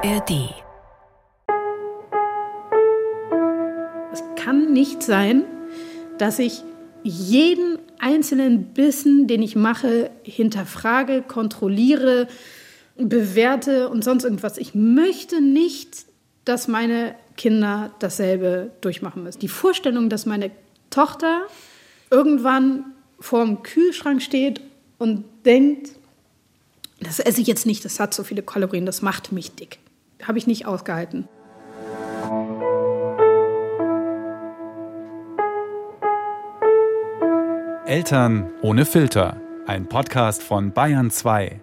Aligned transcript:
ARD. 0.00 0.54
Es 4.12 4.22
kann 4.36 4.72
nicht 4.72 5.02
sein, 5.02 5.44
dass 6.18 6.38
ich 6.38 6.62
jeden 7.02 7.80
einzelnen 7.98 8.74
Bissen, 8.74 9.26
den 9.26 9.42
ich 9.42 9.56
mache, 9.56 10.10
hinterfrage, 10.22 11.22
kontrolliere, 11.22 12.28
bewerte 12.96 13.88
und 13.88 14.04
sonst 14.04 14.22
irgendwas. 14.22 14.58
Ich 14.58 14.76
möchte 14.76 15.40
nicht, 15.40 16.06
dass 16.44 16.68
meine 16.68 17.16
Kinder 17.36 17.92
dasselbe 17.98 18.70
durchmachen 18.80 19.24
müssen. 19.24 19.40
Die 19.40 19.48
Vorstellung, 19.48 20.10
dass 20.10 20.26
meine 20.26 20.52
Tochter 20.90 21.42
irgendwann 22.10 22.84
vorm 23.18 23.64
Kühlschrank 23.64 24.22
steht 24.22 24.60
und 24.98 25.24
denkt, 25.44 25.90
das 27.00 27.18
esse 27.18 27.40
ich 27.40 27.48
jetzt 27.48 27.66
nicht, 27.66 27.84
das 27.84 27.98
hat 27.98 28.14
so 28.14 28.22
viele 28.22 28.42
Kalorien, 28.42 28.86
das 28.86 29.02
macht 29.02 29.32
mich 29.32 29.52
dick. 29.52 29.80
Habe 30.22 30.38
ich 30.38 30.46
nicht 30.46 30.66
ausgehalten. 30.66 31.28
Eltern 37.86 38.50
ohne 38.60 38.84
Filter. 38.84 39.40
Ein 39.66 39.88
Podcast 39.88 40.42
von 40.42 40.72
Bayern 40.72 41.10
2. 41.10 41.60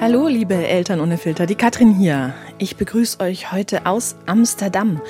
Hallo, 0.00 0.26
liebe 0.26 0.54
Eltern 0.54 1.00
ohne 1.00 1.18
Filter, 1.18 1.44
die 1.44 1.54
Katrin 1.54 1.92
hier. 1.92 2.32
Ich 2.56 2.76
begrüße 2.76 3.20
euch 3.20 3.52
heute 3.52 3.84
aus 3.84 4.16
Amsterdam. 4.24 5.02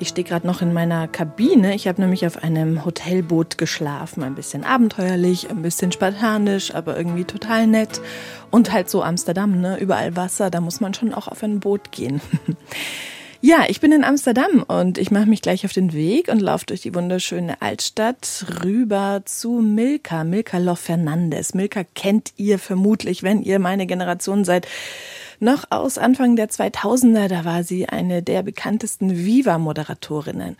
Ich 0.00 0.08
stehe 0.08 0.26
gerade 0.26 0.46
noch 0.46 0.62
in 0.62 0.72
meiner 0.72 1.08
Kabine. 1.08 1.74
Ich 1.74 1.86
habe 1.86 2.00
nämlich 2.00 2.26
auf 2.26 2.42
einem 2.42 2.86
Hotelboot 2.86 3.58
geschlafen. 3.58 4.22
Ein 4.22 4.34
bisschen 4.34 4.64
abenteuerlich, 4.64 5.50
ein 5.50 5.60
bisschen 5.60 5.92
spartanisch, 5.92 6.74
aber 6.74 6.96
irgendwie 6.96 7.24
total 7.24 7.66
nett. 7.66 8.00
Und 8.50 8.72
halt 8.72 8.88
so 8.88 9.02
Amsterdam, 9.02 9.60
ne? 9.60 9.78
Überall 9.78 10.16
Wasser, 10.16 10.48
da 10.48 10.62
muss 10.62 10.80
man 10.80 10.94
schon 10.94 11.12
auch 11.12 11.28
auf 11.28 11.42
ein 11.42 11.60
Boot 11.60 11.92
gehen. 11.92 12.22
Ja, 13.42 13.64
ich 13.68 13.80
bin 13.80 13.90
in 13.90 14.04
Amsterdam 14.04 14.62
und 14.68 14.98
ich 14.98 15.10
mache 15.10 15.24
mich 15.24 15.40
gleich 15.40 15.64
auf 15.64 15.72
den 15.72 15.94
Weg 15.94 16.28
und 16.28 16.42
laufe 16.42 16.66
durch 16.66 16.82
die 16.82 16.94
wunderschöne 16.94 17.62
Altstadt 17.62 18.44
rüber 18.62 19.22
zu 19.24 19.62
Milka, 19.62 20.24
Milka 20.24 20.58
Lof 20.58 20.80
Fernandes. 20.80 21.54
Milka 21.54 21.84
kennt 21.94 22.34
ihr 22.36 22.58
vermutlich, 22.58 23.22
wenn 23.22 23.42
ihr 23.42 23.58
meine 23.58 23.86
Generation 23.86 24.44
seid. 24.44 24.68
Noch 25.38 25.64
aus 25.70 25.96
Anfang 25.96 26.36
der 26.36 26.50
2000er, 26.50 27.28
da 27.28 27.46
war 27.46 27.64
sie 27.64 27.88
eine 27.88 28.22
der 28.22 28.42
bekanntesten 28.42 29.16
Viva-Moderatorinnen. 29.16 30.58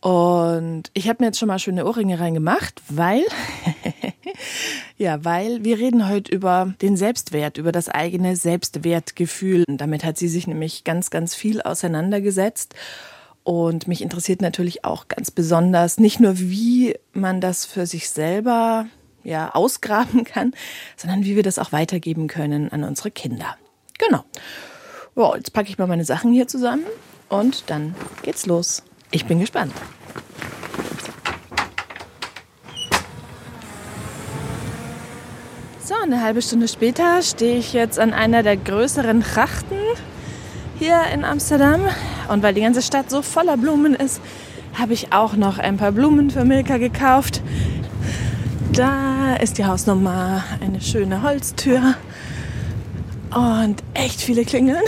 Und 0.00 0.84
ich 0.94 1.06
habe 1.06 1.18
mir 1.20 1.26
jetzt 1.26 1.38
schon 1.38 1.48
mal 1.48 1.58
schöne 1.58 1.84
Ohrringe 1.84 2.18
reingemacht, 2.18 2.80
weil, 2.88 3.24
ja, 4.96 5.24
weil 5.24 5.64
wir 5.64 5.78
reden 5.78 6.08
heute 6.08 6.32
über 6.32 6.74
den 6.80 6.96
Selbstwert, 6.96 7.58
über 7.58 7.72
das 7.72 7.88
eigene 7.88 8.36
Selbstwertgefühl. 8.36 9.64
Und 9.68 9.80
damit 9.80 10.04
hat 10.04 10.18
sie 10.18 10.28
sich 10.28 10.46
nämlich 10.46 10.84
ganz, 10.84 11.10
ganz 11.10 11.34
viel 11.34 11.62
auseinandergesetzt. 11.62 12.74
Und 13.44 13.88
mich 13.88 14.02
interessiert 14.02 14.42
natürlich 14.42 14.84
auch 14.84 15.08
ganz 15.08 15.30
besonders 15.30 15.98
nicht 15.98 16.20
nur, 16.20 16.38
wie 16.38 16.96
man 17.12 17.40
das 17.40 17.64
für 17.64 17.86
sich 17.86 18.10
selber 18.10 18.86
ja, 19.24 19.54
ausgraben 19.54 20.24
kann, 20.24 20.52
sondern 20.96 21.24
wie 21.24 21.36
wir 21.36 21.42
das 21.42 21.58
auch 21.58 21.72
weitergeben 21.72 22.28
können 22.28 22.70
an 22.70 22.84
unsere 22.84 23.10
Kinder. 23.10 23.56
Genau. 23.98 24.24
Ja, 25.16 25.34
jetzt 25.36 25.52
packe 25.52 25.68
ich 25.68 25.78
mal 25.78 25.86
meine 25.86 26.04
Sachen 26.04 26.32
hier 26.32 26.46
zusammen 26.46 26.84
und 27.28 27.64
dann 27.68 27.94
geht's 28.22 28.46
los. 28.46 28.82
Ich 29.10 29.26
bin 29.26 29.40
gespannt. 29.40 29.72
So, 35.88 35.94
eine 36.02 36.22
halbe 36.22 36.42
Stunde 36.42 36.68
später 36.68 37.22
stehe 37.22 37.56
ich 37.56 37.72
jetzt 37.72 37.98
an 37.98 38.12
einer 38.12 38.42
der 38.42 38.58
größeren 38.58 39.22
Trachten 39.22 39.78
hier 40.78 41.00
in 41.14 41.24
Amsterdam. 41.24 41.80
Und 42.28 42.42
weil 42.42 42.52
die 42.52 42.60
ganze 42.60 42.82
Stadt 42.82 43.08
so 43.08 43.22
voller 43.22 43.56
Blumen 43.56 43.94
ist, 43.94 44.20
habe 44.74 44.92
ich 44.92 45.14
auch 45.14 45.32
noch 45.32 45.58
ein 45.58 45.78
paar 45.78 45.92
Blumen 45.92 46.30
für 46.30 46.44
Milka 46.44 46.76
gekauft. 46.76 47.40
Da 48.70 49.36
ist 49.36 49.56
die 49.56 49.64
Hausnummer, 49.64 50.44
eine 50.60 50.82
schöne 50.82 51.22
Holztür 51.22 51.94
und 53.34 53.82
echt 53.94 54.20
viele 54.20 54.44
Klingeln. 54.44 54.84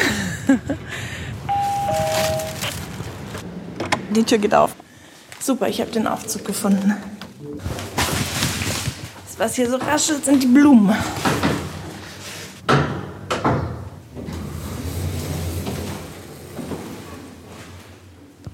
Die 4.14 4.24
Tür 4.24 4.36
geht 4.36 4.54
auf. 4.54 4.74
Super, 5.40 5.66
ich 5.66 5.80
habe 5.80 5.92
den 5.92 6.06
Aufzug 6.06 6.44
gefunden. 6.44 6.94
Was 9.40 9.54
hier 9.54 9.70
so 9.70 9.78
raschelt, 9.78 10.22
sind 10.22 10.42
die 10.42 10.46
Blumen. 10.46 10.94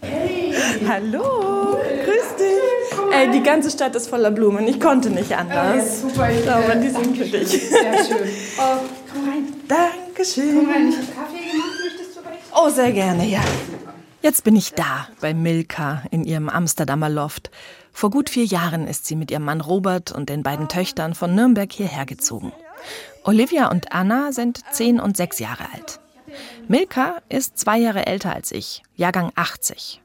Hey. 0.00 0.54
Hallo, 0.86 1.76
grüß 2.04 2.36
dich. 2.38 3.12
Ey, 3.12 3.32
die 3.32 3.42
ganze 3.42 3.72
Stadt 3.72 3.96
ist 3.96 4.08
voller 4.08 4.30
Blumen. 4.30 4.68
Ich 4.68 4.78
konnte 4.78 5.10
nicht 5.10 5.36
anders. 5.36 6.04
Okay, 6.04 6.12
super, 6.12 6.30
ich 6.30 6.48
Aber 6.48 6.76
die 6.76 6.90
sind 6.90 7.16
für 7.16 7.24
dich. 7.24 7.48
Sehr 7.48 8.04
schön. 8.04 8.28
Oh, 8.56 8.78
komm 9.12 9.28
rein. 9.28 9.54
Dankeschön. 9.66 10.54
Komm 10.54 10.70
rein, 10.70 10.88
ich 10.88 10.98
habe 10.98 11.06
Kaffee 11.06 11.50
gemacht. 11.50 11.70
Möchtest 11.82 12.16
du 12.16 12.22
gleich? 12.22 12.38
Oh, 12.54 12.68
sehr 12.68 12.92
gerne, 12.92 13.26
ja. 13.26 13.40
Jetzt 14.22 14.44
bin 14.44 14.54
ich 14.54 14.72
da 14.72 15.08
bei 15.20 15.34
Milka 15.34 16.04
in 16.12 16.22
ihrem 16.22 16.48
Amsterdamer 16.48 17.08
Loft. 17.08 17.50
Vor 17.96 18.10
gut 18.10 18.28
vier 18.28 18.44
Jahren 18.44 18.86
ist 18.86 19.06
sie 19.06 19.16
mit 19.16 19.30
ihrem 19.30 19.44
Mann 19.44 19.62
Robert 19.62 20.12
und 20.12 20.28
den 20.28 20.42
beiden 20.42 20.68
Töchtern 20.68 21.14
von 21.14 21.34
Nürnberg 21.34 21.72
hierher 21.72 22.04
gezogen. 22.04 22.52
Olivia 23.24 23.70
und 23.70 23.90
Anna 23.92 24.32
sind 24.32 24.60
zehn 24.70 25.00
und 25.00 25.16
sechs 25.16 25.38
Jahre 25.38 25.64
alt. 25.72 25.98
Milka 26.68 27.22
ist 27.30 27.56
zwei 27.56 27.78
Jahre 27.78 28.04
älter 28.04 28.34
als 28.34 28.52
ich, 28.52 28.82
Jahrgang 28.96 29.32
80. 29.34 30.02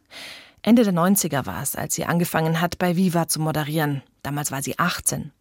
Ende 0.61 0.85
der 0.85 0.93
90er 0.93 1.45
war 1.45 1.61
es, 1.61 1.75
als 1.75 1.93
sie 1.93 2.05
angefangen 2.05 2.61
hat, 2.61 2.77
bei 2.77 2.95
Viva 2.95 3.27
zu 3.27 3.41
moderieren. 3.41 4.03
Damals 4.23 4.53
war 4.53 4.63
sie 4.63 4.79
18. 4.79 5.33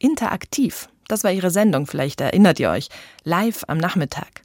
Interaktiv, 0.00 0.88
das 1.06 1.22
war 1.22 1.30
ihre 1.30 1.52
Sendung, 1.52 1.86
vielleicht 1.86 2.20
erinnert 2.20 2.58
ihr 2.58 2.70
euch, 2.70 2.88
live 3.22 3.62
am 3.68 3.78
Nachmittag. 3.78 4.42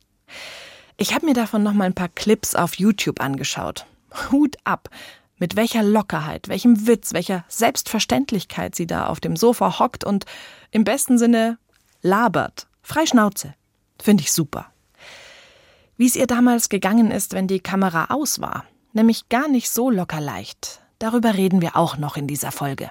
Ich 0.97 1.15
habe 1.15 1.25
mir 1.25 1.33
davon 1.33 1.63
noch 1.63 1.73
mal 1.73 1.85
ein 1.85 1.95
paar 1.95 2.09
Clips 2.09 2.53
auf 2.53 2.75
YouTube 2.75 3.19
angeschaut. 3.19 3.87
Hut 4.31 4.57
ab, 4.65 4.89
mit 5.39 5.55
welcher 5.55 5.83
Lockerheit, 5.83 6.49
welchem 6.49 6.85
Witz, 6.87 7.13
welcher 7.13 7.45
Selbstverständlichkeit 7.47 8.75
sie 8.75 8.85
da 8.85 9.07
auf 9.07 9.19
dem 9.19 9.35
Sofa 9.35 9.79
hockt 9.79 10.03
und 10.03 10.25
im 10.71 10.83
besten 10.83 11.17
Sinne 11.17 11.57
labert. 12.01 12.67
Frei 12.81 13.05
Schnauze. 13.05 13.55
Finde 14.01 14.23
ich 14.23 14.31
super. 14.31 14.67
Wie 15.97 16.05
es 16.05 16.15
ihr 16.15 16.27
damals 16.27 16.69
gegangen 16.69 17.11
ist, 17.11 17.33
wenn 17.33 17.47
die 17.47 17.59
Kamera 17.59 18.05
aus 18.09 18.39
war. 18.39 18.65
Nämlich 18.93 19.29
gar 19.29 19.47
nicht 19.47 19.69
so 19.69 19.89
locker 19.89 20.21
leicht. 20.21 20.81
Darüber 20.97 21.33
reden 21.33 21.61
wir 21.61 21.75
auch 21.75 21.97
noch 21.97 22.17
in 22.17 22.27
dieser 22.27 22.51
Folge. 22.51 22.89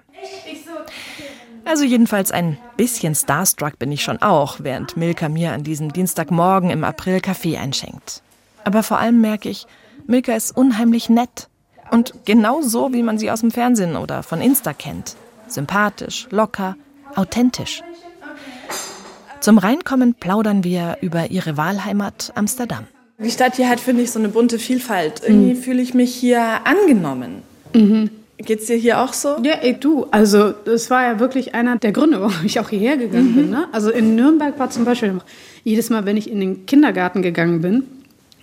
Also 1.64 1.84
jedenfalls 1.84 2.30
ein 2.30 2.56
bisschen 2.78 3.14
starstruck 3.14 3.78
bin 3.78 3.92
ich 3.92 4.02
schon 4.02 4.22
auch, 4.22 4.60
während 4.60 4.96
Milka 4.96 5.28
mir 5.28 5.52
an 5.52 5.64
diesem 5.64 5.92
Dienstagmorgen 5.92 6.70
im 6.70 6.84
April 6.84 7.20
Kaffee 7.20 7.58
einschenkt. 7.58 8.22
Aber 8.64 8.82
vor 8.82 8.98
allem 8.98 9.20
merke 9.20 9.50
ich, 9.50 9.66
Milka 10.06 10.34
ist 10.34 10.56
unheimlich 10.56 11.10
nett. 11.10 11.48
Und 11.90 12.14
genau 12.24 12.62
so, 12.62 12.92
wie 12.92 13.02
man 13.02 13.18
sie 13.18 13.30
aus 13.30 13.40
dem 13.40 13.50
Fernsehen 13.50 13.96
oder 13.96 14.22
von 14.22 14.40
Insta 14.40 14.72
kennt. 14.72 15.16
Sympathisch, 15.46 16.28
locker, 16.30 16.76
authentisch. 17.14 17.82
Zum 19.40 19.58
Reinkommen 19.58 20.14
plaudern 20.14 20.64
wir 20.64 20.98
über 21.00 21.30
ihre 21.30 21.56
Wahlheimat 21.56 22.32
Amsterdam. 22.34 22.86
Die 23.18 23.30
Stadt 23.30 23.56
hier 23.56 23.68
hat, 23.68 23.80
finde 23.80 24.02
ich, 24.02 24.10
so 24.10 24.18
eine 24.18 24.28
bunte 24.28 24.58
Vielfalt. 24.58 25.22
Irgendwie 25.24 25.54
mhm. 25.54 25.62
fühle 25.62 25.82
ich 25.82 25.94
mich 25.94 26.14
hier 26.14 26.60
angenommen. 26.64 27.42
Mhm. 27.74 28.10
Geht's 28.38 28.66
dir 28.66 28.76
hier 28.76 29.00
auch 29.00 29.12
so? 29.12 29.36
Ja, 29.42 29.54
ey, 29.54 29.74
du. 29.74 30.06
Also, 30.12 30.52
das 30.52 30.90
war 30.90 31.02
ja 31.02 31.18
wirklich 31.18 31.54
einer 31.54 31.76
der 31.76 31.90
Gründe, 31.90 32.20
warum 32.20 32.44
ich 32.44 32.60
auch 32.60 32.68
hierher 32.68 32.96
gegangen 32.96 33.32
mhm. 33.32 33.34
bin. 33.34 33.50
Ne? 33.50 33.68
Also, 33.72 33.90
in 33.90 34.14
Nürnberg 34.14 34.58
war 34.58 34.70
zum 34.70 34.84
Beispiel 34.84 35.20
jedes 35.64 35.90
Mal, 35.90 36.04
wenn 36.04 36.16
ich 36.16 36.30
in 36.30 36.38
den 36.38 36.66
Kindergarten 36.66 37.22
gegangen 37.22 37.60
bin, 37.60 37.84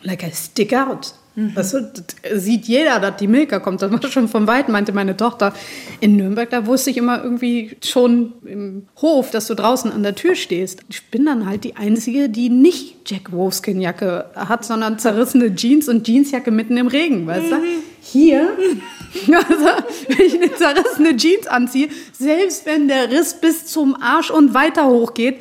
like 0.02 0.24
I 0.24 0.32
stick 0.34 0.74
out. 0.74 1.14
Mhm. 1.36 1.56
Weißt 1.56 1.74
du, 1.74 1.92
sieht 2.36 2.66
jeder, 2.66 3.00
dass 3.00 3.18
die 3.18 3.28
Milka 3.28 3.60
kommt. 3.60 3.82
Das 3.82 3.92
war 3.92 4.02
schon 4.10 4.28
von 4.28 4.48
weit, 4.48 4.70
meinte 4.70 4.94
meine 4.94 5.18
Tochter. 5.18 5.54
In 6.00 6.16
Nürnberg, 6.16 6.50
da 6.50 6.66
wusste 6.66 6.90
ich 6.90 6.98
immer 6.98 7.22
irgendwie 7.24 7.78
schon 7.84 8.34
im 8.46 8.88
Hof, 9.02 9.32
dass 9.32 9.48
du 9.48 9.54
draußen 9.54 9.92
an 9.92 10.04
der 10.04 10.16
Tür 10.16 10.36
stehst. 10.36 10.82
Ich 10.90 11.06
bin 11.12 11.26
dann 11.26 11.46
halt 11.46 11.64
die 11.64 11.76
Einzige, 11.76 12.30
die 12.30 12.50
nicht 12.50 12.96
Jack 13.06 13.32
Wolfskin-Jacke 13.32 14.32
hat, 14.36 14.66
sondern 14.66 14.98
zerrissene 14.98 15.54
Jeans 15.56 15.90
und 15.90 16.08
Jeansjacke 16.08 16.52
mitten 16.52 16.78
im 16.78 16.88
Regen, 16.88 17.28
weißt 17.28 17.52
du? 17.52 17.56
Mhm. 17.56 17.62
Hier, 18.02 18.50
also, 19.28 19.66
wenn 20.08 20.26
ich 20.26 20.36
eine 20.36 20.54
zerrissene 20.54 21.18
Jeans 21.18 21.48
anziehe, 21.48 21.90
selbst 22.14 22.66
wenn 22.66 22.88
der 22.88 23.12
Riss 23.12 23.34
bis 23.34 23.66
zum 23.66 23.96
Arsch 24.00 24.30
und 24.30 24.54
weiter 24.54 24.88
hochgeht, 24.88 25.38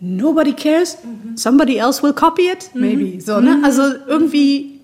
nobody 0.00 0.52
cares. 0.52 0.98
Somebody 1.34 1.76
else 1.76 2.02
will 2.02 2.12
copy 2.12 2.50
it, 2.50 2.70
maybe. 2.74 3.20
So, 3.20 3.40
ne? 3.40 3.60
Also 3.62 3.82
irgendwie 4.06 4.75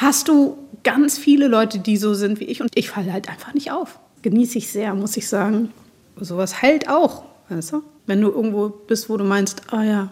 hast 0.00 0.28
du 0.28 0.56
ganz 0.82 1.18
viele 1.18 1.46
Leute, 1.46 1.78
die 1.78 1.96
so 1.96 2.14
sind 2.14 2.40
wie 2.40 2.44
ich 2.44 2.62
und 2.62 2.70
ich 2.74 2.88
falle 2.88 3.12
halt 3.12 3.28
einfach 3.28 3.54
nicht 3.54 3.70
auf. 3.70 3.98
Genieße 4.22 4.58
ich 4.58 4.68
sehr, 4.68 4.94
muss 4.94 5.16
ich 5.16 5.28
sagen. 5.28 5.70
Sowas 6.18 6.62
hält 6.62 6.88
auch. 6.88 7.24
Weißt 7.48 7.72
du? 7.72 7.82
Wenn 8.06 8.20
du 8.20 8.30
irgendwo 8.30 8.68
bist, 8.68 9.10
wo 9.10 9.16
du 9.16 9.24
meinst, 9.24 9.62
ah 9.72 9.82
ja, 9.82 10.08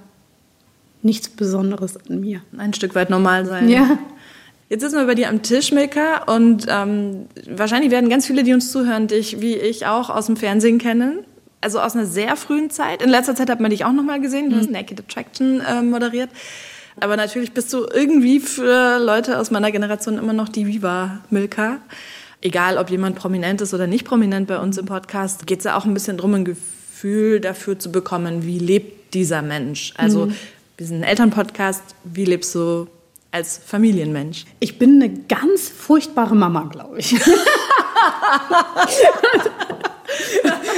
nichts 1.02 1.28
Besonderes 1.28 1.96
an 1.96 2.20
mir. 2.20 2.42
Ein 2.56 2.74
Stück 2.74 2.94
weit 2.94 3.10
normal 3.10 3.46
sein. 3.46 3.68
Ja. 3.68 3.98
Jetzt 4.68 4.82
sitzen 4.82 4.96
wir 4.96 5.06
bei 5.06 5.14
dir 5.14 5.30
am 5.30 5.42
Tisch, 5.42 5.72
Milka, 5.72 6.24
und 6.24 6.66
ähm, 6.68 7.26
wahrscheinlich 7.48 7.90
werden 7.90 8.10
ganz 8.10 8.26
viele, 8.26 8.42
die 8.42 8.52
uns 8.52 8.70
zuhören, 8.70 9.06
dich 9.06 9.40
wie 9.40 9.54
ich 9.54 9.86
auch 9.86 10.10
aus 10.10 10.26
dem 10.26 10.36
Fernsehen 10.36 10.78
kennen. 10.78 11.20
Also 11.62 11.80
aus 11.80 11.96
einer 11.96 12.04
sehr 12.04 12.36
frühen 12.36 12.68
Zeit. 12.68 13.02
In 13.02 13.08
letzter 13.08 13.34
Zeit 13.34 13.48
hat 13.48 13.60
man 13.60 13.70
dich 13.70 13.84
auch 13.86 13.92
noch 13.92 14.04
mal 14.04 14.20
gesehen. 14.20 14.50
Du 14.50 14.56
hast 14.56 14.70
Naked 14.70 15.00
Attraction 15.00 15.60
äh, 15.60 15.82
moderiert. 15.82 16.28
Aber 17.00 17.16
natürlich 17.16 17.52
bist 17.52 17.72
du 17.72 17.86
irgendwie 17.92 18.40
für 18.40 18.98
Leute 18.98 19.38
aus 19.38 19.50
meiner 19.50 19.70
Generation 19.70 20.18
immer 20.18 20.32
noch 20.32 20.48
die 20.48 20.66
Viva 20.66 21.20
Milka. 21.30 21.78
Egal, 22.40 22.78
ob 22.78 22.90
jemand 22.90 23.16
prominent 23.16 23.60
ist 23.60 23.74
oder 23.74 23.86
nicht 23.86 24.04
prominent 24.04 24.46
bei 24.46 24.58
uns 24.58 24.78
im 24.78 24.86
Podcast, 24.86 25.46
geht 25.46 25.58
es 25.58 25.64
ja 25.64 25.76
auch 25.76 25.84
ein 25.84 25.94
bisschen 25.94 26.16
drum, 26.16 26.34
ein 26.34 26.44
Gefühl 26.44 27.40
dafür 27.40 27.78
zu 27.78 27.90
bekommen, 27.90 28.44
wie 28.44 28.58
lebt 28.58 29.14
dieser 29.14 29.42
Mensch. 29.42 29.92
Also 29.96 30.26
mhm. 30.26 30.34
wir 30.76 30.86
sind 30.86 30.98
ein 30.98 31.04
Elternpodcast, 31.04 31.82
wie 32.04 32.24
lebst 32.24 32.54
du 32.54 32.86
als 33.30 33.58
Familienmensch? 33.58 34.44
Ich 34.60 34.78
bin 34.78 35.02
eine 35.02 35.12
ganz 35.12 35.68
furchtbare 35.68 36.34
Mama, 36.34 36.64
glaube 36.64 36.98
ich. 36.98 37.10
das 37.18 37.28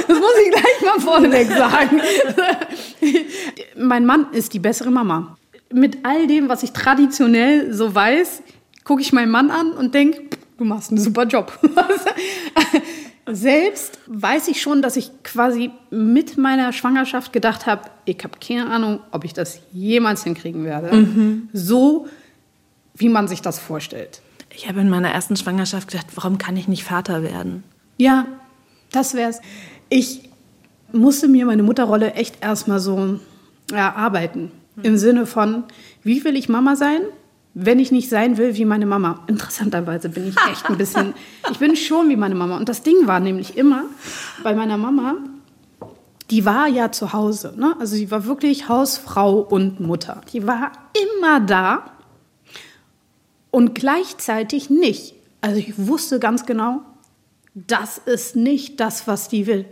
muss 0.07 0.35
ich 0.45 0.51
gleich 0.51 0.81
mal 0.83 0.99
vorneweg 0.99 1.47
sagen. 1.47 2.01
mein 3.77 4.05
Mann 4.05 4.27
ist 4.33 4.53
die 4.53 4.59
bessere 4.59 4.91
Mama. 4.91 5.37
Mit 5.73 6.05
all 6.05 6.27
dem, 6.27 6.49
was 6.49 6.63
ich 6.63 6.71
traditionell 6.71 7.73
so 7.73 7.93
weiß, 7.93 8.43
gucke 8.83 9.01
ich 9.01 9.13
meinen 9.13 9.31
Mann 9.31 9.51
an 9.51 9.71
und 9.71 9.93
denke, 9.93 10.21
du 10.57 10.65
machst 10.65 10.91
einen 10.91 10.99
super 10.99 11.25
Job. 11.25 11.57
Selbst 13.27 13.99
weiß 14.07 14.47
ich 14.47 14.61
schon, 14.61 14.81
dass 14.81 14.97
ich 14.97 15.11
quasi 15.23 15.71
mit 15.89 16.37
meiner 16.37 16.73
Schwangerschaft 16.73 17.31
gedacht 17.31 17.65
habe, 17.65 17.83
ich 18.05 18.17
habe 18.23 18.37
keine 18.45 18.69
Ahnung, 18.69 18.99
ob 19.11 19.23
ich 19.23 19.33
das 19.33 19.59
jemals 19.71 20.23
hinkriegen 20.23 20.65
werde. 20.65 20.95
Mhm. 20.95 21.49
So, 21.53 22.07
wie 22.95 23.09
man 23.09 23.27
sich 23.27 23.41
das 23.41 23.59
vorstellt. 23.59 24.21
Ich 24.53 24.67
habe 24.67 24.81
in 24.81 24.89
meiner 24.89 25.09
ersten 25.09 25.35
Schwangerschaft 25.35 25.89
gedacht, 25.91 26.07
warum 26.15 26.37
kann 26.37 26.57
ich 26.57 26.67
nicht 26.67 26.83
Vater 26.83 27.23
werden? 27.23 27.63
Ja, 27.97 28.25
das 28.91 29.13
wär's. 29.13 29.39
Ich 29.89 30.29
musste 30.91 31.27
mir 31.27 31.45
meine 31.45 31.63
Mutterrolle 31.63 32.13
echt 32.13 32.43
erstmal 32.43 32.79
so 32.79 33.19
erarbeiten. 33.71 34.51
Mhm. 34.75 34.83
Im 34.83 34.97
Sinne 34.97 35.25
von, 35.25 35.63
wie 36.03 36.23
will 36.23 36.35
ich 36.35 36.49
Mama 36.49 36.75
sein? 36.75 37.01
wenn 37.53 37.79
ich 37.79 37.91
nicht 37.91 38.09
sein 38.09 38.37
will 38.37 38.55
wie 38.55 38.65
meine 38.65 38.85
Mama. 38.85 39.23
Interessanterweise 39.27 40.09
bin 40.09 40.29
ich 40.29 40.35
echt 40.49 40.65
ein 40.67 40.77
bisschen, 40.77 41.13
ich 41.51 41.59
bin 41.59 41.75
schon 41.75 42.09
wie 42.09 42.15
meine 42.15 42.35
Mama. 42.35 42.57
Und 42.57 42.69
das 42.69 42.81
Ding 42.81 43.07
war 43.07 43.19
nämlich 43.19 43.57
immer 43.57 43.85
bei 44.43 44.55
meiner 44.55 44.77
Mama, 44.77 45.15
die 46.29 46.45
war 46.45 46.67
ja 46.67 46.91
zu 46.91 47.11
Hause. 47.11 47.53
Ne? 47.57 47.75
Also 47.79 47.95
sie 47.95 48.09
war 48.09 48.25
wirklich 48.25 48.69
Hausfrau 48.69 49.39
und 49.39 49.81
Mutter. 49.81 50.21
Die 50.31 50.47
war 50.47 50.71
immer 50.93 51.41
da 51.41 51.91
und 53.49 53.75
gleichzeitig 53.75 54.69
nicht. 54.69 55.15
Also 55.41 55.57
ich 55.57 55.73
wusste 55.87 56.19
ganz 56.19 56.45
genau, 56.45 56.81
das 57.53 57.97
ist 57.97 58.37
nicht 58.37 58.79
das, 58.79 59.07
was 59.07 59.27
die 59.27 59.45
will. 59.45 59.65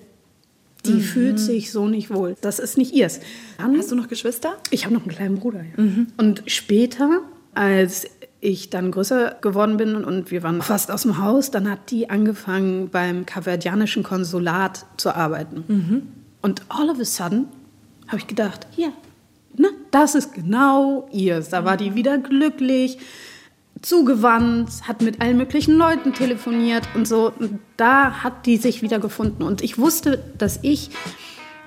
Die 0.85 0.93
mhm. 0.93 1.01
fühlt 1.01 1.39
sich 1.39 1.71
so 1.71 1.87
nicht 1.87 2.09
wohl. 2.09 2.35
Das 2.41 2.59
ist 2.59 2.77
nicht 2.77 2.93
ihrs. 2.93 3.19
Dann, 3.57 3.77
Hast 3.77 3.91
du 3.91 3.95
noch 3.95 4.07
Geschwister? 4.07 4.55
Ich 4.71 4.85
habe 4.85 4.93
noch 4.93 5.01
einen 5.01 5.11
kleinen 5.11 5.39
Bruder. 5.39 5.61
Ja. 5.61 5.83
Mhm. 5.83 6.07
Und 6.17 6.43
später 6.47 7.21
als 7.53 8.07
ich 8.41 8.69
dann 8.69 8.91
größer 8.91 9.37
geworden 9.41 9.77
bin 9.77 9.95
und 10.03 10.31
wir 10.31 10.43
waren 10.43 10.61
fast 10.61 10.91
aus 10.91 11.01
dem 11.01 11.17
Haus, 11.17 11.51
dann 11.51 11.69
hat 11.69 11.91
die 11.91 12.09
angefangen 12.09 12.89
beim 12.89 13.25
kapverdianischen 13.25 14.03
Konsulat 14.03 14.85
zu 14.97 15.13
arbeiten. 15.13 15.63
Mhm. 15.67 16.01
Und 16.41 16.61
all 16.69 16.89
of 16.89 16.99
a 16.99 17.05
sudden 17.05 17.47
habe 18.07 18.17
ich 18.17 18.27
gedacht, 18.27 18.67
hier, 18.71 18.93
ne, 19.57 19.67
das 19.91 20.15
ist 20.15 20.33
genau 20.33 21.09
ihrs. 21.11 21.49
Da 21.49 21.65
war 21.65 21.75
die 21.75 21.95
wieder 21.95 22.17
glücklich, 22.17 22.97
zugewandt, 23.81 24.69
hat 24.87 25.01
mit 25.01 25.21
allen 25.21 25.37
möglichen 25.37 25.75
Leuten 25.75 26.13
telefoniert 26.13 26.87
und 26.95 27.07
so. 27.07 27.31
Und 27.37 27.59
da 27.77 28.23
hat 28.23 28.45
die 28.45 28.57
sich 28.57 28.81
wieder 28.81 28.99
gefunden. 28.99 29.43
Und 29.43 29.61
ich 29.61 29.77
wusste, 29.77 30.23
dass 30.37 30.59
ich 30.61 30.91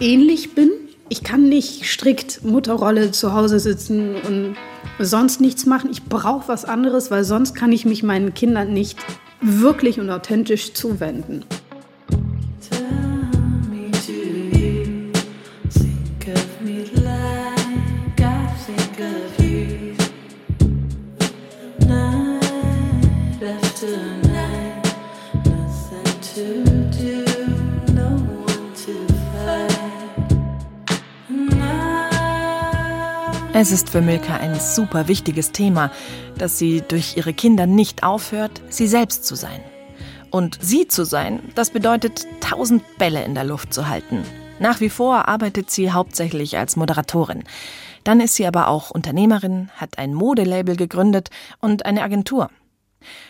ähnlich 0.01 0.55
bin. 0.55 0.71
Ich 1.09 1.23
kann 1.23 1.49
nicht 1.49 1.85
strikt 1.85 2.45
Mutterrolle 2.45 3.11
zu 3.11 3.35
Hause 3.35 3.61
sitzen 3.61 4.15
und 4.15 4.57
sonst 4.99 5.41
nichts 5.41 5.67
machen. 5.67 5.91
Ich 5.91 6.05
brauche 6.05 6.49
was 6.49 6.65
anderes, 6.65 7.11
weil 7.11 7.25
sonst 7.25 7.55
kann 7.55 7.73
ich 7.73 7.85
mich 7.85 8.03
meinen 8.03 8.35
Kindern 8.35 8.73
nicht 8.73 8.99
wirklich 9.41 10.01
und 10.01 10.09
authentisch 10.11 10.73
zuwenden. 10.73 11.45
Es 33.55 33.71
ist 33.71 33.91
für 33.91 34.01
Milka 34.01 34.39
ein 34.39 34.59
super 34.59 35.07
wichtiges 35.07 35.53
Thema, 35.53 35.93
dass 36.37 36.59
sie 36.59 36.81
durch 36.81 37.17
ihre 37.17 37.33
Kinder 37.33 37.67
nicht 37.67 38.03
aufhört, 38.03 38.61
sie 38.71 38.89
selbst 38.89 39.25
zu 39.25 39.37
sein. 39.37 39.61
Und 40.31 40.59
sie 40.61 40.89
zu 40.89 41.05
sein, 41.05 41.41
das 41.55 41.71
bedeutet, 41.71 42.27
tausend 42.41 42.83
Bälle 42.99 43.23
in 43.23 43.37
der 43.37 43.45
Luft 43.45 43.73
zu 43.73 43.89
halten. 43.89 44.25
Nach 44.59 44.81
wie 44.81 44.91
vor 44.91 45.29
arbeitet 45.29 45.71
sie 45.71 45.93
hauptsächlich 45.93 46.59
als 46.59 46.75
Moderatorin. 46.75 47.45
Dann 48.03 48.21
ist 48.21 48.35
sie 48.35 48.47
aber 48.47 48.67
auch 48.67 48.91
Unternehmerin, 48.91 49.71
hat 49.77 49.97
ein 49.97 50.13
Modelabel 50.13 50.75
gegründet 50.75 51.31
und 51.61 51.87
eine 51.87 52.03
Agentur. 52.03 52.51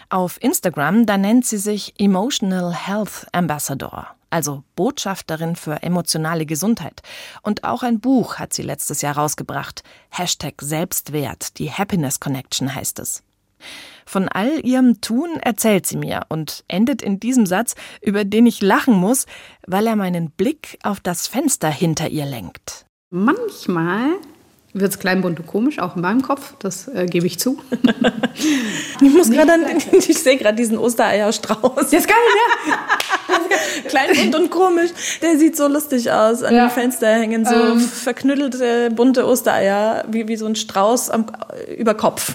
Auf 0.09 0.43
Instagram, 0.43 1.07
da 1.07 1.19
nennt 1.19 1.47
sie 1.47 1.59
sich 1.59 1.95
Emotional 1.99 2.75
Health 2.75 3.27
Ambassador 3.33 4.15
also 4.33 4.65
Botschafterin 4.77 5.57
für 5.57 5.83
emotionale 5.83 6.47
Gesundheit. 6.47 7.03
Und 7.43 7.65
auch 7.65 7.83
ein 7.83 8.01
Buch 8.01 8.37
hat 8.37 8.53
sie 8.53 8.63
letztes 8.63 9.03
Jahr 9.03 9.17
rausgebracht. 9.17 9.83
Hashtag 10.11 10.55
Selbstwert, 10.61 11.59
die 11.59 11.71
Happiness 11.71 12.19
Connection 12.19 12.75
heißt 12.75 12.99
es. 12.99 13.23
Von 14.07 14.29
all 14.29 14.65
ihrem 14.67 15.01
Tun 15.01 15.37
erzählt 15.41 15.87
sie 15.87 15.97
mir 15.97 16.23
und 16.29 16.65
endet 16.67 17.03
in 17.03 17.21
diesem 17.21 17.47
Satz, 17.47 17.77
über 18.01 18.25
den 18.25 18.47
ich 18.47 18.61
lachen 18.61 18.95
muss, 18.95 19.27
weil 19.67 19.87
er 19.87 19.95
meinen 19.95 20.31
Blick 20.31 20.79
auf 20.83 20.99
das 20.99 21.29
Fenster 21.29 21.71
hinter 21.71 22.09
ihr 22.09 22.27
lenkt. 22.27 22.87
Manchmal 23.11 24.17
wird 24.75 24.91
es 24.91 24.99
klein, 24.99 25.21
bunt 25.21 25.39
und 25.39 25.47
komisch, 25.47 25.79
auch 25.79 25.97
in 25.97 26.03
meinem 26.03 26.23
Kopf, 26.23 26.55
das 26.59 26.89
äh, 26.89 27.07
gebe 27.07 27.27
ich 27.27 27.39
zu. 27.39 27.59
ich 29.03 29.13
muss 29.13 29.31
gerade, 29.31 29.53
ich 29.93 30.19
sehe 30.19 30.37
gerade 30.37 30.57
diesen 30.57 30.79
Ostereierstrauß. 30.79 31.75
Das 31.75 31.93
ist 31.93 32.09
geil, 32.09 32.17
ja. 32.69 33.89
klein, 33.89 34.09
bunt 34.15 34.35
und 34.35 34.51
komisch. 34.51 34.91
Der 35.21 35.39
sieht 35.39 35.57
so 35.57 35.69
lustig 35.69 36.11
aus. 36.11 36.43
An 36.43 36.55
ja. 36.55 36.69
dem 36.69 36.71
Fenster 36.71 37.09
hängen 37.09 37.45
so 37.45 37.55
ähm. 37.55 37.81
verknüttelte, 37.81 38.91
bunte 38.91 39.27
Ostereier, 39.27 40.05
wie, 40.09 40.27
wie 40.29 40.37
so 40.37 40.47
ein 40.47 40.57
Strauß 40.57 41.11
am, 41.11 41.27
über 41.77 41.95
Kopf. 41.95 42.35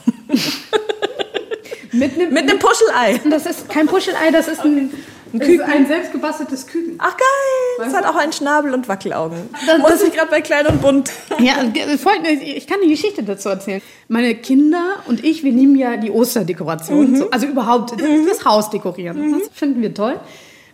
Mit 1.91 2.13
einem, 2.13 2.34
Mit 2.34 2.50
einem 2.50 2.60
Puschelei. 2.60 3.20
Das 3.29 3.46
ist 3.46 3.70
kein 3.70 3.88
Puschelei, 3.88 4.29
das 4.32 4.48
ist 4.48 4.62
ein 4.62 4.91
ein, 5.34 5.40
Küken. 5.40 5.62
ein 5.62 5.88
selbstgebasteltes 5.88 6.68
Küken. 6.68 6.96
Ach 7.00 7.16
geil! 7.16 7.88
Es 7.88 7.94
hat 7.94 8.06
auch 8.06 8.16
einen 8.16 8.34
Schnabel 8.34 8.74
und 8.74 8.88
Wackelaugen. 8.88 9.38
Das, 9.66 9.80
Muss 9.80 10.02
ich 10.02 10.14
gerade 10.14 10.30
bei 10.30 10.42
klein 10.42 10.68
und 10.68 10.82
bunt. 10.82 11.12
Ja, 11.40 11.56
ich 11.64 12.68
kann 12.68 12.80
eine 12.82 12.90
Geschichte 12.90 13.24
dazu 13.24 13.50
erzählen. 13.50 13.82
Meine 14.08 14.36
Kinder 14.36 14.98
und 15.08 15.24
ich, 15.24 15.44
wir 15.44 15.52
lieben 15.52 15.76
ja 15.76 15.98
die 15.98 16.10
Osterdekoration. 16.10 17.12
Mhm. 17.12 17.26
Also 17.32 17.48
überhaupt 17.48 17.96
mhm. 17.96 18.26
das 18.28 18.44
Haus 18.46 18.70
dekorieren. 18.70 19.20
Mhm. 19.20 19.40
Das 19.40 19.50
finden 19.54 19.82
wir 19.82 19.94
toll. 19.94 20.20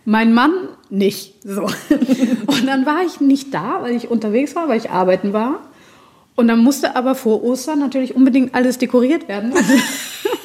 Mein 0.04 0.34
Mann 0.34 0.68
nicht. 0.90 1.34
So. 1.44 1.62
Und 2.46 2.66
dann 2.66 2.84
war 2.84 3.02
ich 3.06 3.20
nicht 3.20 3.54
da, 3.54 3.78
weil 3.80 3.96
ich 3.96 4.10
unterwegs 4.10 4.54
war, 4.54 4.68
weil 4.68 4.78
ich 4.78 4.90
arbeiten 4.90 5.32
war. 5.32 5.60
Und 6.36 6.48
dann 6.48 6.58
musste 6.58 6.96
aber 6.96 7.14
vor 7.14 7.42
Ostern 7.42 7.78
natürlich 7.78 8.14
unbedingt 8.14 8.54
alles 8.54 8.78
dekoriert 8.78 9.28
werden. 9.28 9.52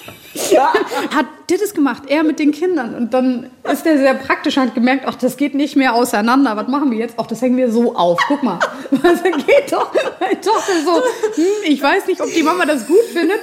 ja. 0.52 0.74
hat 1.16 1.26
das 1.48 1.74
gemacht, 1.74 2.04
er 2.08 2.24
mit 2.24 2.40
den 2.40 2.52
Kindern. 2.52 2.96
Und 2.96 3.14
dann 3.14 3.50
ist 3.72 3.86
er 3.86 3.98
sehr 3.98 4.14
praktisch, 4.14 4.58
hat 4.58 4.76
gemerkt, 4.76 5.06
ach, 5.08 5.16
das 5.16 5.38
geht 5.38 5.56
nicht 5.56 5.76
mehr 5.76 5.94
auseinander. 5.94 6.56
Was 6.56 6.68
machen 6.68 6.92
wir 6.92 7.00
jetzt? 7.00 7.16
Ach, 7.18 7.26
das 7.26 7.42
hängen 7.42 7.58
wir 7.58 7.72
so 7.72 7.96
auf. 7.96 8.20
Guck 8.28 8.44
mal. 8.44 8.60
Das 9.02 9.24
geht 9.24 9.72
doch. 9.72 9.94
Meine 10.20 10.42
Tochter 10.42 10.74
so, 10.84 10.96
hm, 10.96 11.44
ich 11.66 11.82
weiß 11.82 12.08
nicht, 12.08 12.22
ob 12.22 12.32
die 12.34 12.44
Mama 12.44 12.66
das 12.66 12.86
gut 12.86 13.04
findet. 13.14 13.40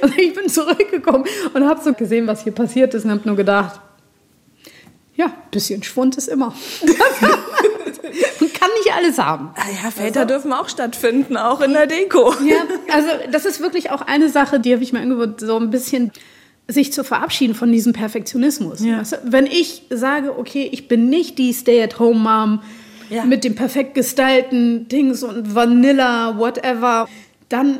Also 0.00 0.14
ich 0.16 0.34
bin 0.34 0.48
zurückgekommen 0.48 1.24
und 1.54 1.68
habe 1.68 1.80
so 1.82 1.92
gesehen, 1.92 2.26
was 2.26 2.42
hier 2.42 2.52
passiert 2.52 2.94
ist 2.94 3.04
und 3.04 3.10
habe 3.10 3.22
nur 3.24 3.36
gedacht, 3.36 3.80
ja, 5.14 5.32
bisschen 5.50 5.82
Schwund 5.82 6.16
ist 6.16 6.28
immer. 6.28 6.54
Man 8.40 8.52
kann 8.52 8.70
nicht 8.82 8.94
alles 8.94 9.18
haben. 9.18 9.50
Ah 9.56 9.64
ja, 9.82 9.90
Väter 9.90 10.20
also, 10.20 10.34
dürfen 10.34 10.52
auch 10.52 10.68
stattfinden, 10.68 11.36
auch 11.36 11.60
in 11.60 11.72
der 11.72 11.86
Deko. 11.86 12.32
Ja, 12.44 12.56
also 12.92 13.08
das 13.30 13.44
ist 13.44 13.60
wirklich 13.60 13.90
auch 13.90 14.02
eine 14.02 14.28
Sache, 14.28 14.60
die 14.60 14.72
habe 14.72 14.82
ich 14.82 14.92
mir 14.92 15.00
angewöhnt, 15.00 15.40
so 15.40 15.56
ein 15.56 15.70
bisschen 15.70 16.12
sich 16.68 16.92
zu 16.92 17.04
verabschieden 17.04 17.54
von 17.54 17.70
diesem 17.70 17.92
Perfektionismus. 17.92 18.84
Ja. 18.84 18.98
Weißt 18.98 19.12
du? 19.12 19.16
Wenn 19.24 19.46
ich 19.46 19.82
sage, 19.90 20.36
okay, 20.38 20.68
ich 20.72 20.88
bin 20.88 21.08
nicht 21.08 21.38
die 21.38 21.52
Stay-at-home-Mom, 21.52 22.60
ja. 23.10 23.24
mit 23.24 23.44
dem 23.44 23.54
perfekt 23.54 23.94
gestylten 23.94 24.88
Dings 24.88 25.22
und 25.22 25.54
Vanilla, 25.54 26.38
whatever. 26.38 27.08
Dann 27.48 27.78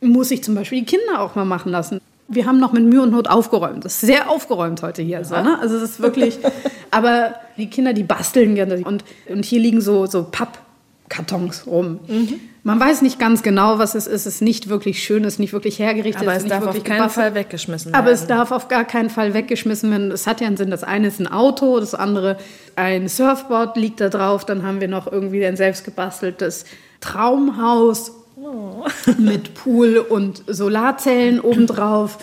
muss 0.00 0.30
ich 0.30 0.42
zum 0.42 0.54
Beispiel 0.54 0.80
die 0.80 0.86
Kinder 0.86 1.20
auch 1.20 1.34
mal 1.34 1.44
machen 1.44 1.72
lassen. 1.72 2.00
Wir 2.34 2.46
haben 2.46 2.58
noch 2.58 2.72
mit 2.72 2.84
Mühe 2.84 3.02
und 3.02 3.12
Not 3.12 3.28
aufgeräumt. 3.28 3.84
Das 3.84 3.94
ist 3.94 4.00
sehr 4.00 4.30
aufgeräumt 4.30 4.82
heute 4.82 5.02
hier. 5.02 5.18
Ja. 5.18 5.24
So, 5.24 5.36
ne? 5.36 5.58
Also 5.60 5.76
es 5.76 5.82
ist 5.82 6.00
wirklich, 6.00 6.38
aber 6.90 7.34
die 7.56 7.68
Kinder, 7.68 7.92
die 7.92 8.02
basteln 8.02 8.54
gerne. 8.54 8.82
Und, 8.84 9.04
und 9.28 9.44
hier 9.44 9.60
liegen 9.60 9.80
so, 9.80 10.06
so 10.06 10.24
Pappkartons 10.30 11.66
rum. 11.66 12.00
Mhm. 12.06 12.40
Man 12.64 12.78
weiß 12.78 13.02
nicht 13.02 13.18
ganz 13.18 13.42
genau, 13.42 13.78
was 13.78 13.96
es 13.96 14.06
ist. 14.06 14.26
Es 14.26 14.34
ist 14.36 14.42
nicht 14.42 14.68
wirklich 14.68 15.02
schön, 15.02 15.24
es 15.24 15.34
ist 15.34 15.38
nicht 15.40 15.52
wirklich 15.52 15.80
hergerichtet. 15.80 16.22
Aber 16.22 16.36
es, 16.36 16.44
es 16.44 16.48
darf 16.48 16.64
auf 16.64 16.84
keinen 16.84 16.98
gebastelt. 16.98 17.12
Fall 17.12 17.34
weggeschmissen 17.34 17.92
werden. 17.92 18.00
Aber 18.00 18.12
es 18.12 18.26
darf 18.28 18.52
auf 18.52 18.68
gar 18.68 18.84
keinen 18.84 19.10
Fall 19.10 19.34
weggeschmissen 19.34 19.90
werden. 19.90 20.12
Es 20.12 20.26
hat 20.28 20.40
ja 20.40 20.46
einen 20.46 20.56
Sinn. 20.56 20.70
Das 20.70 20.84
eine 20.84 21.08
ist 21.08 21.18
ein 21.18 21.26
Auto, 21.26 21.80
das 21.80 21.94
andere 21.94 22.36
ein 22.76 23.08
Surfboard 23.08 23.76
liegt 23.76 24.00
da 24.00 24.08
drauf. 24.08 24.44
Dann 24.44 24.62
haben 24.62 24.80
wir 24.80 24.88
noch 24.88 25.10
irgendwie 25.10 25.44
ein 25.44 25.56
selbstgebasteltes 25.56 26.64
Traumhaus 27.00 28.21
oh. 28.42 28.84
mit 29.18 29.54
Pool 29.54 29.98
und 29.98 30.42
Solarzellen 30.46 31.40
obendrauf. 31.40 32.18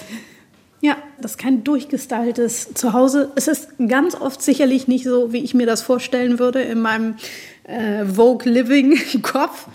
Ja, 0.81 0.95
das 1.19 1.31
ist 1.31 1.37
kein 1.37 1.63
durchgestyltes 1.63 2.73
Zuhause. 2.73 3.31
Es 3.35 3.47
ist 3.47 3.69
ganz 3.87 4.15
oft 4.15 4.41
sicherlich 4.41 4.87
nicht 4.87 5.03
so, 5.03 5.33
wie 5.33 5.43
ich 5.43 5.53
mir 5.53 5.65
das 5.65 5.81
vorstellen 5.81 6.39
würde 6.39 6.61
in 6.61 6.81
meinem 6.81 7.15
äh, 7.63 8.05
Vogue 8.05 8.49
Living 8.49 8.97
Kopf. 9.21 9.67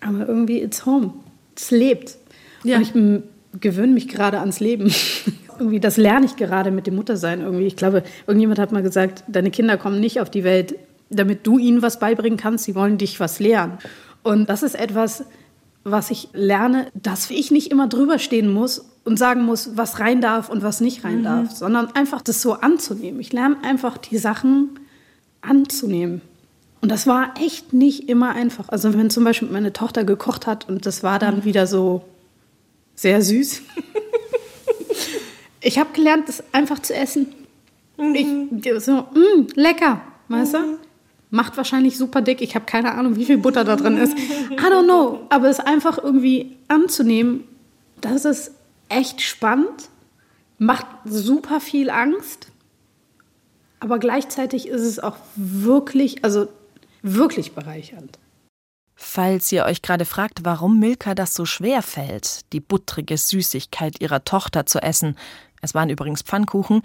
Aber 0.00 0.26
irgendwie, 0.26 0.62
it's 0.62 0.86
home. 0.86 1.12
Es 1.56 1.70
lebt. 1.70 2.16
Ja. 2.64 2.78
Und 2.78 2.82
ich 2.82 3.60
gewöhne 3.60 3.92
mich 3.92 4.08
gerade 4.08 4.40
ans 4.40 4.60
Leben. 4.60 4.92
irgendwie, 5.58 5.80
das 5.80 5.96
lerne 5.96 6.26
ich 6.26 6.36
gerade 6.36 6.70
mit 6.70 6.86
dem 6.86 6.96
Muttersein 6.96 7.40
irgendwie. 7.40 7.66
Ich 7.66 7.76
glaube, 7.76 8.02
irgendjemand 8.26 8.58
hat 8.58 8.72
mal 8.72 8.82
gesagt, 8.82 9.24
deine 9.28 9.50
Kinder 9.50 9.76
kommen 9.76 10.00
nicht 10.00 10.20
auf 10.20 10.30
die 10.30 10.44
Welt, 10.44 10.76
damit 11.10 11.46
du 11.46 11.58
ihnen 11.58 11.82
was 11.82 11.98
beibringen 11.98 12.38
kannst. 12.38 12.64
Sie 12.64 12.74
wollen 12.74 12.98
dich 12.98 13.20
was 13.20 13.38
lernen. 13.38 13.78
Und 14.22 14.48
das 14.48 14.62
ist 14.62 14.74
etwas, 14.74 15.24
was 15.84 16.10
ich 16.10 16.28
lerne, 16.32 16.86
dass 16.94 17.30
ich 17.30 17.50
nicht 17.50 17.70
immer 17.70 17.88
drüber 17.88 18.18
stehen 18.18 18.52
muss 18.52 18.84
und 19.04 19.18
sagen 19.18 19.44
muss, 19.44 19.76
was 19.76 19.98
rein 19.98 20.20
darf 20.20 20.48
und 20.48 20.62
was 20.62 20.80
nicht 20.80 21.04
rein 21.04 21.20
mhm. 21.20 21.24
darf, 21.24 21.50
sondern 21.52 21.94
einfach 21.94 22.22
das 22.22 22.42
so 22.42 22.54
anzunehmen. 22.54 23.20
Ich 23.20 23.32
lerne 23.32 23.56
einfach 23.62 23.98
die 23.98 24.18
Sachen 24.18 24.78
anzunehmen. 25.40 26.20
Und 26.80 26.90
das 26.90 27.06
war 27.06 27.34
echt 27.40 27.72
nicht 27.72 28.08
immer 28.08 28.30
einfach. 28.34 28.68
Also 28.68 28.94
wenn 28.94 29.10
zum 29.10 29.24
Beispiel 29.24 29.48
meine 29.48 29.72
Tochter 29.72 30.04
gekocht 30.04 30.46
hat 30.46 30.68
und 30.68 30.86
das 30.86 31.02
war 31.02 31.18
dann 31.18 31.44
wieder 31.44 31.66
so 31.66 32.04
sehr 32.94 33.22
süß. 33.22 33.62
ich 35.60 35.78
habe 35.78 35.92
gelernt, 35.92 36.28
das 36.28 36.42
einfach 36.52 36.80
zu 36.80 36.94
essen. 36.94 37.34
Mhm. 37.96 38.14
Ich, 38.14 38.84
so, 38.84 38.92
mh, 38.92 39.06
mm, 39.14 39.46
lecker, 39.54 40.00
weißt 40.28 40.54
mhm. 40.54 40.58
du? 40.58 40.78
Macht 41.34 41.56
wahrscheinlich 41.56 41.96
super 41.96 42.20
dick. 42.20 42.42
Ich 42.42 42.54
habe 42.54 42.66
keine 42.66 42.92
Ahnung, 42.92 43.16
wie 43.16 43.24
viel 43.24 43.38
Butter 43.38 43.64
da 43.64 43.76
drin 43.76 43.96
ist. 43.96 44.12
I 44.18 44.56
don't 44.56 44.84
know. 44.84 45.26
Aber 45.30 45.48
es 45.48 45.60
einfach 45.60 45.96
irgendwie 45.96 46.58
anzunehmen, 46.68 47.44
das 48.02 48.26
ist 48.26 48.50
echt 48.90 49.22
spannend, 49.22 49.88
macht 50.58 50.86
super 51.06 51.58
viel 51.58 51.88
Angst. 51.88 52.48
Aber 53.80 53.98
gleichzeitig 53.98 54.68
ist 54.68 54.82
es 54.82 54.98
auch 54.98 55.16
wirklich, 55.34 56.22
also 56.22 56.48
wirklich 57.00 57.52
bereichernd. 57.52 58.18
Falls 58.94 59.50
ihr 59.52 59.64
euch 59.64 59.80
gerade 59.80 60.04
fragt, 60.04 60.44
warum 60.44 60.78
Milka 60.78 61.14
das 61.14 61.34
so 61.34 61.46
schwer 61.46 61.80
fällt, 61.80 62.52
die 62.52 62.60
buttrige 62.60 63.16
Süßigkeit 63.16 64.02
ihrer 64.02 64.22
Tochter 64.24 64.66
zu 64.66 64.82
essen, 64.82 65.16
es 65.62 65.74
waren 65.74 65.88
übrigens 65.88 66.20
Pfannkuchen, 66.20 66.82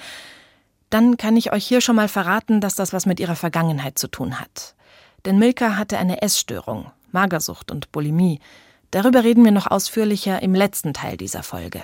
dann 0.90 1.18
kann 1.18 1.36
ich 1.36 1.52
euch 1.52 1.66
hier 1.66 1.82
schon 1.82 1.96
mal 1.96 2.08
verraten, 2.08 2.62
dass 2.62 2.76
das 2.76 2.94
was 2.94 3.06
mit 3.06 3.20
ihrer 3.20 3.36
Vergangenheit 3.36 3.98
zu 3.98 4.08
tun 4.08 4.40
hat. 4.40 4.76
Denn 5.26 5.40
Milka 5.40 5.76
hatte 5.76 5.98
eine 5.98 6.22
Essstörung, 6.22 6.92
Magersucht 7.12 7.72
und 7.72 7.92
Bulimie. 7.92 8.40
Darüber 8.92 9.24
reden 9.24 9.44
wir 9.44 9.52
noch 9.52 9.68
ausführlicher 9.68 10.42
im 10.42 10.56
letzten 10.56 10.94
Teil 10.94 11.18
dieser 11.18 11.44
Folge. 11.44 11.84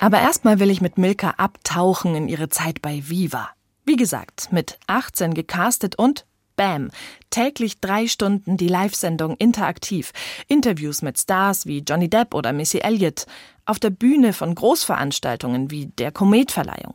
Aber 0.00 0.20
erstmal 0.20 0.60
will 0.60 0.70
ich 0.70 0.80
mit 0.80 0.96
Milka 0.96 1.30
abtauchen 1.38 2.14
in 2.14 2.28
ihre 2.28 2.48
Zeit 2.48 2.80
bei 2.80 3.02
Viva. 3.08 3.50
Wie 3.84 3.96
gesagt, 3.96 4.52
mit 4.52 4.78
18 4.86 5.34
gecastet 5.34 5.96
und 5.96 6.24
Bam, 6.58 6.90
täglich 7.30 7.80
drei 7.80 8.08
Stunden 8.08 8.56
die 8.56 8.66
Live-Sendung 8.66 9.36
interaktiv, 9.36 10.12
Interviews 10.48 11.02
mit 11.02 11.16
Stars 11.16 11.66
wie 11.66 11.84
Johnny 11.86 12.10
Depp 12.10 12.34
oder 12.34 12.52
Missy 12.52 12.78
Elliott, 12.78 13.26
auf 13.68 13.78
der 13.78 13.90
Bühne 13.90 14.32
von 14.32 14.54
Großveranstaltungen 14.54 15.70
wie 15.70 15.86
der 15.86 16.10
Kometverleihung. 16.10 16.94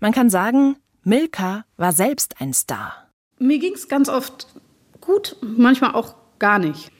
Man 0.00 0.12
kann 0.12 0.30
sagen, 0.30 0.76
Milka 1.04 1.64
war 1.76 1.92
selbst 1.92 2.40
ein 2.40 2.54
Star. 2.54 3.08
Mir 3.38 3.58
ging 3.58 3.74
es 3.74 3.88
ganz 3.88 4.08
oft 4.08 4.46
gut, 5.00 5.36
manchmal 5.42 5.94
auch 5.94 6.14
gar 6.38 6.58
nicht. 6.58 6.90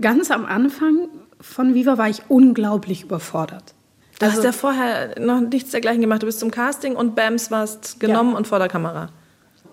Ganz 0.00 0.30
am 0.30 0.44
Anfang 0.44 1.08
von 1.40 1.74
Viva 1.74 1.98
war 1.98 2.08
ich 2.08 2.22
unglaublich 2.28 3.02
überfordert. 3.02 3.74
Du 4.18 4.26
also, 4.26 4.38
hast 4.38 4.44
ja 4.44 4.52
vorher 4.52 5.20
noch 5.20 5.40
nichts 5.40 5.72
dergleichen 5.72 6.00
gemacht. 6.00 6.22
Du 6.22 6.26
bist 6.26 6.38
zum 6.38 6.52
Casting 6.52 6.94
und 6.94 7.16
Bams 7.16 7.50
warst 7.50 7.98
genommen 7.98 8.32
ja. 8.32 8.36
und 8.36 8.46
vor 8.46 8.60
der 8.60 8.68
Kamera. 8.68 9.08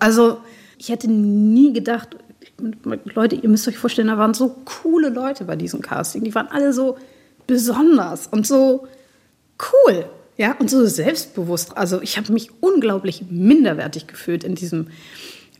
Also, 0.00 0.40
ich 0.76 0.88
hätte 0.88 1.08
nie 1.08 1.72
gedacht, 1.72 2.16
Leute, 3.14 3.36
ihr 3.36 3.48
müsst 3.48 3.68
euch 3.68 3.78
vorstellen, 3.78 4.08
da 4.08 4.18
waren 4.18 4.34
so 4.34 4.56
coole 4.64 5.10
Leute 5.10 5.44
bei 5.44 5.54
diesem 5.54 5.82
Casting. 5.82 6.24
Die 6.24 6.34
waren 6.34 6.48
alle 6.48 6.72
so 6.72 6.98
besonders 7.50 8.28
und 8.28 8.46
so 8.46 8.86
cool. 9.72 10.08
Ja, 10.36 10.56
und 10.58 10.70
so 10.70 10.86
selbstbewusst. 10.86 11.76
Also 11.76 12.00
ich 12.00 12.16
habe 12.16 12.32
mich 12.32 12.50
unglaublich 12.60 13.24
minderwertig 13.28 14.06
gefühlt 14.06 14.44
in 14.44 14.54
diesem 14.54 14.86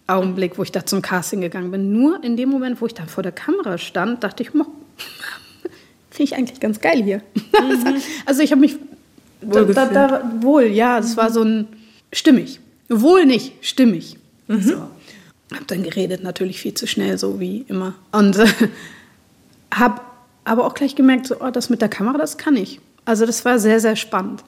Augenblick, 0.07 0.57
wo 0.57 0.63
ich 0.63 0.71
da 0.71 0.87
zum 0.87 1.03
Casting 1.03 1.41
gegangen 1.41 1.73
bin. 1.73 1.93
Nur 1.93 2.23
in 2.23 2.37
dem 2.37 2.49
Moment, 2.49 2.81
wo 2.81 2.87
ich 2.87 2.95
da 2.95 3.07
vor 3.07 3.25
der 3.25 3.33
Kamera 3.33 3.77
stand, 3.77 4.23
dachte 4.23 4.45
ich, 4.45 4.51
finde 4.53 4.65
ich 6.19 6.37
eigentlich 6.37 6.61
ganz 6.61 6.81
geil 6.81 7.03
hier. 7.03 7.23
Mhm. 7.61 8.01
also 8.25 8.43
ich 8.43 8.53
habe 8.53 8.61
mich 8.63 8.77
wohl, 9.43 9.67
da, 9.75 9.87
da, 9.87 10.09
da, 10.09 10.33
wohl, 10.41 10.65
ja, 10.65 10.99
es 10.99 11.13
mhm. 11.13 11.17
war 11.19 11.31
so 11.31 11.43
ein 11.43 11.69
stimmig. 12.13 12.61
Wohl 12.89 13.27
nicht, 13.27 13.53
stimmig. 13.61 14.17
Mhm. 14.49 14.63
So. 14.63 14.77
Hab 15.55 15.67
dann 15.67 15.83
geredet, 15.83 16.23
natürlich 16.23 16.61
viel 16.61 16.73
zu 16.73 16.87
schnell, 16.87 17.19
so 17.19 17.39
wie 17.39 17.67
immer. 17.69 17.95
Und 18.13 18.39
äh, 18.39 18.47
habe 19.75 20.01
aber 20.45 20.67
auch 20.67 20.75
gleich 20.75 20.97
gemerkt, 20.97 21.27
so, 21.27 21.37
oh, 21.41 21.51
das 21.51 21.71
mit 21.71 21.81
der 21.81 21.89
Kamera, 21.89 22.19
das 22.19 22.39
kann 22.39 22.57
ich. 22.57 22.81
Also 23.05 23.27
das 23.27 23.45
war 23.45 23.59
sehr, 23.59 23.81
sehr 23.81 23.97
spannend. 23.97 24.45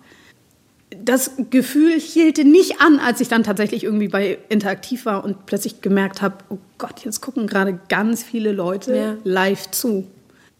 Das 0.97 1.33
Gefühl 1.51 1.99
hielt 1.99 2.39
nicht 2.39 2.81
an, 2.81 2.99
als 2.99 3.21
ich 3.21 3.29
dann 3.29 3.45
tatsächlich 3.45 3.85
irgendwie 3.85 4.09
bei 4.09 4.39
Interaktiv 4.49 5.07
war 5.07 5.25
und 5.25 5.47
plötzlich 5.47 5.81
gemerkt 5.81 6.21
habe, 6.21 6.37
oh 6.51 6.59
Gott, 6.79 7.05
jetzt 7.05 7.21
gucken 7.21 7.47
gerade 7.47 7.79
ganz 7.89 8.23
viele 8.23 8.53
Leute 8.53 8.97
ja. 8.97 9.17
live 9.25 9.71
zu. 9.71 10.07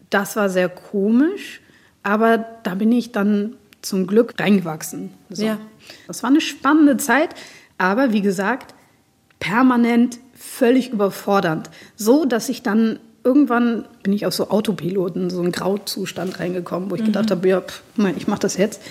Das 0.09 0.35
war 0.35 0.49
sehr 0.49 0.69
komisch, 0.69 1.61
aber 2.01 2.45
da 2.63 2.75
bin 2.75 2.91
ich 2.91 3.11
dann 3.11 3.55
zum 3.81 4.07
Glück 4.07 4.33
reingewachsen. 4.39 5.11
So. 5.29 5.45
Ja. 5.45 5.59
Das 6.07 6.23
war 6.23 6.29
eine 6.29 6.41
spannende 6.41 6.97
Zeit, 6.97 7.35
aber 7.77 8.11
wie 8.11 8.21
gesagt, 8.21 8.73
permanent 9.39 10.19
völlig 10.33 10.91
überfordernd. 10.91 11.69
So, 11.95 12.25
dass 12.25 12.49
ich 12.49 12.63
dann 12.63 12.99
irgendwann 13.23 13.85
bin 14.01 14.13
ich 14.13 14.25
auf 14.25 14.33
so 14.33 14.49
Autopiloten, 14.49 15.29
so 15.29 15.41
einen 15.41 15.51
Grauzustand 15.51 16.39
reingekommen, 16.39 16.89
wo 16.89 16.95
ich 16.95 17.01
mhm. 17.01 17.07
gedacht 17.07 17.31
habe, 17.31 17.47
ja, 17.47 17.61
pff, 17.61 17.81
ich 18.17 18.27
mache 18.27 18.41
das 18.41 18.57
jetzt. 18.57 18.81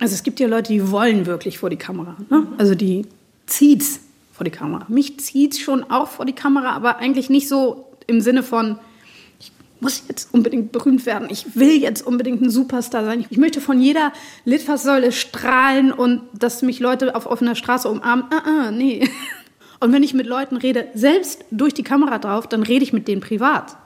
Also 0.00 0.14
es 0.14 0.22
gibt 0.22 0.40
ja 0.40 0.48
Leute, 0.48 0.72
die 0.72 0.90
wollen 0.90 1.26
wirklich 1.26 1.58
vor 1.58 1.70
die 1.70 1.76
Kamera. 1.76 2.16
Ne? 2.30 2.38
Mhm. 2.38 2.48
Also 2.58 2.74
die 2.74 3.06
zieht's 3.46 4.00
vor 4.32 4.44
die 4.44 4.50
Kamera. 4.50 4.86
Mich 4.88 5.20
zieht's 5.20 5.58
schon 5.58 5.84
auch 5.90 6.08
vor 6.08 6.26
die 6.26 6.32
Kamera, 6.32 6.72
aber 6.72 6.96
eigentlich 6.96 7.30
nicht 7.30 7.48
so 7.48 7.86
im 8.06 8.20
Sinne 8.20 8.42
von, 8.42 8.78
muss 9.80 10.04
jetzt 10.08 10.32
unbedingt 10.32 10.72
berühmt 10.72 11.06
werden. 11.06 11.28
Ich 11.30 11.54
will 11.54 11.80
jetzt 11.80 12.04
unbedingt 12.04 12.42
ein 12.42 12.50
Superstar 12.50 13.04
sein. 13.04 13.24
Ich 13.30 13.36
möchte 13.38 13.60
von 13.60 13.80
jeder 13.80 14.12
Litfaßsäule 14.44 15.12
strahlen 15.12 15.92
und 15.92 16.22
dass 16.32 16.62
mich 16.62 16.80
Leute 16.80 17.14
auf 17.14 17.26
offener 17.26 17.54
Straße 17.54 17.88
umarmen. 17.88 18.24
Ah, 18.30 18.42
ah, 18.44 18.70
nee. 18.70 19.08
Und 19.80 19.92
wenn 19.92 20.02
ich 20.02 20.14
mit 20.14 20.26
Leuten 20.26 20.56
rede, 20.56 20.88
selbst 20.94 21.44
durch 21.50 21.74
die 21.74 21.82
Kamera 21.82 22.18
drauf, 22.18 22.46
dann 22.46 22.62
rede 22.62 22.84
ich 22.84 22.92
mit 22.92 23.08
denen 23.08 23.20
privat. 23.20 23.76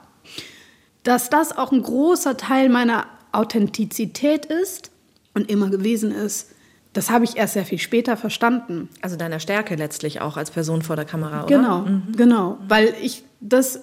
Dass 1.03 1.29
das 1.29 1.57
auch 1.57 1.71
ein 1.71 1.81
großer 1.81 2.37
Teil 2.37 2.69
meiner 2.69 3.05
Authentizität 3.31 4.45
ist 4.45 4.91
und 5.33 5.49
immer 5.49 5.69
gewesen 5.69 6.11
ist, 6.11 6.51
das 6.93 7.09
habe 7.09 7.23
ich 7.23 7.37
erst 7.37 7.53
sehr 7.53 7.65
viel 7.65 7.77
später 7.77 8.17
verstanden. 8.17 8.89
Also 9.01 9.15
deiner 9.15 9.39
Stärke 9.39 9.75
letztlich 9.75 10.21
auch 10.21 10.37
als 10.37 10.51
Person 10.51 10.81
vor 10.81 10.95
der 10.95 11.05
Kamera, 11.05 11.43
oder? 11.43 11.55
Genau, 11.55 11.79
mhm. 11.81 12.03
genau. 12.15 12.57
Weil 12.67 12.95
ich 13.01 13.23
das 13.39 13.81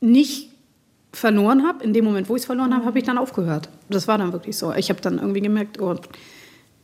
nicht 0.00 0.50
verloren 1.12 1.66
habe, 1.66 1.82
in 1.84 1.92
dem 1.92 2.04
Moment, 2.04 2.28
wo 2.28 2.36
ich 2.36 2.42
es 2.42 2.46
verloren 2.46 2.74
habe, 2.74 2.84
habe 2.84 2.98
ich 2.98 3.04
dann 3.04 3.18
aufgehört. 3.18 3.68
Das 3.88 4.08
war 4.08 4.18
dann 4.18 4.32
wirklich 4.32 4.56
so. 4.56 4.72
Ich 4.72 4.90
habe 4.90 5.00
dann 5.00 5.18
irgendwie 5.18 5.40
gemerkt, 5.40 5.80
oh, 5.80 5.96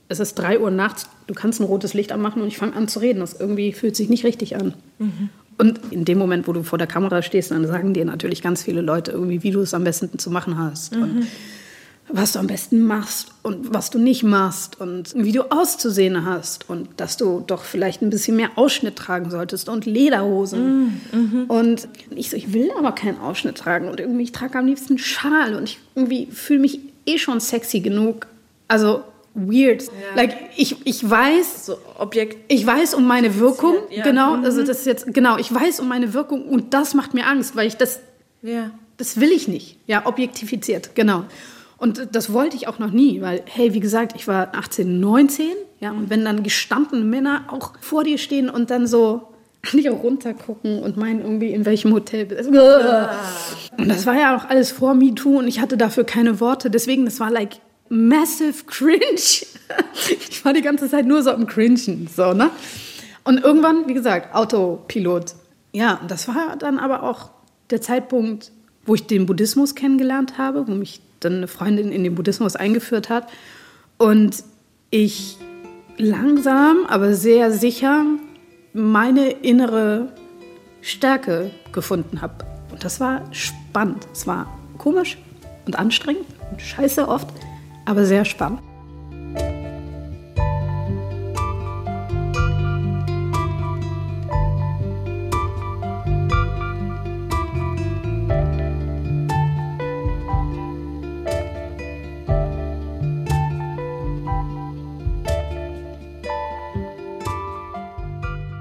es 0.08 0.20
ist 0.20 0.34
drei 0.34 0.60
Uhr 0.60 0.70
nachts, 0.70 1.08
du 1.26 1.34
kannst 1.34 1.60
ein 1.60 1.64
rotes 1.64 1.94
Licht 1.94 2.12
anmachen 2.12 2.42
und 2.42 2.48
ich 2.48 2.58
fange 2.58 2.76
an 2.76 2.88
zu 2.88 3.00
reden. 3.00 3.20
Das 3.20 3.38
irgendwie 3.38 3.72
fühlt 3.72 3.96
sich 3.96 4.08
nicht 4.08 4.24
richtig 4.24 4.56
an. 4.56 4.74
Mhm. 4.98 5.30
Und 5.58 5.80
in 5.90 6.04
dem 6.04 6.18
Moment, 6.18 6.46
wo 6.46 6.52
du 6.52 6.62
vor 6.62 6.78
der 6.78 6.86
Kamera 6.86 7.22
stehst, 7.22 7.50
dann 7.50 7.66
sagen 7.66 7.94
dir 7.94 8.04
natürlich 8.04 8.42
ganz 8.42 8.62
viele 8.62 8.82
Leute 8.82 9.10
irgendwie, 9.10 9.42
wie 9.42 9.50
du 9.50 9.60
es 9.60 9.74
am 9.74 9.84
besten 9.84 10.18
zu 10.18 10.30
machen 10.30 10.58
hast. 10.58 10.94
Mhm. 10.94 11.02
Und 11.02 11.26
was 12.08 12.32
du 12.32 12.38
am 12.38 12.46
besten 12.46 12.86
machst 12.86 13.32
und 13.42 13.74
was 13.74 13.90
du 13.90 13.98
nicht 13.98 14.22
machst 14.22 14.80
und 14.80 15.12
wie 15.16 15.32
du 15.32 15.50
auszusehen 15.50 16.24
hast 16.24 16.70
und 16.70 16.88
dass 16.98 17.16
du 17.16 17.42
doch 17.44 17.64
vielleicht 17.64 18.00
ein 18.00 18.10
bisschen 18.10 18.36
mehr 18.36 18.50
Ausschnitt 18.54 18.96
tragen 18.96 19.30
solltest 19.30 19.68
und 19.68 19.86
Lederhosen. 19.86 21.00
Mm, 21.12 21.18
mm 21.18 21.44
Und 21.48 21.88
ich 22.14 22.30
so, 22.30 22.36
ich 22.36 22.52
will 22.52 22.70
aber 22.78 22.92
keinen 22.92 23.18
Ausschnitt 23.18 23.58
tragen 23.58 23.88
und 23.88 23.98
irgendwie, 23.98 24.22
ich 24.22 24.32
trage 24.32 24.56
am 24.56 24.66
liebsten 24.66 24.98
Schal 24.98 25.56
und 25.56 25.64
ich 25.64 25.80
irgendwie 25.96 26.26
fühle 26.26 26.60
mich 26.60 26.78
eh 27.06 27.18
schon 27.18 27.40
sexy 27.40 27.80
genug. 27.80 28.28
Also 28.68 29.02
weird. 29.36 29.84
Ja. 29.84 29.90
Like 30.16 30.36
ich, 30.56 30.76
ich 30.84 31.08
weiß, 31.08 31.66
so 31.66 31.78
Objekt. 31.98 32.36
Ich 32.48 32.66
weiß 32.66 32.94
um 32.94 33.06
meine 33.06 33.38
Wirkung. 33.38 33.76
Ja. 33.90 34.02
Genau, 34.02 34.36
mhm. 34.36 34.44
also 34.44 34.62
das 34.64 34.80
ist 34.80 34.86
jetzt 34.86 35.14
genau. 35.14 35.36
Ich 35.38 35.52
weiß 35.52 35.80
um 35.80 35.88
meine 35.88 36.14
Wirkung 36.14 36.48
und 36.48 36.74
das 36.74 36.94
macht 36.94 37.14
mir 37.14 37.26
Angst, 37.26 37.54
weil 37.54 37.66
ich 37.66 37.76
das, 37.76 38.00
ja. 38.42 38.70
das 38.96 39.20
will 39.20 39.30
ich 39.30 39.46
nicht. 39.46 39.78
Ja, 39.86 40.06
objektifiziert. 40.06 40.94
Genau. 40.94 41.24
Und 41.78 42.08
das 42.12 42.32
wollte 42.32 42.56
ich 42.56 42.68
auch 42.68 42.78
noch 42.78 42.90
nie, 42.90 43.20
weil, 43.20 43.42
hey, 43.44 43.74
wie 43.74 43.80
gesagt, 43.80 44.14
ich 44.16 44.26
war 44.26 44.54
18, 44.54 44.98
19, 44.98 45.48
ja, 45.80 45.90
und 45.90 46.08
wenn 46.08 46.24
dann 46.24 46.42
gestandene 46.42 47.04
Männer 47.04 47.44
auch 47.48 47.74
vor 47.80 48.02
dir 48.02 48.16
stehen 48.16 48.48
und 48.48 48.70
dann 48.70 48.86
so 48.86 49.28
nicht 49.72 49.90
auch 49.90 50.02
runtergucken 50.02 50.82
und 50.82 50.96
meinen 50.96 51.20
irgendwie, 51.20 51.52
in 51.52 51.66
welchem 51.66 51.92
Hotel 51.92 52.26
bist. 52.26 52.48
Und 52.48 53.88
das 53.88 54.06
war 54.06 54.14
ja 54.14 54.36
auch 54.36 54.48
alles 54.48 54.70
vor 54.70 54.94
MeToo 54.94 55.38
und 55.38 55.48
ich 55.48 55.60
hatte 55.60 55.76
dafür 55.76 56.04
keine 56.04 56.40
Worte. 56.40 56.70
Deswegen, 56.70 57.04
das 57.04 57.20
war 57.20 57.30
like 57.30 57.56
massive 57.88 58.64
cringe. 58.66 59.00
Ich 60.30 60.44
war 60.44 60.52
die 60.52 60.62
ganze 60.62 60.88
Zeit 60.88 61.06
nur 61.06 61.24
so 61.24 61.30
am 61.30 61.46
Cringen, 61.48 62.08
so, 62.14 62.32
ne? 62.32 62.50
Und 63.24 63.42
irgendwann, 63.42 63.88
wie 63.88 63.94
gesagt, 63.94 64.32
Autopilot. 64.32 65.34
Ja, 65.72 66.00
das 66.06 66.28
war 66.28 66.56
dann 66.56 66.78
aber 66.78 67.02
auch 67.02 67.30
der 67.70 67.80
Zeitpunkt, 67.80 68.52
wo 68.84 68.94
ich 68.94 69.06
den 69.08 69.26
Buddhismus 69.26 69.74
kennengelernt 69.74 70.38
habe, 70.38 70.68
wo 70.68 70.72
mich 70.72 71.00
dann 71.18 71.38
eine 71.38 71.48
Freundin 71.48 71.90
in 71.90 72.04
den 72.04 72.14
Buddhismus 72.14 72.54
eingeführt 72.54 73.08
hat. 73.08 73.28
Und 73.98 74.44
ich 74.90 75.38
langsam, 75.98 76.86
aber 76.86 77.14
sehr 77.14 77.50
sicher 77.50 78.04
meine 78.72 79.30
innere 79.30 80.12
Stärke 80.80 81.50
gefunden 81.72 82.22
habe. 82.22 82.44
Und 82.70 82.84
das 82.84 83.00
war 83.00 83.22
spannend. 83.32 84.06
Es 84.12 84.26
war 84.26 84.56
komisch 84.78 85.18
und 85.66 85.78
anstrengend 85.78 86.26
und 86.50 86.60
scheiße 86.60 87.08
oft, 87.08 87.26
aber 87.86 88.04
sehr 88.04 88.24
spannend. 88.24 88.60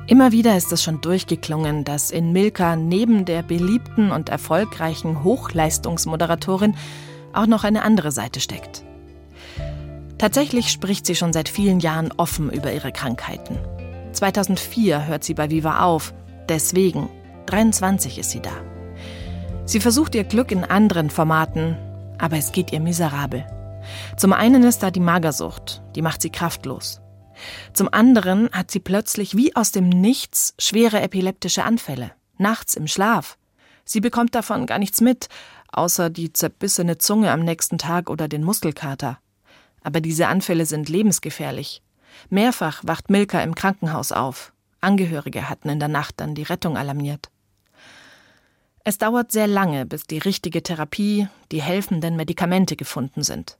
Immer 0.07 0.31
wieder 0.31 0.55
ist 0.55 0.71
es 0.71 0.81
schon 0.81 1.01
durchgeklungen, 1.01 1.83
dass 1.83 2.09
in 2.09 2.31
Milka 2.31 2.77
neben 2.77 3.25
der 3.25 3.41
beliebten 3.41 4.11
und 4.11 4.29
erfolgreichen 4.29 5.23
Hochleistungsmoderatorin 5.23 6.75
auch 7.33 7.47
noch 7.47 7.65
eine 7.65 7.81
andere 7.81 8.11
Seite 8.11 8.39
steckt. 8.39 8.85
Tatsächlich 10.17 10.71
spricht 10.71 11.05
sie 11.05 11.15
schon 11.15 11.33
seit 11.33 11.49
vielen 11.49 11.79
Jahren 11.79 12.11
offen 12.17 12.51
über 12.51 12.71
ihre 12.71 12.91
Krankheiten. 12.91 13.57
2004 14.13 15.07
hört 15.07 15.23
sie 15.23 15.33
bei 15.33 15.49
Viva 15.49 15.81
auf, 15.81 16.13
deswegen, 16.47 17.09
23 17.47 18.17
ist 18.17 18.31
sie 18.31 18.41
da. 18.41 18.53
Sie 19.65 19.79
versucht 19.79 20.15
ihr 20.15 20.23
Glück 20.23 20.51
in 20.51 20.63
anderen 20.63 21.09
Formaten, 21.09 21.77
aber 22.17 22.37
es 22.37 22.51
geht 22.51 22.71
ihr 22.71 22.79
miserabel. 22.79 23.45
Zum 24.17 24.33
einen 24.33 24.63
ist 24.63 24.83
da 24.83 24.91
die 24.91 24.99
Magersucht, 24.99 25.83
die 25.95 26.01
macht 26.01 26.21
sie 26.21 26.29
kraftlos. 26.29 27.01
Zum 27.73 27.89
anderen 27.91 28.49
hat 28.51 28.71
sie 28.71 28.79
plötzlich 28.79 29.35
wie 29.35 29.55
aus 29.55 29.71
dem 29.71 29.89
Nichts 29.89 30.53
schwere 30.57 31.01
epileptische 31.01 31.63
Anfälle, 31.63 32.11
nachts 32.37 32.75
im 32.75 32.87
Schlaf. 32.87 33.37
Sie 33.83 33.99
bekommt 33.99 34.33
davon 34.33 34.65
gar 34.65 34.79
nichts 34.79 35.01
mit, 35.01 35.27
außer 35.71 36.09
die 36.09 36.31
zerbissene 36.31 36.97
Zunge 36.97 37.31
am 37.31 37.41
nächsten 37.41 37.77
Tag 37.77 38.09
oder 38.09 38.27
den 38.27 38.43
Muskelkater. 38.43 39.19
Aber 39.85 40.01
diese 40.01 40.27
Anfälle 40.27 40.65
sind 40.65 40.89
lebensgefährlich. 40.89 41.83
Mehrfach 42.29 42.81
wacht 42.83 43.09
Milka 43.09 43.41
im 43.41 43.53
Krankenhaus 43.53 44.11
auf. 44.11 44.51
Angehörige 44.81 45.47
hatten 45.47 45.69
in 45.69 45.79
der 45.79 45.87
Nacht 45.89 46.15
dann 46.17 46.33
die 46.33 46.43
Rettung 46.43 46.75
alarmiert. 46.75 47.29
Es 48.83 48.97
dauert 48.97 49.31
sehr 49.31 49.47
lange, 49.47 49.85
bis 49.85 50.07
die 50.07 50.17
richtige 50.17 50.63
Therapie, 50.63 51.27
die 51.51 51.61
helfenden 51.61 52.15
Medikamente 52.15 52.75
gefunden 52.75 53.23
sind. 53.23 53.57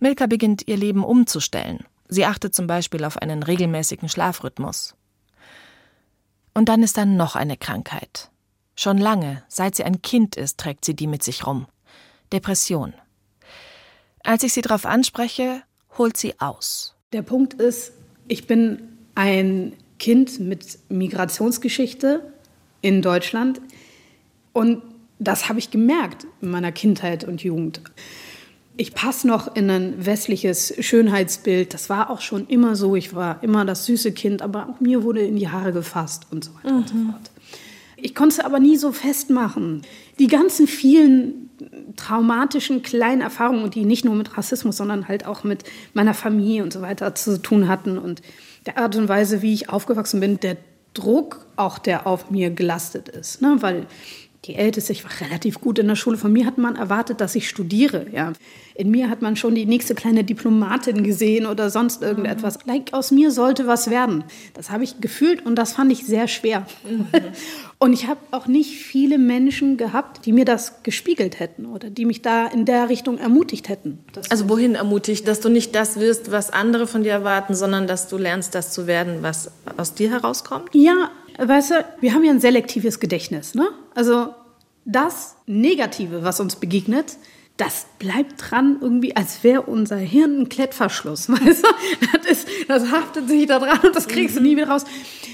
Milka 0.00 0.26
beginnt 0.26 0.66
ihr 0.66 0.76
Leben 0.76 1.04
umzustellen 1.04 1.84
Sie 2.10 2.26
achtet 2.26 2.56
zum 2.56 2.66
Beispiel 2.66 3.04
auf 3.04 3.18
einen 3.18 3.44
regelmäßigen 3.44 4.08
Schlafrhythmus. 4.08 4.96
Und 6.54 6.68
dann 6.68 6.82
ist 6.82 6.96
da 6.96 7.04
noch 7.04 7.36
eine 7.36 7.56
Krankheit. 7.56 8.30
Schon 8.74 8.98
lange, 8.98 9.44
seit 9.46 9.76
sie 9.76 9.84
ein 9.84 10.02
Kind 10.02 10.36
ist, 10.36 10.58
trägt 10.58 10.84
sie 10.84 10.96
die 10.96 11.06
mit 11.06 11.22
sich 11.22 11.46
rum. 11.46 11.68
Depression. 12.32 12.94
Als 14.22 14.42
ich 14.42 14.52
sie 14.52 14.62
darauf 14.62 14.86
anspreche, 14.86 15.62
holt 15.98 16.16
sie 16.16 16.34
aus. 16.40 16.94
Der 17.12 17.22
Punkt 17.22 17.54
ist, 17.54 17.92
ich 18.28 18.46
bin 18.46 18.82
ein 19.14 19.72
Kind 19.98 20.40
mit 20.40 20.78
Migrationsgeschichte 20.88 22.32
in 22.80 23.02
Deutschland 23.02 23.60
und 24.52 24.82
das 25.18 25.48
habe 25.48 25.58
ich 25.58 25.70
gemerkt 25.70 26.26
in 26.40 26.50
meiner 26.50 26.72
Kindheit 26.72 27.24
und 27.24 27.42
Jugend 27.42 27.82
ich 28.80 28.94
passe 28.94 29.28
noch 29.28 29.56
in 29.56 29.68
ein 29.68 30.06
westliches 30.06 30.74
Schönheitsbild. 30.80 31.74
Das 31.74 31.90
war 31.90 32.08
auch 32.08 32.22
schon 32.22 32.46
immer 32.46 32.76
so. 32.76 32.96
Ich 32.96 33.14
war 33.14 33.42
immer 33.42 33.66
das 33.66 33.84
süße 33.84 34.12
Kind, 34.12 34.40
aber 34.40 34.70
auch 34.70 34.80
mir 34.80 35.02
wurde 35.02 35.20
in 35.20 35.36
die 35.36 35.50
Haare 35.50 35.74
gefasst 35.74 36.26
und 36.30 36.44
so 36.44 36.54
weiter 36.54 36.72
mhm. 36.72 36.78
und 36.78 36.88
so 36.88 36.94
mhm. 36.94 37.10
fort. 37.10 37.30
Ich 37.96 38.14
konnte 38.14 38.36
es 38.36 38.40
aber 38.40 38.58
nie 38.58 38.76
so 38.76 38.92
festmachen. 38.92 39.82
Die 40.18 40.28
ganzen 40.28 40.66
vielen 40.66 41.39
traumatischen 41.96 42.82
kleinen 42.82 43.20
Erfahrungen, 43.20 43.70
die 43.70 43.84
nicht 43.84 44.04
nur 44.04 44.14
mit 44.14 44.36
Rassismus, 44.36 44.76
sondern 44.76 45.08
halt 45.08 45.26
auch 45.26 45.44
mit 45.44 45.64
meiner 45.94 46.14
Familie 46.14 46.62
und 46.62 46.72
so 46.72 46.82
weiter 46.82 47.14
zu 47.14 47.40
tun 47.40 47.68
hatten 47.68 47.98
und 47.98 48.22
der 48.66 48.78
Art 48.78 48.96
und 48.96 49.08
Weise, 49.08 49.42
wie 49.42 49.54
ich 49.54 49.70
aufgewachsen 49.70 50.20
bin, 50.20 50.38
der 50.40 50.56
Druck 50.94 51.46
auch, 51.56 51.78
der 51.78 52.06
auf 52.06 52.30
mir 52.30 52.50
gelastet 52.50 53.08
ist. 53.08 53.40
Ne? 53.42 53.56
Weil 53.60 53.86
die 54.46 54.54
Älteste, 54.54 54.92
ich 54.92 55.04
war 55.04 55.10
relativ 55.20 55.60
gut 55.60 55.78
in 55.78 55.88
der 55.88 55.96
Schule. 55.96 56.16
Von 56.16 56.32
mir 56.32 56.46
hat 56.46 56.56
man 56.56 56.76
erwartet, 56.76 57.20
dass 57.20 57.34
ich 57.34 57.48
studiere. 57.48 58.06
Ja. 58.10 58.32
In 58.74 58.90
mir 58.90 59.10
hat 59.10 59.20
man 59.20 59.36
schon 59.36 59.54
die 59.54 59.66
nächste 59.66 59.94
kleine 59.94 60.24
Diplomatin 60.24 61.04
gesehen 61.04 61.44
oder 61.44 61.68
sonst 61.68 62.02
irgendetwas. 62.02 62.58
Mhm. 62.64 62.72
Like, 62.72 62.92
aus 62.94 63.10
mir 63.10 63.30
sollte 63.30 63.66
was 63.66 63.90
werden. 63.90 64.24
Das 64.54 64.70
habe 64.70 64.82
ich 64.82 65.00
gefühlt 65.00 65.44
und 65.44 65.56
das 65.56 65.74
fand 65.74 65.92
ich 65.92 66.06
sehr 66.06 66.26
schwer. 66.26 66.66
Mhm. 66.88 67.06
Und 67.82 67.94
ich 67.94 68.06
habe 68.08 68.20
auch 68.30 68.46
nicht 68.46 68.76
viele 68.76 69.16
Menschen 69.16 69.78
gehabt, 69.78 70.26
die 70.26 70.32
mir 70.32 70.44
das 70.44 70.82
gespiegelt 70.82 71.40
hätten 71.40 71.64
oder 71.64 71.88
die 71.88 72.04
mich 72.04 72.20
da 72.20 72.46
in 72.46 72.66
der 72.66 72.90
Richtung 72.90 73.16
ermutigt 73.16 73.70
hätten. 73.70 74.00
Also 74.28 74.50
wohin 74.50 74.74
ermutigt? 74.74 75.26
Dass 75.26 75.40
du 75.40 75.48
nicht 75.48 75.74
das 75.74 75.98
wirst, 75.98 76.30
was 76.30 76.50
andere 76.50 76.86
von 76.86 77.04
dir 77.04 77.12
erwarten, 77.12 77.54
sondern 77.54 77.86
dass 77.86 78.06
du 78.06 78.18
lernst, 78.18 78.54
das 78.54 78.74
zu 78.74 78.86
werden, 78.86 79.22
was 79.22 79.50
aus 79.78 79.94
dir 79.94 80.10
herauskommt? 80.10 80.68
Ja, 80.74 81.10
weißt 81.38 81.70
du, 81.70 81.74
wir 82.00 82.12
haben 82.12 82.22
ja 82.22 82.32
ein 82.32 82.40
selektives 82.40 83.00
Gedächtnis. 83.00 83.54
Ne? 83.54 83.68
Also 83.94 84.34
das 84.84 85.36
Negative, 85.46 86.22
was 86.22 86.38
uns 86.38 86.56
begegnet, 86.56 87.16
das 87.60 87.84
bleibt 87.98 88.36
dran 88.38 88.78
irgendwie, 88.80 89.14
als 89.14 89.44
wäre 89.44 89.62
unser 89.62 89.98
Hirn 89.98 90.40
ein 90.40 90.48
Klettverschluss. 90.48 91.28
Weißt 91.28 91.62
du? 91.62 91.68
das, 92.16 92.26
ist, 92.26 92.48
das 92.68 92.90
haftet 92.90 93.28
sich 93.28 93.46
da 93.46 93.58
dran 93.58 93.80
und 93.80 93.94
das 93.94 94.08
kriegst 94.08 94.36
du 94.36 94.40
nie 94.40 94.56
wieder 94.56 94.68
raus. 94.68 94.84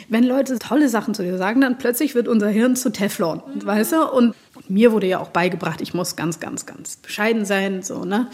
Wenn 0.08 0.24
Leute 0.24 0.58
tolle 0.58 0.88
Sachen 0.88 1.14
zu 1.14 1.22
dir 1.22 1.38
sagen, 1.38 1.60
dann 1.60 1.78
plötzlich 1.78 2.16
wird 2.16 2.26
unser 2.26 2.48
Hirn 2.48 2.74
zu 2.74 2.90
Teflon, 2.90 3.42
weißt 3.64 3.92
du? 3.92 4.10
Und 4.10 4.34
mir 4.68 4.90
wurde 4.90 5.06
ja 5.06 5.20
auch 5.20 5.28
beigebracht, 5.28 5.80
ich 5.80 5.94
muss 5.94 6.16
ganz, 6.16 6.40
ganz, 6.40 6.66
ganz 6.66 6.96
bescheiden 6.96 7.44
sein. 7.44 7.82
So, 7.82 8.04
ne? 8.04 8.28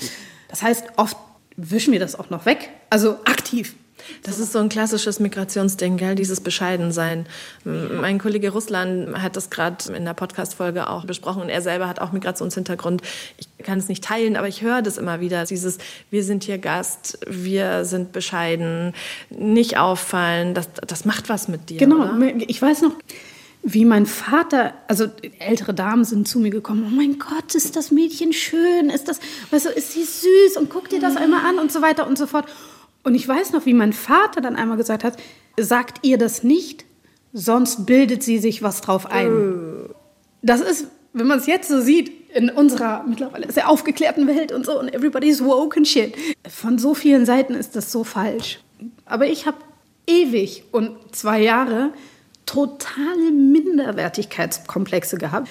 Das 0.49 0.63
heißt, 0.63 0.85
oft 0.97 1.17
wischen 1.57 1.93
wir 1.93 2.01
das 2.01 2.19
auch 2.19 2.31
noch 2.31 2.47
weg, 2.47 2.71
also 2.89 3.17
aktiv. 3.27 3.75
Das 4.23 4.39
ist 4.39 4.53
so 4.53 4.59
ein 4.59 4.69
klassisches 4.69 5.21
Migrationsding, 5.21 5.97
gell? 5.97 6.15
dieses 6.15 6.41
Bescheidensein. 6.41 7.27
Mein 7.65 8.19
Kollege 8.19 8.51
Russland 8.51 9.21
hat 9.21 9.37
das 9.37 9.51
gerade 9.51 9.93
in 9.93 10.05
der 10.05 10.15
Podcast-Folge 10.15 10.89
auch 10.89 11.05
besprochen 11.05 11.43
und 11.43 11.49
er 11.49 11.63
selber 11.63 11.89
hat 11.89 12.01
auch 12.01 12.13
Migrationshintergrund. 12.13 13.03
Ich 13.39 13.49
kann 13.65 13.79
es 13.79 13.89
nicht 13.89 14.05
teilen, 14.05 14.37
aber 14.37 14.49
ich 14.49 14.63
höre 14.63 14.83
das 14.83 14.99
immer 14.99 15.21
wieder. 15.21 15.45
Dieses, 15.45 15.79
wir 16.11 16.25
sind 16.25 16.45
hier 16.45 16.59
Gast, 16.59 17.19
wir 17.27 17.85
sind 17.85 18.13
bescheiden, 18.13 18.95
nicht 19.31 19.79
auffallen, 19.79 20.55
das, 20.55 20.69
das 20.87 21.05
macht 21.05 21.29
was 21.29 21.49
mit 21.49 21.71
dir. 21.71 21.79
Genau, 21.79 21.97
oder? 21.97 22.35
ich 22.47 22.61
weiß 22.61 22.83
noch, 22.83 22.93
wie 23.63 23.85
mein 23.85 24.07
Vater, 24.07 24.75
also 24.89 25.07
ältere 25.39 25.73
Damen 25.73 26.05
sind 26.05 26.27
zu 26.27 26.41
mir 26.41 26.51
gekommen, 26.51 26.85
oh 26.87 26.95
mein 26.95 27.19
Gott, 27.19 27.55
ist 27.55 27.77
das 27.77 27.93
Mädchen 27.93 28.33
schön, 28.33 28.91
ist 28.91 29.07
das, 29.07 29.21
weißt 29.51 29.67
du, 29.67 29.69
ist 29.71 29.93
sie 29.93 30.03
süß 30.03 30.57
und 30.57 30.69
guck 30.69 30.89
dir 30.89 31.01
das 31.01 31.17
einmal 31.17 31.47
an 31.47 31.61
und 31.61 31.71
so 31.71 31.81
weiter 31.81 32.07
und 32.09 32.19
so 32.19 32.27
fort. 32.27 32.47
Und 33.05 33.15
ich 33.15 33.27
weiß 33.27 33.53
noch, 33.53 33.67
wie 33.67 33.75
mein 33.75 33.93
Vater 33.93 34.41
dann 34.41 34.57
einmal 34.57 34.77
gesagt 34.77 35.05
hat, 35.05 35.17
sagt 35.59 36.05
ihr 36.07 36.19
das 36.19 36.43
nicht, 36.43 36.85
sonst 37.33 37.87
bildet 37.87 38.23
sie 38.23 38.39
sich 38.39 38.63
was 38.63 38.81
drauf 38.81 39.07
ein. 39.07 39.91
Das 40.43 40.61
ist, 40.61 40.87
wenn 41.13 41.27
man 41.27 41.39
es 41.39 41.47
jetzt 41.47 41.69
so 41.69 41.81
sieht, 41.81 42.11
in 42.35 42.51
unserer 42.51 43.05
mittlerweile 43.07 43.51
sehr 43.53 43.69
aufgeklärten 43.69 44.27
Welt 44.27 44.53
und 44.53 44.65
so 44.65 44.79
und 44.79 44.95
everybody's 44.95 45.45
woke 45.45 45.77
and 45.77 45.87
shit. 45.87 46.15
Von 46.49 46.79
so 46.79 46.95
vielen 46.95 47.27
Seiten 47.27 47.55
ist 47.55 47.77
das 47.77 47.93
so 47.93 48.05
falsch. 48.05 48.61
Aber 49.05 49.27
ich 49.27 49.47
habe 49.47 49.59
ewig 50.07 50.65
und 50.73 50.97
zwei 51.15 51.43
Jahre 51.43 51.93
totale 52.47 53.31
Minderwertigkeitskomplexe 53.31 55.19
gehabt. 55.19 55.49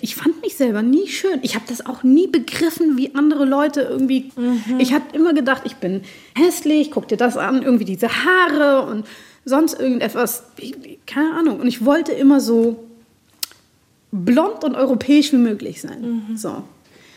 Ich 0.00 0.14
fand 0.14 0.40
mich 0.42 0.56
selber 0.56 0.82
nie 0.82 1.08
schön. 1.08 1.40
Ich 1.42 1.54
habe 1.54 1.64
das 1.68 1.84
auch 1.84 2.02
nie 2.02 2.26
begriffen, 2.26 2.96
wie 2.96 3.14
andere 3.14 3.44
Leute 3.44 3.82
irgendwie. 3.82 4.30
Mhm. 4.36 4.78
Ich 4.78 4.92
hatte 4.92 5.16
immer 5.16 5.34
gedacht, 5.34 5.62
ich 5.64 5.76
bin 5.76 6.02
hässlich, 6.36 6.90
guck 6.90 7.08
dir 7.08 7.16
das 7.16 7.36
an, 7.36 7.62
irgendwie 7.62 7.84
diese 7.84 8.08
Haare 8.08 8.90
und 8.90 9.06
sonst 9.44 9.78
irgendetwas. 9.80 10.44
Keine 11.06 11.34
Ahnung. 11.34 11.60
Und 11.60 11.66
ich 11.66 11.84
wollte 11.84 12.12
immer 12.12 12.40
so 12.40 12.84
blond 14.10 14.64
und 14.64 14.74
europäisch 14.74 15.32
wie 15.32 15.38
möglich 15.38 15.80
sein. 15.80 16.24
Mhm. 16.28 16.36
So. 16.36 16.62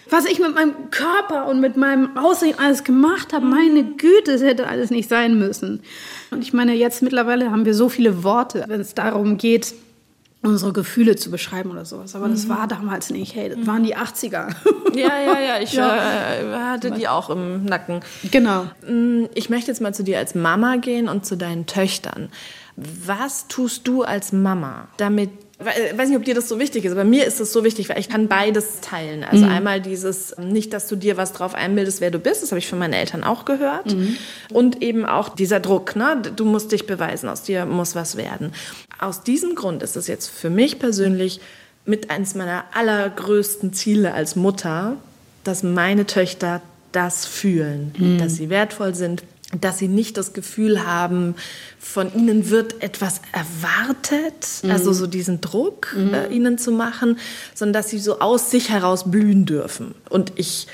Was 0.09 0.25
ich 0.25 0.39
mit 0.39 0.53
meinem 0.53 0.73
Körper 0.91 1.47
und 1.47 1.61
mit 1.61 1.77
meinem 1.77 2.17
Aussehen 2.17 2.59
alles 2.59 2.83
gemacht 2.83 3.31
habe, 3.31 3.45
meine 3.45 3.83
Güte, 3.83 4.33
es 4.33 4.41
hätte 4.41 4.67
alles 4.67 4.89
nicht 4.89 5.07
sein 5.07 5.39
müssen. 5.39 5.81
Und 6.31 6.41
ich 6.41 6.51
meine, 6.51 6.73
jetzt 6.73 7.01
mittlerweile 7.01 7.49
haben 7.49 7.63
wir 7.65 7.73
so 7.73 7.87
viele 7.87 8.23
Worte, 8.23 8.65
wenn 8.67 8.81
es 8.81 8.93
darum 8.93 9.37
geht, 9.37 9.73
unsere 10.43 10.73
Gefühle 10.73 11.15
zu 11.15 11.29
beschreiben 11.29 11.71
oder 11.71 11.85
sowas. 11.85 12.15
Aber 12.15 12.27
mhm. 12.27 12.31
das 12.31 12.49
war 12.49 12.67
damals 12.67 13.09
nicht. 13.09 13.35
Hey, 13.35 13.49
das 13.49 13.65
waren 13.67 13.83
die 13.83 13.95
80er. 13.95 14.47
Ja, 14.93 15.07
ja, 15.25 15.39
ja. 15.39 15.61
Ich 15.61 15.71
ja. 15.75 15.95
Äh, 15.95 16.53
hatte 16.53 16.91
die 16.91 17.07
auch 17.07 17.29
im 17.29 17.63
Nacken. 17.63 18.01
Genau. 18.29 18.65
Mm, 18.85 19.27
ich 19.33 19.49
möchte 19.49 19.71
jetzt 19.71 19.79
mal 19.79 19.93
zu 19.93 20.03
dir 20.03 20.17
als 20.17 20.35
Mama 20.35 20.75
gehen 20.75 21.07
und 21.07 21.25
zu 21.25 21.37
deinen 21.37 21.65
Töchtern. 21.65 22.27
Was 22.75 23.47
tust 23.47 23.87
du 23.87 24.03
als 24.03 24.33
Mama, 24.33 24.89
damit 24.97 25.29
ich 25.61 25.97
weiß 25.97 26.09
nicht, 26.09 26.17
ob 26.17 26.25
dir 26.25 26.33
das 26.33 26.49
so 26.49 26.59
wichtig 26.59 26.85
ist, 26.85 26.91
aber 26.91 27.03
mir 27.03 27.25
ist 27.25 27.39
es 27.39 27.53
so 27.53 27.63
wichtig, 27.63 27.89
weil 27.89 27.99
ich 27.99 28.09
kann 28.09 28.27
beides 28.27 28.81
teilen. 28.81 29.23
Also 29.23 29.45
mhm. 29.45 29.51
einmal 29.51 29.81
dieses, 29.81 30.35
nicht, 30.37 30.73
dass 30.73 30.87
du 30.87 30.95
dir 30.95 31.17
was 31.17 31.33
drauf 31.33 31.53
einbildest, 31.53 32.01
wer 32.01 32.09
du 32.09 32.19
bist, 32.19 32.41
das 32.41 32.51
habe 32.51 32.59
ich 32.59 32.67
von 32.67 32.79
meinen 32.79 32.93
Eltern 32.93 33.23
auch 33.23 33.45
gehört. 33.45 33.93
Mhm. 33.93 34.17
Und 34.51 34.81
eben 34.81 35.05
auch 35.05 35.29
dieser 35.29 35.59
Druck, 35.59 35.95
ne? 35.95 36.21
du 36.35 36.45
musst 36.45 36.71
dich 36.71 36.87
beweisen, 36.87 37.29
aus 37.29 37.43
dir 37.43 37.65
muss 37.65 37.95
was 37.95 38.17
werden. 38.17 38.53
Aus 39.01 39.23
diesem 39.23 39.55
Grund 39.55 39.81
ist 39.81 39.97
es 39.97 40.05
jetzt 40.05 40.27
für 40.27 40.51
mich 40.51 40.77
persönlich 40.77 41.41
mit 41.85 42.11
eines 42.11 42.35
meiner 42.35 42.65
allergrößten 42.73 43.73
Ziele 43.73 44.13
als 44.13 44.35
Mutter, 44.35 44.95
dass 45.43 45.63
meine 45.63 46.05
Töchter 46.05 46.61
das 46.91 47.25
fühlen, 47.25 47.93
mhm. 47.97 48.17
dass 48.19 48.35
sie 48.35 48.51
wertvoll 48.51 48.93
sind, 48.93 49.23
dass 49.59 49.79
sie 49.79 49.87
nicht 49.87 50.17
das 50.17 50.33
Gefühl 50.33 50.85
haben, 50.85 51.33
von 51.79 52.13
ihnen 52.13 52.51
wird 52.51 52.83
etwas 52.83 53.21
erwartet, 53.31 54.47
mhm. 54.61 54.69
also 54.69 54.93
so 54.93 55.07
diesen 55.07 55.41
Druck 55.41 55.95
mhm. 55.97 56.13
äh, 56.13 56.27
ihnen 56.27 56.59
zu 56.59 56.71
machen, 56.71 57.17
sondern 57.55 57.81
dass 57.81 57.89
sie 57.89 57.97
so 57.97 58.19
aus 58.19 58.51
sich 58.51 58.69
heraus 58.69 59.09
blühen 59.09 59.47
dürfen. 59.47 59.95
Und 60.09 60.33
ich 60.35 60.67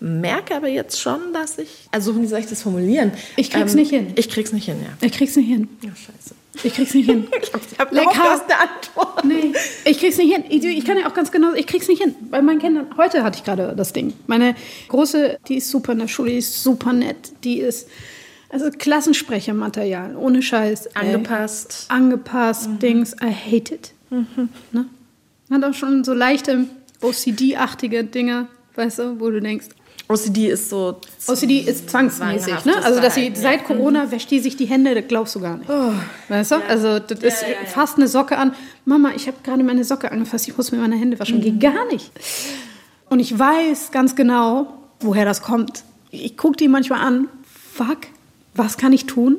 merke 0.00 0.56
aber 0.56 0.68
jetzt 0.68 1.00
schon, 1.00 1.32
dass 1.32 1.58
ich, 1.58 1.88
also 1.92 2.20
wie 2.20 2.26
soll 2.26 2.40
ich 2.40 2.46
das 2.46 2.62
formulieren? 2.62 3.12
Ich 3.36 3.50
krieg's 3.50 3.72
ähm, 3.72 3.78
nicht 3.78 3.90
hin. 3.90 4.12
Ich 4.16 4.28
krieg's 4.28 4.52
nicht 4.52 4.64
hin, 4.64 4.78
ja. 4.82 5.06
Ich 5.06 5.12
krieg's 5.12 5.36
nicht 5.36 5.46
hin. 5.46 5.68
Ja, 5.82 5.90
scheiße. 5.90 6.34
Ich 6.64 6.74
krieg's 6.74 6.94
nicht 6.94 7.08
hin. 7.08 7.28
ich 7.42 7.52
hab, 7.52 7.60
ich 7.70 7.78
hab 7.78 7.92
Lecker. 7.92 8.10
eine 8.10 8.60
Antwort. 8.60 9.24
Nee, 9.24 9.52
ich 9.84 9.98
krieg's 9.98 10.18
nicht 10.18 10.34
hin. 10.34 10.44
Ich, 10.48 10.64
ich, 10.64 10.84
kann 10.84 10.98
ja 10.98 11.08
auch 11.08 11.14
ganz 11.14 11.30
genau, 11.30 11.54
ich 11.54 11.66
krieg's 11.66 11.88
nicht 11.88 12.02
hin. 12.02 12.14
Bei 12.30 12.42
meinen 12.42 12.58
Kindern, 12.58 12.86
heute 12.96 13.22
hatte 13.22 13.38
ich 13.38 13.44
gerade 13.44 13.74
das 13.76 13.92
Ding. 13.92 14.12
Meine 14.26 14.54
Große, 14.88 15.38
die 15.48 15.56
ist 15.56 15.70
super 15.70 15.92
in 15.92 15.98
der 15.98 16.08
Schule, 16.08 16.30
die 16.30 16.38
ist 16.38 16.62
super 16.62 16.92
nett, 16.92 17.32
die 17.44 17.58
ist 17.60 17.88
also 18.50 18.70
Klassensprechermaterial, 18.70 20.16
ohne 20.16 20.42
Scheiß. 20.42 20.96
Angepasst. 20.96 21.86
Ey. 21.88 21.96
Angepasst, 21.96 22.68
mhm. 22.68 22.78
Dings, 22.78 23.14
I 23.22 23.30
hate 23.30 23.74
it. 23.74 23.92
Mhm. 24.10 24.48
Ne? 24.72 24.86
Hat 25.50 25.64
auch 25.64 25.74
schon 25.74 26.04
so 26.04 26.14
leichte 26.14 26.66
OCD-artige 27.02 28.04
Dinge, 28.04 28.48
weißt 28.74 28.98
du, 29.00 29.20
wo 29.20 29.30
du 29.30 29.40
denkst. 29.40 29.66
OCD 30.08 30.48
ist 30.48 30.70
so. 30.70 31.00
OCD 31.26 31.60
ist 31.60 31.90
zwangsmäßig, 31.90 32.64
ne? 32.64 32.82
Also, 32.82 33.00
dass 33.00 33.14
sie 33.14 33.32
seit 33.34 33.64
Corona 33.64 34.06
mhm. 34.06 34.10
wäscht 34.10 34.30
die 34.30 34.40
sich 34.40 34.56
die 34.56 34.64
Hände, 34.64 34.94
das 34.94 35.04
glaubst 35.06 35.34
du 35.34 35.40
gar 35.40 35.58
nicht. 35.58 35.68
Oh. 35.68 35.92
Weißt 36.28 36.50
du? 36.50 36.54
Ja. 36.56 36.62
Also, 36.66 36.98
das 36.98 37.20
ja, 37.20 37.28
ist 37.28 37.42
ja, 37.42 37.66
fast 37.66 37.96
eine 37.96 38.08
Socke 38.08 38.38
an. 38.38 38.54
Mama, 38.86 39.12
ich 39.14 39.26
habe 39.26 39.36
gerade 39.42 39.62
meine 39.62 39.84
Socke 39.84 40.10
angefasst, 40.10 40.48
ich 40.48 40.56
muss 40.56 40.72
mir 40.72 40.78
meine 40.78 40.96
Hände 40.96 41.20
waschen. 41.20 41.38
Mhm. 41.38 41.42
Geht 41.42 41.60
gar 41.60 41.86
nicht. 41.86 42.10
Und 43.10 43.20
ich 43.20 43.38
weiß 43.38 43.90
ganz 43.90 44.16
genau, 44.16 44.78
woher 45.00 45.26
das 45.26 45.42
kommt. 45.42 45.84
Ich 46.10 46.38
gucke 46.38 46.56
die 46.56 46.68
manchmal 46.68 47.00
an. 47.00 47.28
Fuck, 47.74 47.98
was 48.54 48.78
kann 48.78 48.94
ich 48.94 49.04
tun, 49.04 49.36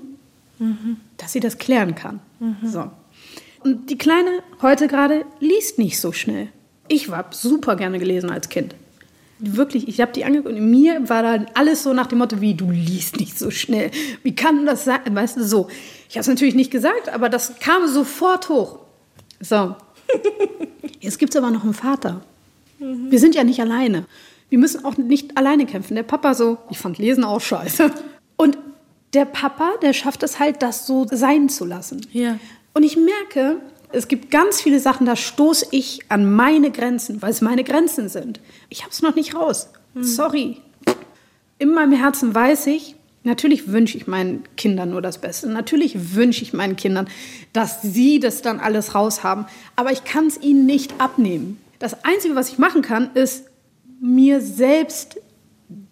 mhm. 0.59 0.97
dass 1.17 1.33
sie 1.33 1.39
das 1.39 1.57
klären 1.57 1.95
kann. 1.95 2.19
Mhm. 2.39 2.57
So. 2.63 2.91
Und 3.63 3.89
die 3.89 3.97
Kleine 3.97 4.29
heute 4.61 4.87
gerade 4.87 5.25
liest 5.39 5.79
nicht 5.79 5.99
so 5.99 6.11
schnell. 6.11 6.49
Ich 6.87 7.09
habe 7.09 7.35
super 7.35 7.75
gerne 7.75 7.99
gelesen 7.99 8.29
als 8.29 8.49
Kind. 8.49 8.75
Wirklich, 9.39 9.87
ich 9.87 10.01
habe 10.01 10.11
die 10.11 10.25
angeguckt 10.25 10.53
und 10.53 10.69
mir 10.69 11.07
war 11.07 11.23
dann 11.23 11.47
alles 11.53 11.83
so 11.83 11.93
nach 11.93 12.07
dem 12.07 12.17
Motto, 12.17 12.41
wie 12.41 12.55
du 12.55 12.69
liest 12.69 13.19
nicht 13.19 13.39
so 13.39 13.51
schnell. 13.51 13.89
Wie 14.21 14.35
kann 14.35 14.65
das 14.65 14.83
sein? 14.83 14.99
Weißt 15.09 15.37
du, 15.37 15.43
so. 15.43 15.69
Ich 16.09 16.15
habe 16.15 16.21
es 16.21 16.27
natürlich 16.27 16.55
nicht 16.55 16.71
gesagt, 16.71 17.07
aber 17.09 17.29
das 17.29 17.59
kam 17.59 17.87
sofort 17.87 18.49
hoch. 18.49 18.79
So. 19.39 19.75
Jetzt 20.99 21.19
gibt 21.19 21.33
es 21.33 21.37
aber 21.41 21.51
noch 21.51 21.63
einen 21.63 21.73
Vater. 21.73 22.21
Mhm. 22.79 23.11
Wir 23.11 23.19
sind 23.19 23.33
ja 23.33 23.43
nicht 23.43 23.61
alleine. 23.61 24.05
Wir 24.49 24.59
müssen 24.59 24.83
auch 24.83 24.97
nicht 24.97 25.37
alleine 25.37 25.65
kämpfen. 25.65 25.95
Der 25.95 26.03
Papa 26.03 26.33
so, 26.33 26.57
ich 26.69 26.77
fand 26.77 26.97
Lesen 26.97 27.23
auch 27.23 27.39
scheiße. 27.39 27.91
Und 28.35 28.57
der 29.13 29.25
Papa, 29.25 29.73
der 29.81 29.93
schafft 29.93 30.23
es 30.23 30.39
halt, 30.39 30.61
das 30.61 30.85
so 30.85 31.05
sein 31.09 31.49
zu 31.49 31.65
lassen. 31.65 32.05
Ja. 32.11 32.39
Und 32.73 32.83
ich 32.83 32.97
merke, 32.97 33.61
es 33.91 34.07
gibt 34.07 34.31
ganz 34.31 34.61
viele 34.61 34.79
Sachen, 34.79 35.05
da 35.05 35.15
stoße 35.15 35.67
ich 35.71 35.99
an 36.09 36.31
meine 36.31 36.71
Grenzen, 36.71 37.21
weil 37.21 37.31
es 37.31 37.41
meine 37.41 37.63
Grenzen 37.63 38.09
sind. 38.09 38.39
Ich 38.69 38.81
habe 38.81 38.91
es 38.91 39.01
noch 39.01 39.15
nicht 39.15 39.35
raus. 39.35 39.69
Hm. 39.93 40.03
Sorry. 40.03 40.57
In 41.57 41.73
meinem 41.73 41.93
Herzen 41.93 42.33
weiß 42.33 42.67
ich, 42.67 42.95
natürlich 43.23 43.71
wünsche 43.71 43.97
ich 43.97 44.07
meinen 44.07 44.43
Kindern 44.55 44.91
nur 44.91 45.01
das 45.01 45.19
Beste. 45.19 45.49
Natürlich 45.49 46.15
wünsche 46.15 46.43
ich 46.43 46.53
meinen 46.53 46.75
Kindern, 46.75 47.07
dass 47.51 47.81
sie 47.81 48.19
das 48.19 48.41
dann 48.41 48.59
alles 48.59 48.95
raushaben. 48.95 49.45
Aber 49.75 49.91
ich 49.91 50.03
kann 50.03 50.27
es 50.27 50.39
ihnen 50.39 50.65
nicht 50.65 50.99
abnehmen. 50.99 51.59
Das 51.79 52.05
Einzige, 52.05 52.35
was 52.35 52.49
ich 52.49 52.59
machen 52.59 52.81
kann, 52.81 53.09
ist 53.15 53.45
mir 54.01 54.39
selbst 54.39 55.19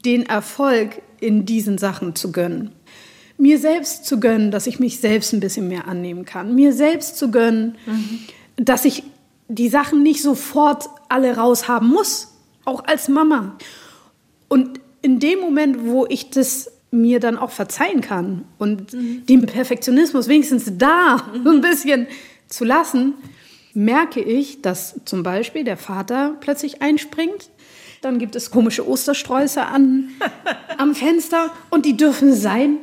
den 0.05 0.25
Erfolg 0.25 1.01
in 1.19 1.45
diesen 1.45 1.77
Sachen 1.77 2.15
zu 2.15 2.31
gönnen 2.31 2.71
mir 3.37 3.59
selbst 3.59 4.05
zu 4.05 4.19
gönnen, 4.19 4.51
dass 4.51 4.67
ich 4.67 4.79
mich 4.79 4.99
selbst 4.99 5.33
ein 5.33 5.39
bisschen 5.39 5.67
mehr 5.67 5.87
annehmen 5.87 6.25
kann, 6.25 6.55
mir 6.55 6.73
selbst 6.73 7.17
zu 7.17 7.29
gönnen, 7.31 7.77
mhm. 7.85 8.19
dass 8.57 8.85
ich 8.85 9.03
die 9.47 9.69
Sachen 9.69 10.03
nicht 10.03 10.21
sofort 10.21 10.89
alle 11.09 11.35
raushaben 11.35 11.87
muss, 11.87 12.33
auch 12.65 12.85
als 12.85 13.07
Mama. 13.07 13.55
Und 14.47 14.79
in 15.01 15.19
dem 15.19 15.39
Moment, 15.39 15.85
wo 15.85 16.05
ich 16.07 16.29
das 16.29 16.71
mir 16.91 17.19
dann 17.19 17.37
auch 17.37 17.51
verzeihen 17.51 18.01
kann 18.01 18.45
und 18.57 18.93
mhm. 18.93 19.25
den 19.25 19.45
Perfektionismus 19.45 20.27
wenigstens 20.27 20.77
da 20.77 21.17
mhm. 21.17 21.43
so 21.43 21.49
ein 21.51 21.61
bisschen 21.61 22.07
zu 22.47 22.65
lassen, 22.65 23.13
merke 23.73 24.21
ich, 24.21 24.61
dass 24.61 24.99
zum 25.05 25.21
Beispiel 25.23 25.63
der 25.63 25.77
Vater 25.77 26.35
plötzlich 26.39 26.81
einspringt. 26.81 27.49
Dann 28.01 28.19
gibt 28.19 28.35
es 28.35 28.51
komische 28.51 28.87
Ostersträuße 28.87 29.63
an, 29.63 30.09
am 30.77 30.95
Fenster 30.95 31.51
und 31.69 31.85
die 31.85 31.97
dürfen 31.97 32.33
sein, 32.33 32.77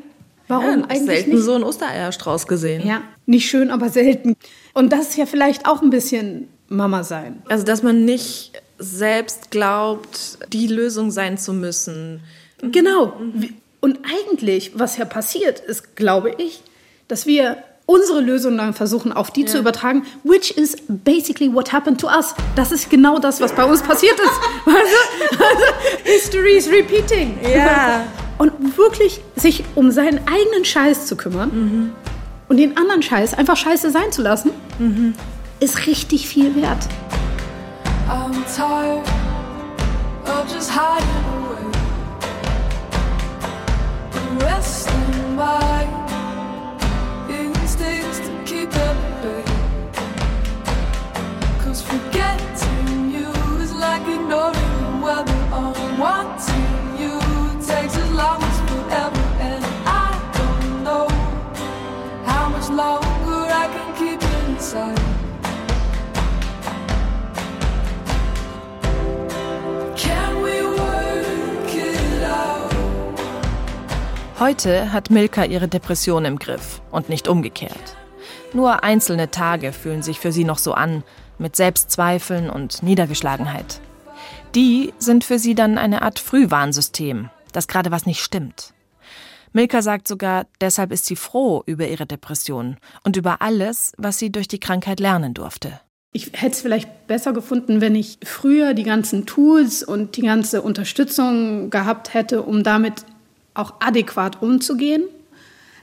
Warum 0.55 0.81
ja, 0.81 0.87
eigentlich 0.87 1.05
selten 1.05 1.31
nicht? 1.31 1.43
so 1.43 1.55
einen 1.55 1.65
Ostereierstrauß 1.65 2.47
gesehen. 2.47 2.87
Ja, 2.87 3.03
nicht 3.27 3.49
schön, 3.49 3.71
aber 3.71 3.89
selten. 3.89 4.37
Und 4.73 4.93
das 4.93 5.11
ist 5.11 5.17
ja 5.17 5.27
vielleicht 5.27 5.67
auch 5.67 5.83
ein 5.83 5.91
bisschen 5.91 6.49
Mama 6.69 7.05
sein. 7.05 7.43
Also, 7.49 7.65
dass 7.65 7.83
man 7.83 8.05
nicht 8.05 8.53
selbst 8.79 9.51
glaubt, 9.51 10.39
die 10.53 10.67
Lösung 10.67 11.11
sein 11.11 11.39
zu 11.39 11.53
müssen. 11.53 12.21
Genau. 12.61 13.15
Und 13.81 13.99
eigentlich, 14.05 14.73
was 14.75 14.97
ja 14.97 15.05
passiert 15.05 15.61
ist, 15.61 15.97
glaube 15.97 16.35
ich, 16.39 16.63
dass 17.09 17.27
wir 17.27 17.59
unsere 17.87 18.21
Lösung 18.21 18.57
dann 18.57 18.73
versuchen, 18.73 19.13
auf 19.13 19.31
die 19.31 19.43
ja. 19.43 19.47
zu 19.47 19.59
übertragen, 19.59 20.05
which 20.23 20.53
is 20.57 20.77
basically 20.89 21.53
what 21.53 21.73
happened 21.73 22.01
to 22.01 22.07
us. 22.07 22.35
Das 22.57 22.73
ist 22.73 22.89
genau 22.89 23.19
das, 23.19 23.41
was 23.41 23.55
bei 23.55 23.65
uns 23.65 23.83
passiert 23.83 24.19
ist. 24.19 24.41
also, 24.67 25.45
also, 25.45 25.65
history 26.05 26.57
is 26.57 26.69
repeating. 26.69 27.39
Ja. 27.43 28.07
Und 28.45 28.77
wirklich 28.77 29.23
sich 29.37 29.65
um 29.75 29.91
seinen 29.91 30.19
eigenen 30.29 30.67
Scheiß 30.67 31.07
zu 31.07 31.17
kümmern 31.17 31.49
mhm. 31.51 31.93
und 32.47 32.59
den 32.59 32.77
anderen 32.77 33.01
Scheiß 33.01 33.33
einfach 33.33 33.57
scheiße 33.57 33.91
sein 33.91 34.13
zu 34.13 34.21
lassen, 34.21 34.51
mhm. 34.79 35.15
ist 35.61 35.87
richtig 35.87 36.29
viel 36.29 36.55
wert. 36.55 36.87
I'm 38.07 38.35
tired 38.55 39.03
of 40.27 40.55
just 40.55 40.71
hiding 40.71 41.09
away. 41.33 41.65
Resting 44.45 45.37
my 45.37 45.84
Heute 74.45 74.93
hat 74.93 75.09
Milka 75.09 75.47
ihre 75.47 75.69
Depression 75.69 76.27
im 76.27 76.39
Griff 76.39 76.83
und 76.91 77.09
nicht 77.09 77.29
umgekehrt. 77.29 77.97
Nur 78.53 78.85
einzelne 78.85 79.31
Tage 79.31 79.73
fühlen 79.73 80.03
sich 80.03 80.21
für 80.21 80.33
sie 80.33 80.45
noch 80.45 80.59
so 80.59 80.75
an, 80.75 81.03
mit 81.39 81.57
Selbstzweifeln 81.57 82.51
und 82.51 82.83
Niedergeschlagenheit. 82.83 83.81
Die 84.55 84.93
sind 84.99 85.25
für 85.25 85.39
sie 85.39 85.55
dann 85.55 85.79
eine 85.79 86.03
Art 86.03 86.19
Frühwarnsystem, 86.19 87.31
dass 87.53 87.69
gerade 87.69 87.91
was 87.91 88.05
nicht 88.05 88.21
stimmt. 88.21 88.75
Milka 89.55 89.81
sagt 89.81 90.07
sogar, 90.07 90.45
deshalb 90.61 90.93
ist 90.93 91.07
sie 91.07 91.17
froh 91.17 91.63
über 91.65 91.89
ihre 91.89 92.05
Depression 92.05 92.77
und 93.03 93.17
über 93.17 93.41
alles, 93.41 93.95
was 93.97 94.19
sie 94.19 94.31
durch 94.31 94.47
die 94.47 94.61
Krankheit 94.61 95.01
lernen 95.01 95.33
durfte. 95.33 95.81
Ich 96.13 96.33
hätte 96.35 96.53
es 96.53 96.61
vielleicht 96.61 97.07
besser 97.07 97.33
gefunden, 97.33 97.81
wenn 97.81 97.95
ich 97.95 98.19
früher 98.23 98.75
die 98.75 98.85
ganzen 98.85 99.25
Tools 99.25 99.83
und 99.83 100.19
die 100.19 100.23
ganze 100.23 100.61
Unterstützung 100.61 101.71
gehabt 101.71 102.13
hätte, 102.13 102.43
um 102.43 102.63
damit 102.63 103.07
auch 103.55 103.75
adäquat 103.81 104.43
umzugehen. 104.43 105.05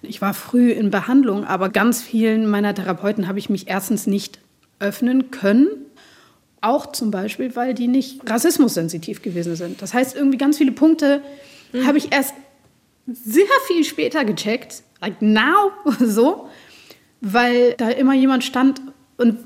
Ich 0.01 0.21
war 0.21 0.33
früh 0.33 0.71
in 0.71 0.89
Behandlung, 0.89 1.45
aber 1.45 1.69
ganz 1.69 2.01
vielen 2.01 2.49
meiner 2.49 2.73
Therapeuten 2.73 3.27
habe 3.27 3.39
ich 3.39 3.49
mich 3.49 3.67
erstens 3.67 4.07
nicht 4.07 4.39
öffnen 4.79 5.31
können. 5.31 5.69
Auch 6.59 6.91
zum 6.91 7.11
Beispiel, 7.11 7.55
weil 7.55 7.73
die 7.73 7.87
nicht 7.87 8.29
rassismussensitiv 8.29 9.21
gewesen 9.21 9.55
sind. 9.55 9.81
Das 9.81 9.93
heißt, 9.93 10.15
irgendwie 10.15 10.37
ganz 10.37 10.57
viele 10.57 10.71
Punkte 10.71 11.21
mhm. 11.71 11.87
habe 11.87 11.97
ich 11.97 12.11
erst 12.11 12.33
sehr 13.07 13.45
viel 13.67 13.83
später 13.83 14.25
gecheckt, 14.25 14.83
like 14.99 15.21
now, 15.21 15.71
so, 15.99 16.49
weil 17.21 17.73
da 17.73 17.89
immer 17.89 18.13
jemand 18.13 18.43
stand 18.43 18.81
und 19.17 19.37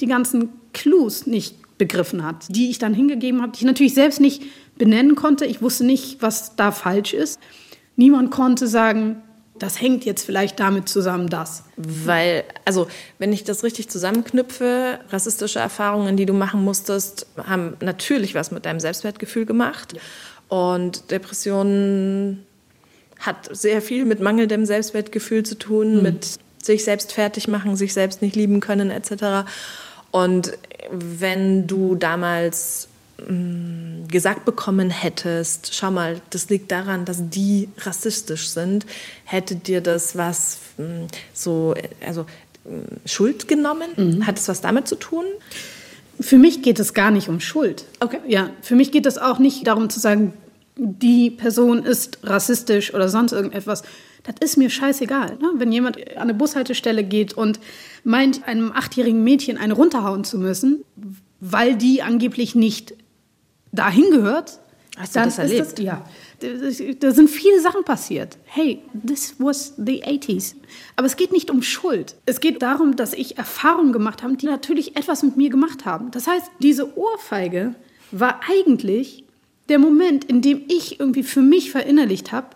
die 0.00 0.06
ganzen 0.06 0.50
Clues 0.72 1.26
nicht 1.26 1.56
begriffen 1.78 2.24
hat, 2.24 2.46
die 2.48 2.70
ich 2.70 2.78
dann 2.78 2.94
hingegeben 2.94 3.40
habe, 3.40 3.52
die 3.52 3.58
ich 3.58 3.64
natürlich 3.64 3.94
selbst 3.94 4.20
nicht 4.20 4.42
benennen 4.78 5.14
konnte. 5.14 5.44
Ich 5.44 5.60
wusste 5.60 5.84
nicht, 5.84 6.22
was 6.22 6.56
da 6.56 6.72
falsch 6.72 7.12
ist. 7.12 7.38
Niemand 7.96 8.30
konnte 8.30 8.66
sagen, 8.66 9.22
das 9.58 9.80
hängt 9.80 10.04
jetzt 10.04 10.24
vielleicht 10.24 10.60
damit 10.60 10.88
zusammen, 10.88 11.28
dass. 11.28 11.64
Weil, 11.76 12.44
also, 12.64 12.86
wenn 13.18 13.32
ich 13.32 13.44
das 13.44 13.64
richtig 13.64 13.88
zusammenknüpfe, 13.88 15.00
rassistische 15.10 15.58
Erfahrungen, 15.58 16.16
die 16.16 16.26
du 16.26 16.32
machen 16.32 16.62
musstest, 16.62 17.26
haben 17.36 17.76
natürlich 17.80 18.34
was 18.34 18.50
mit 18.50 18.66
deinem 18.66 18.80
Selbstwertgefühl 18.80 19.46
gemacht. 19.46 19.94
Ja. 19.94 20.00
Und 20.48 21.10
Depressionen 21.10 22.46
hat 23.18 23.48
sehr 23.54 23.82
viel 23.82 24.04
mit 24.04 24.20
mangelndem 24.20 24.64
Selbstwertgefühl 24.64 25.42
zu 25.42 25.56
tun, 25.56 25.96
mhm. 25.96 26.02
mit 26.02 26.38
sich 26.62 26.84
selbst 26.84 27.12
fertig 27.12 27.48
machen, 27.48 27.76
sich 27.76 27.92
selbst 27.92 28.22
nicht 28.22 28.36
lieben 28.36 28.60
können, 28.60 28.90
etc. 28.90 29.48
Und 30.10 30.52
wenn 30.90 31.66
du 31.66 31.96
damals 31.96 32.88
gesagt 33.26 34.44
bekommen 34.44 34.90
hättest, 34.90 35.74
schau 35.74 35.90
mal, 35.90 36.20
das 36.30 36.48
liegt 36.50 36.70
daran, 36.70 37.04
dass 37.04 37.18
die 37.28 37.68
rassistisch 37.78 38.48
sind, 38.48 38.86
hätte 39.24 39.56
dir 39.56 39.80
das 39.80 40.16
was 40.16 40.58
mm, 40.78 41.06
so, 41.34 41.74
also 42.04 42.22
mm, 42.64 43.06
Schuld 43.06 43.48
genommen? 43.48 43.90
Mhm. 43.96 44.26
Hat 44.26 44.38
es 44.38 44.48
was 44.48 44.60
damit 44.60 44.86
zu 44.86 44.94
tun? 44.94 45.24
Für 46.20 46.38
mich 46.38 46.62
geht 46.62 46.78
es 46.78 46.94
gar 46.94 47.10
nicht 47.10 47.28
um 47.28 47.40
Schuld. 47.40 47.84
Okay. 48.00 48.20
Ja, 48.26 48.50
für 48.62 48.76
mich 48.76 48.92
geht 48.92 49.06
es 49.06 49.18
auch 49.18 49.38
nicht 49.38 49.66
darum 49.66 49.90
zu 49.90 50.00
sagen, 50.00 50.32
die 50.76 51.30
Person 51.30 51.84
ist 51.84 52.18
rassistisch 52.22 52.94
oder 52.94 53.08
sonst 53.08 53.32
irgendetwas. 53.32 53.82
Das 54.24 54.34
ist 54.40 54.56
mir 54.56 54.70
scheißegal. 54.70 55.38
Ne? 55.40 55.52
Wenn 55.56 55.72
jemand 55.72 55.96
an 56.12 56.22
eine 56.22 56.34
Bushaltestelle 56.34 57.02
geht 57.02 57.34
und 57.34 57.58
meint, 58.04 58.46
einem 58.46 58.72
achtjährigen 58.72 59.24
Mädchen 59.24 59.58
eine 59.58 59.74
runterhauen 59.74 60.24
zu 60.24 60.38
müssen, 60.38 60.84
weil 61.40 61.76
die 61.76 62.02
angeblich 62.02 62.54
nicht 62.54 62.94
dahin 63.72 64.10
gehört, 64.10 64.60
Hast 64.98 65.14
du 65.14 65.20
das 65.20 65.38
erlebt? 65.38 65.78
Das, 65.78 65.84
ja. 65.84 66.04
Da 67.00 67.12
sind 67.12 67.30
viele 67.30 67.60
Sachen 67.60 67.84
passiert. 67.84 68.36
Hey, 68.44 68.82
this 69.06 69.36
was 69.38 69.74
the 69.76 70.02
80s. 70.02 70.56
Aber 70.96 71.06
es 71.06 71.16
geht 71.16 71.30
nicht 71.30 71.50
um 71.50 71.62
Schuld. 71.62 72.16
Es 72.26 72.40
geht 72.40 72.62
darum, 72.62 72.96
dass 72.96 73.12
ich 73.12 73.38
Erfahrungen 73.38 73.92
gemacht 73.92 74.24
habe, 74.24 74.36
die 74.36 74.46
natürlich 74.46 74.96
etwas 74.96 75.22
mit 75.22 75.36
mir 75.36 75.50
gemacht 75.50 75.84
haben. 75.84 76.10
Das 76.10 76.26
heißt, 76.26 76.50
diese 76.58 76.98
Ohrfeige 76.98 77.76
war 78.10 78.40
eigentlich 78.48 79.24
der 79.68 79.78
Moment, 79.78 80.24
in 80.24 80.42
dem 80.42 80.62
ich 80.66 80.98
irgendwie 80.98 81.22
für 81.22 81.42
mich 81.42 81.70
verinnerlicht 81.70 82.32
habe, 82.32 82.48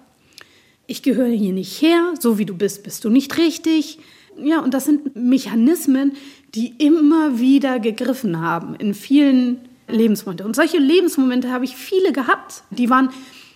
ich 0.88 1.02
gehöre 1.02 1.28
hier 1.28 1.52
nicht 1.52 1.80
her, 1.80 2.14
so 2.18 2.38
wie 2.38 2.44
du 2.44 2.56
bist, 2.56 2.82
bist 2.82 3.04
du 3.04 3.10
nicht 3.10 3.38
richtig. 3.38 3.98
Ja, 4.36 4.60
und 4.60 4.74
das 4.74 4.86
sind 4.86 5.14
Mechanismen, 5.14 6.12
die 6.54 6.74
immer 6.78 7.38
wieder 7.38 7.78
gegriffen 7.78 8.40
haben 8.40 8.74
in 8.74 8.94
vielen 8.94 9.60
Lebensmomente. 9.88 10.44
Und 10.44 10.56
solche 10.56 10.78
Lebensmomente 10.78 11.50
habe 11.50 11.64
ich 11.64 11.76
viele 11.76 12.12
gehabt. 12.12 12.62
Die 12.70 12.90
waren 12.90 13.10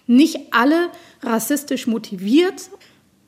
nicht 0.06 0.52
alle 0.52 0.90
rassistisch 1.22 1.86
motiviert. 1.86 2.70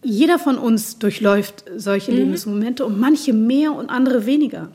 Jeder 0.02 0.38
von 0.38 0.58
uns 0.58 0.98
durchläuft 0.98 1.64
solche 1.76 2.12
mhm. 2.12 2.18
Lebensmomente 2.18 2.84
und 2.84 2.98
manche 2.98 3.32
mehr 3.32 3.72
und 3.72 3.90
andere 3.90 4.26
weniger. 4.26 4.70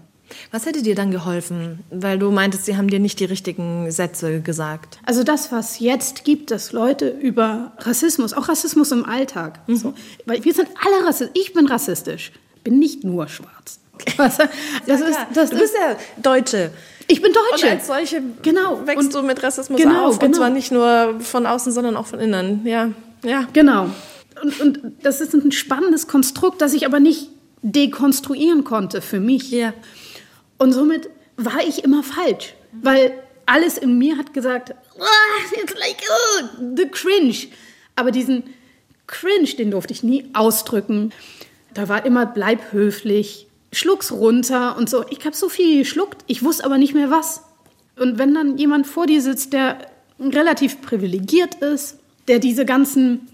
Was 0.52 0.66
hätte 0.66 0.82
dir 0.82 0.96
dann 0.96 1.12
geholfen? 1.12 1.80
Weil 1.92 2.18
du 2.20 2.32
meintest, 2.32 2.66
sie 2.66 2.78
haben 2.78 2.90
dir 2.90 3.00
nicht 3.00 3.20
die 3.20 3.26
richtigen 3.26 3.92
Sätze 3.92 4.42
gesagt. 4.42 5.00
Also 5.06 5.24
das, 5.24 5.52
was 5.52 5.80
jetzt 5.80 6.24
gibt, 6.24 6.52
dass 6.52 6.72
Leute 6.72 7.10
über 7.10 7.74
Rassismus, 7.80 8.34
auch 8.34 8.50
Rassismus 8.50 8.92
im 8.92 9.06
Alltag, 9.06 9.60
mhm. 9.68 9.76
so, 9.76 9.94
weil 10.26 10.44
wir 10.44 10.54
sind 10.54 10.70
alle 10.84 11.08
rassistisch. 11.08 11.42
Ich 11.42 11.54
bin 11.54 11.68
rassistisch, 11.68 12.32
bin 12.64 12.80
nicht 12.80 13.04
nur 13.04 13.28
schwarz. 13.28 13.80
das 14.18 14.40
ist, 14.40 15.18
das 15.34 15.50
du 15.52 15.58
bist 15.60 15.76
ja 15.76 15.96
Deutsche. 16.22 16.72
Ich 17.08 17.22
bin 17.22 17.34
Deutsche. 17.34 17.66
Und 17.66 17.72
als 17.72 17.88
solche 17.88 18.22
genau. 18.42 18.86
wächst 18.86 19.06
und, 19.06 19.13
du 19.13 19.22
mit 19.24 19.42
Rassismus 19.44 19.82
genau, 19.82 20.08
auf. 20.08 20.20
Genau. 20.20 20.28
Und 20.28 20.36
zwar 20.36 20.50
nicht 20.50 20.72
nur 20.72 21.20
von 21.20 21.46
außen, 21.46 21.72
sondern 21.72 21.96
auch 21.96 22.08
von 22.08 22.20
innen. 22.20 22.66
Ja, 22.66 22.92
ja. 23.24 23.48
Genau. 23.54 23.89
Und, 24.42 24.60
und 24.60 24.80
das 25.04 25.22
ist 25.22 25.34
ein 25.34 25.52
spannendes 25.52 26.08
Konstrukt, 26.08 26.62
das 26.62 26.74
ich 26.74 26.86
aber 26.86 27.00
nicht 27.00 27.30
dekonstruieren 27.62 28.63
konnte 28.63 29.02
für 29.02 29.20
mich. 29.20 29.52
Ja. 29.52 29.74
Und 30.58 30.74
somit 30.74 31.10
war 31.38 31.62
ich 31.66 31.84
immer 31.84 32.04
falsch, 32.04 32.54
weil 32.82 33.13
alles 33.46 33.78
in 33.78 33.98
mir 33.98 34.18
hat 34.18 34.34
gesagt, 34.34 34.74
oh, 34.98 35.62
it's 35.62 35.74
like 35.74 36.02
oh, 36.10 36.76
the 36.76 36.88
cringe. 36.88 37.48
Aber 37.96 38.12
diesen 38.12 38.44
Cringe, 39.08 39.50
den 39.58 39.72
durfte 39.72 39.94
ich 39.94 40.04
nie 40.04 40.30
ausdrücken. 40.34 41.12
Da 41.74 41.89
war 41.89 42.06
immer 42.06 42.26
bleib 42.26 42.72
höflich, 42.72 43.48
schluck's 43.74 44.12
runter 44.12 44.78
und 44.78 44.90
so. 44.90 45.04
Ich 45.10 45.26
habe 45.26 45.36
so 45.36 45.50
viel 45.50 45.80
geschluckt, 45.80 46.24
ich 46.28 46.44
wusste 46.44 46.66
aber 46.66 46.78
nicht 46.78 46.94
mehr 46.94 47.12
was. 47.12 47.44
Und 48.00 48.18
wenn 48.18 48.34
dann 48.34 48.58
jemand 48.58 48.88
vor 48.88 49.06
dir 49.06 49.22
sitzt, 49.22 49.54
der 49.54 49.78
relativ 50.20 50.82
privilegiert 50.82 51.56
ist, 51.56 51.98
der 52.28 52.40
diese 52.40 52.66
ganzen 52.66 53.28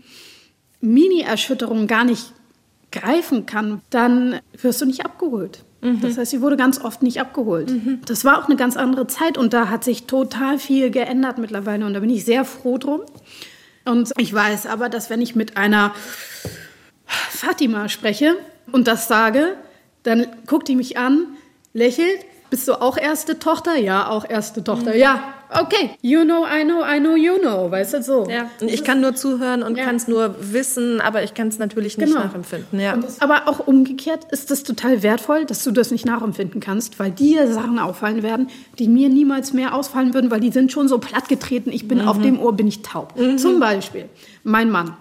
Mini-Erschütterungen 0.81 1.87
gar 1.87 2.03
nicht 2.03 2.33
greifen 2.91 3.45
kann, 3.45 3.81
dann 3.89 4.39
wirst 4.59 4.81
du 4.81 4.85
nicht 4.85 5.05
abgeholt. 5.05 5.63
Mhm. 5.81 6.01
Das 6.01 6.17
heißt, 6.17 6.31
sie 6.31 6.41
wurde 6.41 6.57
ganz 6.57 6.81
oft 6.81 7.03
nicht 7.03 7.21
abgeholt. 7.21 7.69
Mhm. 7.69 8.01
Das 8.05 8.25
war 8.25 8.39
auch 8.39 8.47
eine 8.47 8.55
ganz 8.55 8.77
andere 8.77 9.07
Zeit 9.07 9.37
und 9.37 9.53
da 9.53 9.69
hat 9.69 9.83
sich 9.83 10.05
total 10.05 10.57
viel 10.57 10.89
geändert 10.89 11.37
mittlerweile 11.37 11.85
und 11.85 11.93
da 11.93 11.99
bin 11.99 12.09
ich 12.09 12.25
sehr 12.25 12.45
froh 12.45 12.77
drum. 12.77 13.01
Und 13.85 14.11
ich 14.17 14.33
weiß 14.33 14.65
aber, 14.65 14.89
dass 14.89 15.09
wenn 15.09 15.21
ich 15.21 15.35
mit 15.35 15.57
einer 15.57 15.93
Fatima 17.05 17.89
spreche 17.89 18.35
und 18.71 18.87
das 18.87 19.07
sage, 19.07 19.55
dann 20.03 20.27
guckt 20.47 20.67
die 20.67 20.75
mich 20.75 20.97
an, 20.97 21.27
lächelt. 21.73 22.25
Bist 22.49 22.67
du 22.67 22.81
auch 22.81 22.97
erste 22.97 23.37
Tochter? 23.37 23.77
Ja, 23.77 24.09
auch 24.09 24.27
erste 24.27 24.63
Tochter. 24.63 24.93
Mhm. 24.93 24.99
Ja, 24.99 25.33
okay. 25.51 25.91
You 26.01 26.23
know, 26.23 26.45
I 26.45 26.63
know, 26.63 26.83
I 26.83 26.99
know, 26.99 27.15
you 27.15 27.37
know. 27.37 27.69
Weißt 27.69 27.93
du, 27.93 28.01
so. 28.01 28.27
Ja, 28.27 28.49
ich 28.59 28.83
kann 28.83 29.01
nur 29.01 29.13
zuhören 29.13 29.61
und 29.61 29.77
ja. 29.77 29.85
kann 29.85 29.97
es 29.97 30.07
nur 30.07 30.35
wissen, 30.39 30.99
aber 30.99 31.21
ich 31.21 31.35
kann 31.35 31.49
es 31.49 31.59
natürlich 31.59 31.99
nicht 31.99 32.07
genau. 32.07 32.23
nachempfinden. 32.23 32.79
Ja. 32.79 32.97
Das, 32.97 33.21
aber 33.21 33.47
auch 33.47 33.59
umgekehrt 33.59 34.25
ist 34.31 34.49
es 34.49 34.63
total 34.63 35.03
wertvoll, 35.03 35.45
dass 35.45 35.63
du 35.63 35.69
das 35.69 35.91
nicht 35.91 36.07
nachempfinden 36.07 36.59
kannst, 36.59 36.97
weil 36.97 37.11
dir 37.11 37.51
Sachen 37.53 37.77
auffallen 37.77 38.23
werden, 38.23 38.47
die 38.79 38.87
mir 38.87 39.09
niemals 39.09 39.53
mehr 39.53 39.75
ausfallen 39.75 40.15
würden, 40.15 40.31
weil 40.31 40.39
die 40.39 40.51
sind 40.51 40.71
schon 40.71 40.87
so 40.87 40.97
plattgetreten. 40.97 41.71
Ich 41.71 41.87
bin 41.87 41.99
mhm. 41.99 42.07
auf 42.07 42.19
dem 42.19 42.39
Ohr, 42.39 42.53
bin 42.53 42.67
ich 42.67 42.81
taub. 42.81 43.15
Mhm. 43.15 43.37
Zum 43.37 43.59
Beispiel 43.59 44.05
mein 44.43 44.71
Mann, 44.71 44.97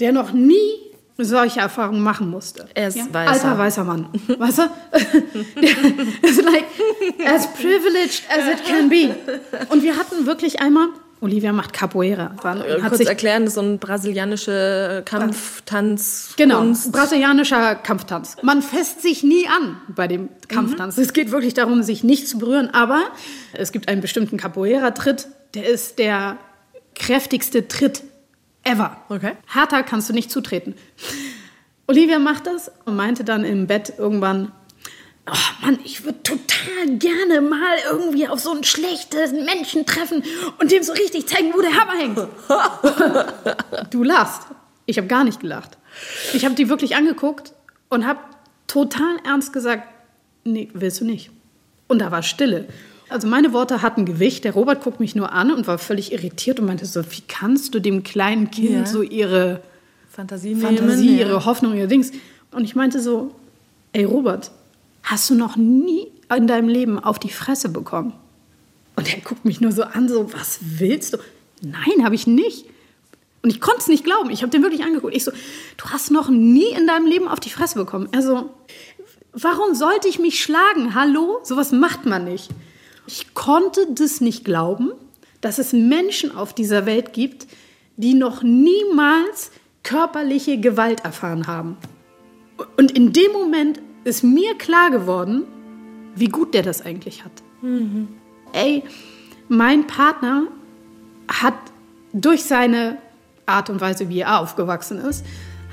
der 0.00 0.12
noch 0.12 0.32
nie 0.32 0.87
solche 1.24 1.60
Erfahrungen 1.60 2.02
machen 2.02 2.30
musste. 2.30 2.66
Er 2.74 2.88
ist 2.88 2.96
ja? 2.96 3.06
weißer. 3.10 3.32
Alter 3.32 3.58
weißer 3.58 3.84
Mann. 3.84 4.08
Weißt 4.38 4.58
du? 4.58 4.62
ist 6.26 6.42
like 6.44 6.64
as 7.26 7.52
privileged 7.54 8.22
as 8.30 8.48
it 8.52 8.64
can 8.64 8.88
be. 8.88 9.14
Und 9.70 9.82
wir 9.82 9.96
hatten 9.96 10.26
wirklich 10.26 10.60
einmal, 10.60 10.88
Olivia 11.20 11.52
macht 11.52 11.72
Capoeira. 11.72 12.30
War, 12.42 12.64
äh, 12.64 12.78
Kurz 12.80 13.00
erklären, 13.00 13.42
das 13.42 13.50
ist 13.50 13.54
so 13.56 13.62
ein 13.62 13.78
brasilianischer 13.78 15.02
Kampftanz. 15.02 16.34
Genau, 16.36 16.62
brasilianischer 16.92 17.74
Kampftanz. 17.74 18.36
Man 18.42 18.62
fässt 18.62 19.02
sich 19.02 19.24
nie 19.24 19.48
an 19.48 19.78
bei 19.88 20.06
dem 20.06 20.28
Kampftanz. 20.46 20.96
Mhm. 20.96 21.02
Es 21.02 21.12
geht 21.12 21.32
wirklich 21.32 21.54
darum, 21.54 21.82
sich 21.82 22.04
nicht 22.04 22.28
zu 22.28 22.38
berühren, 22.38 22.70
aber 22.72 23.02
es 23.52 23.72
gibt 23.72 23.88
einen 23.88 24.00
bestimmten 24.00 24.36
Capoeira-Tritt, 24.36 25.26
der 25.54 25.68
ist 25.68 25.98
der 25.98 26.36
kräftigste 26.94 27.66
Tritt 27.66 28.02
Ever. 28.68 28.98
Okay. 29.08 29.32
Härter 29.46 29.82
kannst 29.82 30.10
du 30.10 30.12
nicht 30.12 30.30
zutreten. 30.30 30.74
Olivia 31.86 32.18
macht 32.18 32.46
das 32.46 32.70
und 32.84 32.96
meinte 32.96 33.24
dann 33.24 33.42
im 33.44 33.66
Bett 33.66 33.94
irgendwann, 33.96 34.52
oh 35.26 35.64
Mann, 35.64 35.78
ich 35.84 36.04
würde 36.04 36.22
total 36.22 36.98
gerne 36.98 37.40
mal 37.40 37.78
irgendwie 37.90 38.28
auf 38.28 38.40
so 38.40 38.52
einen 38.52 38.64
schlechten 38.64 39.46
Menschen 39.46 39.86
treffen 39.86 40.22
und 40.60 40.70
dem 40.70 40.82
so 40.82 40.92
richtig 40.92 41.26
zeigen, 41.26 41.54
wo 41.54 41.62
der 41.62 41.74
Hammer 41.80 41.94
hängt. 41.98 42.28
du 43.90 44.02
lachst. 44.02 44.42
Ich 44.84 44.98
habe 44.98 45.08
gar 45.08 45.24
nicht 45.24 45.40
gelacht. 45.40 45.78
Ich 46.34 46.44
habe 46.44 46.54
die 46.54 46.68
wirklich 46.68 46.94
angeguckt 46.94 47.54
und 47.88 48.06
habe 48.06 48.20
total 48.66 49.16
ernst 49.24 49.54
gesagt, 49.54 49.88
nee, 50.44 50.68
willst 50.74 51.00
du 51.00 51.06
nicht. 51.06 51.30
Und 51.88 52.00
da 52.00 52.10
war 52.10 52.22
Stille. 52.22 52.68
Also 53.08 53.26
meine 53.26 53.52
Worte 53.52 53.82
hatten 53.82 54.04
Gewicht. 54.04 54.44
Der 54.44 54.52
Robert 54.52 54.82
guckt 54.82 55.00
mich 55.00 55.14
nur 55.14 55.32
an 55.32 55.50
und 55.50 55.66
war 55.66 55.78
völlig 55.78 56.12
irritiert 56.12 56.60
und 56.60 56.66
meinte 56.66 56.86
so, 56.86 57.02
wie 57.10 57.22
kannst 57.26 57.74
du 57.74 57.80
dem 57.80 58.02
kleinen 58.02 58.50
Kind 58.50 58.70
ja. 58.70 58.86
so 58.86 59.02
ihre 59.02 59.62
Fantasie, 60.10 60.54
Fantasie 60.56 61.06
nehmen, 61.06 61.18
ihre 61.18 61.44
Hoffnung, 61.44 61.76
ihr 61.76 61.86
Dings. 61.86 62.12
Und 62.50 62.64
ich 62.64 62.74
meinte 62.74 63.00
so, 63.00 63.34
ey 63.92 64.04
Robert, 64.04 64.50
hast 65.02 65.30
du 65.30 65.34
noch 65.34 65.56
nie 65.56 66.08
in 66.34 66.46
deinem 66.46 66.68
Leben 66.68 66.98
auf 66.98 67.18
die 67.18 67.30
Fresse 67.30 67.68
bekommen? 67.68 68.12
Und 68.96 69.08
er 69.14 69.20
guckt 69.20 69.44
mich 69.44 69.60
nur 69.60 69.72
so 69.72 69.84
an, 69.84 70.08
so, 70.08 70.32
was 70.32 70.58
willst 70.60 71.14
du? 71.14 71.18
Nein, 71.62 72.04
habe 72.04 72.14
ich 72.14 72.26
nicht. 72.26 72.66
Und 73.42 73.50
ich 73.50 73.60
konnte 73.60 73.80
es 73.80 73.86
nicht 73.86 74.04
glauben. 74.04 74.30
Ich 74.30 74.42
habe 74.42 74.50
den 74.50 74.62
wirklich 74.62 74.82
angeguckt. 74.82 75.14
Ich 75.14 75.24
so, 75.24 75.30
du 75.30 75.84
hast 75.86 76.10
noch 76.10 76.28
nie 76.28 76.70
in 76.76 76.86
deinem 76.86 77.06
Leben 77.06 77.28
auf 77.28 77.38
die 77.38 77.50
Fresse 77.50 77.76
bekommen. 77.76 78.08
Also, 78.12 78.50
warum 79.32 79.74
sollte 79.74 80.08
ich 80.08 80.18
mich 80.18 80.42
schlagen? 80.42 80.94
Hallo? 80.94 81.38
Sowas 81.44 81.70
macht 81.70 82.06
man 82.06 82.24
nicht. 82.24 82.50
Ich 83.08 83.32
konnte 83.32 83.86
das 83.94 84.20
nicht 84.20 84.44
glauben, 84.44 84.90
dass 85.40 85.58
es 85.58 85.72
Menschen 85.72 86.30
auf 86.36 86.52
dieser 86.52 86.84
Welt 86.84 87.14
gibt, 87.14 87.46
die 87.96 88.12
noch 88.12 88.42
niemals 88.42 89.50
körperliche 89.82 90.60
Gewalt 90.60 91.06
erfahren 91.06 91.46
haben. 91.46 91.78
Und 92.76 92.90
in 92.90 93.14
dem 93.14 93.32
Moment 93.32 93.80
ist 94.04 94.22
mir 94.22 94.54
klar 94.58 94.90
geworden, 94.90 95.44
wie 96.16 96.26
gut 96.26 96.52
der 96.52 96.62
das 96.62 96.82
eigentlich 96.82 97.24
hat. 97.24 97.32
Mhm. 97.62 98.08
Ey, 98.52 98.82
mein 99.48 99.86
Partner 99.86 100.42
hat 101.32 101.54
durch 102.12 102.44
seine 102.44 102.98
Art 103.46 103.70
und 103.70 103.80
Weise, 103.80 104.10
wie 104.10 104.20
er 104.20 104.38
aufgewachsen 104.40 104.98
ist, 104.98 105.24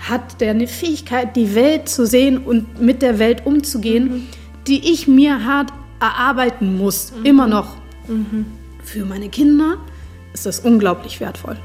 hat 0.08 0.39
der 0.39 0.52
eine 0.52 0.67
Fähigkeit, 0.67 1.36
die 1.36 1.54
Welt 1.54 1.89
zu 1.89 2.06
sehen 2.06 2.38
und 2.38 2.80
mit 2.80 3.02
der 3.02 3.19
Welt 3.19 3.45
umzugehen, 3.45 4.06
mhm. 4.06 4.28
die 4.67 4.93
ich 4.93 5.10
mir 5.10 5.43
hart 5.43 5.74
erarbeiten 5.99 6.77
muss, 6.77 7.12
mhm. 7.12 7.25
immer 7.25 7.47
noch. 7.47 7.77
Mhm. 8.08 8.45
Für 8.84 9.05
meine 9.05 9.29
Kinder 9.29 9.77
ist 10.34 10.45
das 10.45 10.60
unglaublich 10.60 11.19
wertvoll. 11.19 11.58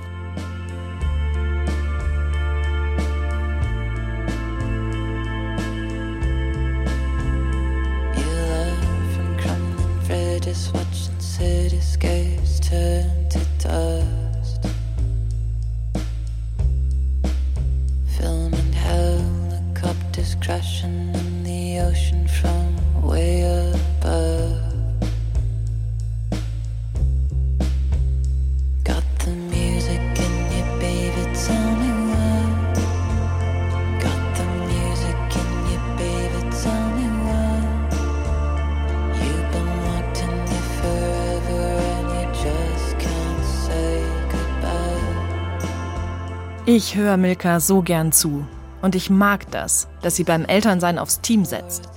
Ich 46.82 46.94
höre 46.94 47.18
Milka 47.18 47.60
so 47.60 47.82
gern 47.82 48.10
zu. 48.10 48.46
Und 48.80 48.94
ich 48.94 49.10
mag 49.10 49.50
das, 49.50 49.86
dass 50.00 50.16
sie 50.16 50.24
beim 50.24 50.46
Elternsein 50.46 50.98
aufs 50.98 51.20
Team 51.20 51.44
setzt. 51.44 51.90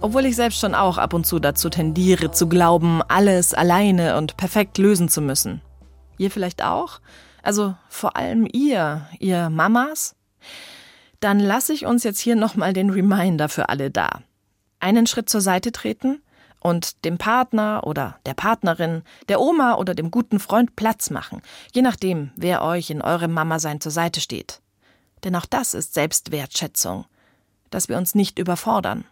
Obwohl 0.00 0.26
ich 0.26 0.34
selbst 0.34 0.58
schon 0.58 0.74
auch 0.74 0.98
ab 0.98 1.14
und 1.14 1.28
zu 1.28 1.38
dazu 1.38 1.70
tendiere, 1.70 2.32
zu 2.32 2.48
glauben, 2.48 3.02
alles 3.06 3.54
alleine 3.54 4.16
und 4.16 4.36
perfekt 4.36 4.78
lösen 4.78 5.08
zu 5.08 5.20
müssen. 5.20 5.60
Ihr 6.18 6.32
vielleicht 6.32 6.64
auch? 6.64 7.00
Also 7.44 7.76
vor 7.88 8.16
allem 8.16 8.48
ihr, 8.52 9.06
ihr 9.20 9.48
Mamas? 9.48 10.16
Dann 11.20 11.38
lasse 11.38 11.72
ich 11.72 11.86
uns 11.86 12.02
jetzt 12.02 12.18
hier 12.18 12.34
nochmal 12.34 12.72
den 12.72 12.90
Reminder 12.90 13.48
für 13.48 13.68
alle 13.68 13.92
da. 13.92 14.22
Einen 14.80 15.06
Schritt 15.06 15.28
zur 15.28 15.40
Seite 15.40 15.70
treten 15.70 16.20
und 16.60 17.04
dem 17.04 17.18
Partner 17.18 17.82
oder 17.84 18.18
der 18.26 18.34
Partnerin, 18.34 19.02
der 19.28 19.40
Oma 19.40 19.74
oder 19.74 19.94
dem 19.94 20.10
guten 20.10 20.38
Freund 20.38 20.76
Platz 20.76 21.10
machen, 21.10 21.42
je 21.72 21.82
nachdem, 21.82 22.30
wer 22.36 22.62
euch 22.62 22.90
in 22.90 23.02
eurem 23.02 23.32
Mama-Sein 23.32 23.80
zur 23.80 23.92
Seite 23.92 24.20
steht. 24.20 24.60
Denn 25.24 25.34
auch 25.34 25.46
das 25.46 25.74
ist 25.74 25.94
Selbstwertschätzung, 25.94 27.06
dass 27.70 27.88
wir 27.88 27.96
uns 27.96 28.14
nicht 28.14 28.38
überfordern. 28.38 29.04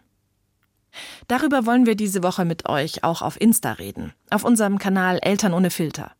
Darüber 1.27 1.65
wollen 1.65 1.85
wir 1.85 1.95
diese 1.95 2.23
Woche 2.23 2.45
mit 2.45 2.67
euch 2.67 3.03
auch 3.03 3.21
auf 3.21 3.39
Insta 3.39 3.73
reden, 3.73 4.13
auf 4.29 4.43
unserem 4.43 4.79
Kanal 4.79 5.19
Eltern 5.21 5.53
ohne 5.53 5.69
Filter. 5.69 6.11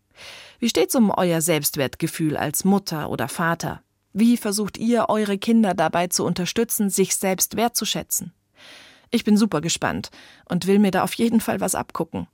Wie 0.59 0.69
steht's 0.69 0.95
um 0.95 1.09
euer 1.09 1.41
Selbstwertgefühl 1.41 2.37
als 2.37 2.65
Mutter 2.65 3.09
oder 3.09 3.27
Vater? 3.27 3.81
Wie 4.13 4.37
versucht 4.37 4.77
ihr, 4.77 5.07
eure 5.09 5.37
Kinder 5.37 5.73
dabei 5.73 6.07
zu 6.07 6.25
unterstützen, 6.25 6.89
sich 6.89 7.15
selbst 7.15 7.55
wertzuschätzen? 7.55 8.33
Ich 9.11 9.23
bin 9.23 9.37
super 9.37 9.61
gespannt 9.61 10.11
und 10.45 10.67
will 10.67 10.79
mir 10.79 10.91
da 10.91 11.03
auf 11.03 11.13
jeden 11.13 11.41
Fall 11.41 11.59
was 11.59 11.75
abgucken. 11.75 12.27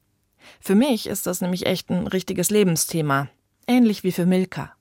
Für 0.60 0.76
mich 0.76 1.08
ist 1.08 1.26
das 1.28 1.42
nämlich 1.42 1.66
echt 1.66 1.90
ein 1.90 2.08
richtiges 2.08 2.50
Lebensthema, 2.50 3.30
ähnlich 3.68 4.04
wie 4.04 4.12
für 4.12 4.26
Milka. 4.26 4.76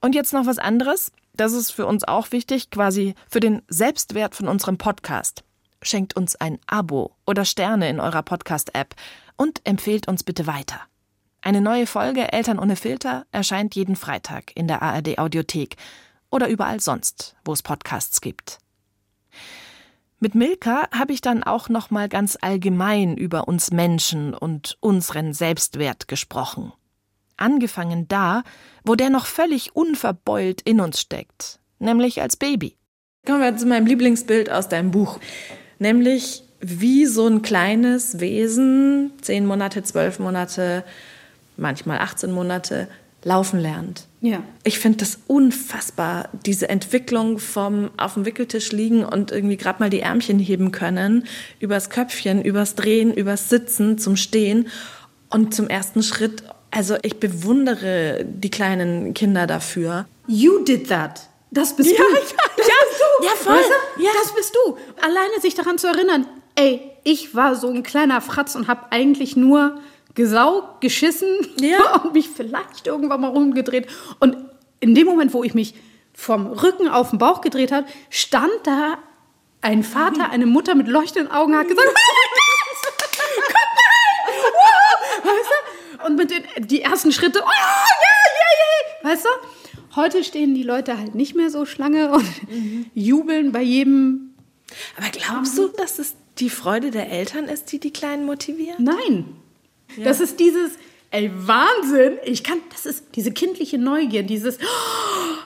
Und 0.00 0.14
jetzt 0.14 0.32
noch 0.32 0.46
was 0.46 0.58
anderes, 0.58 1.12
das 1.34 1.52
ist 1.52 1.70
für 1.70 1.86
uns 1.86 2.04
auch 2.04 2.32
wichtig, 2.32 2.70
quasi 2.70 3.14
für 3.28 3.40
den 3.40 3.62
Selbstwert 3.68 4.34
von 4.34 4.48
unserem 4.48 4.78
Podcast. 4.78 5.44
Schenkt 5.82 6.16
uns 6.16 6.36
ein 6.36 6.58
Abo 6.66 7.16
oder 7.26 7.44
Sterne 7.44 7.88
in 7.88 8.00
eurer 8.00 8.22
Podcast-App 8.22 8.94
und 9.36 9.60
empfehlt 9.64 10.08
uns 10.08 10.24
bitte 10.24 10.46
weiter. 10.46 10.80
Eine 11.40 11.60
neue 11.60 11.86
Folge 11.86 12.32
Eltern 12.32 12.58
ohne 12.58 12.74
Filter 12.74 13.24
erscheint 13.30 13.74
jeden 13.76 13.96
Freitag 13.96 14.50
in 14.56 14.66
der 14.66 14.82
ARD 14.82 15.18
Audiothek 15.18 15.76
oder 16.30 16.48
überall 16.48 16.80
sonst, 16.80 17.36
wo 17.44 17.52
es 17.52 17.62
Podcasts 17.62 18.20
gibt. 18.20 18.58
Mit 20.20 20.34
Milka 20.34 20.88
habe 20.90 21.12
ich 21.12 21.20
dann 21.20 21.44
auch 21.44 21.68
noch 21.68 21.90
mal 21.92 22.08
ganz 22.08 22.36
allgemein 22.40 23.16
über 23.16 23.46
uns 23.46 23.70
Menschen 23.70 24.34
und 24.34 24.76
unseren 24.80 25.32
Selbstwert 25.32 26.08
gesprochen. 26.08 26.72
Angefangen 27.36 28.08
da, 28.08 28.42
wo 28.82 28.96
der 28.96 29.10
noch 29.10 29.26
völlig 29.26 29.76
unverbeult 29.76 30.60
in 30.62 30.80
uns 30.80 31.00
steckt, 31.00 31.60
nämlich 31.78 32.20
als 32.20 32.36
Baby. 32.36 32.76
Kommen 33.26 33.42
wir 33.42 33.56
zu 33.56 33.66
meinem 33.66 33.86
Lieblingsbild 33.86 34.50
aus 34.50 34.68
deinem 34.68 34.90
Buch, 34.90 35.20
nämlich 35.78 36.42
wie 36.60 37.06
so 37.06 37.28
ein 37.28 37.42
kleines 37.42 38.18
Wesen, 38.18 39.12
zehn 39.20 39.46
Monate, 39.46 39.84
zwölf 39.84 40.18
Monate, 40.18 40.82
manchmal 41.56 41.98
18 41.98 42.32
Monate, 42.32 42.88
laufen 43.24 43.60
lernt. 43.60 44.06
Ja. 44.20 44.42
Ich 44.64 44.78
finde 44.78 44.98
das 44.98 45.18
unfassbar, 45.26 46.28
diese 46.46 46.68
Entwicklung 46.68 47.38
vom 47.38 47.90
auf 47.96 48.14
dem 48.14 48.24
Wickeltisch 48.24 48.72
liegen 48.72 49.04
und 49.04 49.30
irgendwie 49.30 49.56
gerade 49.56 49.80
mal 49.80 49.90
die 49.90 50.00
Ärmchen 50.00 50.38
heben 50.38 50.72
können, 50.72 51.24
übers 51.60 51.90
Köpfchen, 51.90 52.42
übers 52.42 52.74
Drehen, 52.74 53.12
übers 53.12 53.48
Sitzen 53.48 53.98
zum 53.98 54.16
Stehen 54.16 54.68
und 55.30 55.54
zum 55.54 55.68
ersten 55.68 56.02
Schritt. 56.02 56.42
Also 56.70 56.96
ich 57.02 57.20
bewundere 57.20 58.24
die 58.24 58.50
kleinen 58.50 59.14
Kinder 59.14 59.46
dafür. 59.46 60.06
You 60.26 60.64
did 60.64 60.88
that. 60.88 61.28
Das 61.50 61.74
bist 61.74 61.90
ja, 61.90 61.96
du. 61.96 62.02
Ja, 62.02 62.20
das 62.56 62.66
ja, 62.66 62.74
bist 62.88 63.00
du. 63.00 63.24
Ja, 63.24 63.30
voll. 63.30 63.54
Weißt 63.54 63.70
du? 63.96 64.02
Ja. 64.02 64.10
Das 64.22 64.34
bist 64.34 64.54
du. 64.54 64.76
Alleine 65.00 65.40
sich 65.40 65.54
daran 65.54 65.78
zu 65.78 65.86
erinnern, 65.86 66.26
ey, 66.56 66.80
ich 67.04 67.34
war 67.34 67.54
so 67.54 67.68
ein 67.68 67.82
kleiner 67.82 68.20
Fratz 68.20 68.54
und 68.54 68.68
habe 68.68 68.90
eigentlich 68.90 69.36
nur 69.36 69.80
gesaugt, 70.14 70.80
geschissen 70.80 71.28
ja. 71.60 71.96
und 72.02 72.14
mich 72.14 72.28
vielleicht 72.28 72.86
irgendwann 72.86 73.20
mal 73.20 73.28
rumgedreht. 73.28 73.86
Und 74.18 74.36
in 74.80 74.94
dem 74.94 75.06
Moment, 75.06 75.32
wo 75.32 75.44
ich 75.44 75.54
mich 75.54 75.74
vom 76.12 76.46
Rücken 76.46 76.88
auf 76.88 77.10
den 77.10 77.18
Bauch 77.18 77.40
gedreht 77.40 77.72
habe, 77.72 77.86
stand 78.10 78.50
da 78.64 78.98
ein 79.60 79.82
Vater, 79.82 80.30
eine 80.30 80.46
Mutter 80.46 80.74
mit 80.74 80.88
leuchtenden 80.88 81.30
Augen, 81.32 81.56
hat 81.56 81.68
gesagt, 81.68 81.88
oh 81.88 81.92
mein 81.92 83.44
Gott, 83.46 83.68
guck 84.26 85.24
mal, 85.24 85.32
weißt 85.32 85.50
du? 85.50 86.06
Und 86.06 86.16
mit 86.16 86.30
den 86.30 86.66
die 86.66 86.82
ersten 86.82 87.12
Schritte, 87.12 87.40
oh, 87.42 87.48
ja, 87.48 87.52
ja, 87.52 89.04
ja, 89.04 89.10
weißt 89.10 89.24
du? 89.24 89.28
Heute 89.96 90.22
stehen 90.22 90.54
die 90.54 90.62
Leute 90.62 90.98
halt 90.98 91.14
nicht 91.14 91.34
mehr 91.34 91.50
so 91.50 91.64
Schlange 91.64 92.12
und 92.12 92.50
mhm. 92.50 92.86
jubeln 92.94 93.52
bei 93.52 93.62
jedem. 93.62 94.34
Aber 94.96 95.08
glaubst 95.10 95.58
du, 95.58 95.68
dass 95.68 95.98
es 95.98 96.14
die 96.38 96.50
Freude 96.50 96.90
der 96.90 97.10
Eltern 97.10 97.46
ist, 97.46 97.72
die 97.72 97.80
die 97.80 97.92
Kleinen 97.92 98.26
motivieren? 98.26 98.84
Nein. 98.84 99.36
Ja. 99.96 100.04
Das 100.04 100.20
ist 100.20 100.38
dieses, 100.38 100.72
ey, 101.10 101.30
Wahnsinn. 101.34 102.18
Ich 102.24 102.44
kann, 102.44 102.58
das 102.70 102.86
ist 102.86 103.04
diese 103.14 103.32
kindliche 103.32 103.78
Neugier, 103.78 104.22
dieses, 104.22 104.58
oh, 104.58 105.38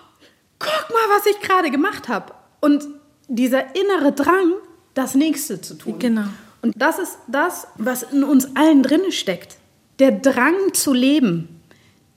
guck 0.58 0.90
mal, 0.90 1.16
was 1.16 1.26
ich 1.26 1.40
gerade 1.40 1.70
gemacht 1.70 2.08
habe. 2.08 2.34
Und 2.60 2.86
dieser 3.28 3.74
innere 3.74 4.12
Drang, 4.12 4.52
das 4.94 5.14
Nächste 5.14 5.60
zu 5.60 5.74
tun. 5.74 5.98
Genau. 5.98 6.24
Und 6.60 6.74
das 6.76 6.98
ist 6.98 7.18
das, 7.26 7.66
was 7.76 8.04
in 8.04 8.22
uns 8.22 8.56
allen 8.56 8.82
drin 8.82 9.10
steckt. 9.10 9.56
Der 9.98 10.12
Drang 10.12 10.54
zu 10.74 10.92
leben, 10.92 11.60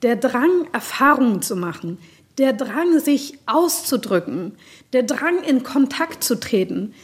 der 0.02 0.16
Drang, 0.16 0.68
Erfahrungen 0.72 1.42
zu 1.42 1.56
machen, 1.56 1.98
der 2.38 2.52
Drang, 2.52 2.98
sich 3.00 3.38
auszudrücken, 3.46 4.52
der 4.92 5.02
Drang, 5.02 5.42
in 5.42 5.62
Kontakt 5.62 6.22
zu 6.22 6.38
treten, 6.38 6.94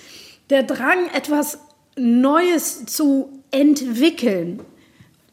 der 0.50 0.62
Drang, 0.62 1.08
etwas 1.14 1.58
Neues 1.96 2.86
zu 2.86 3.42
entwickeln, 3.50 4.60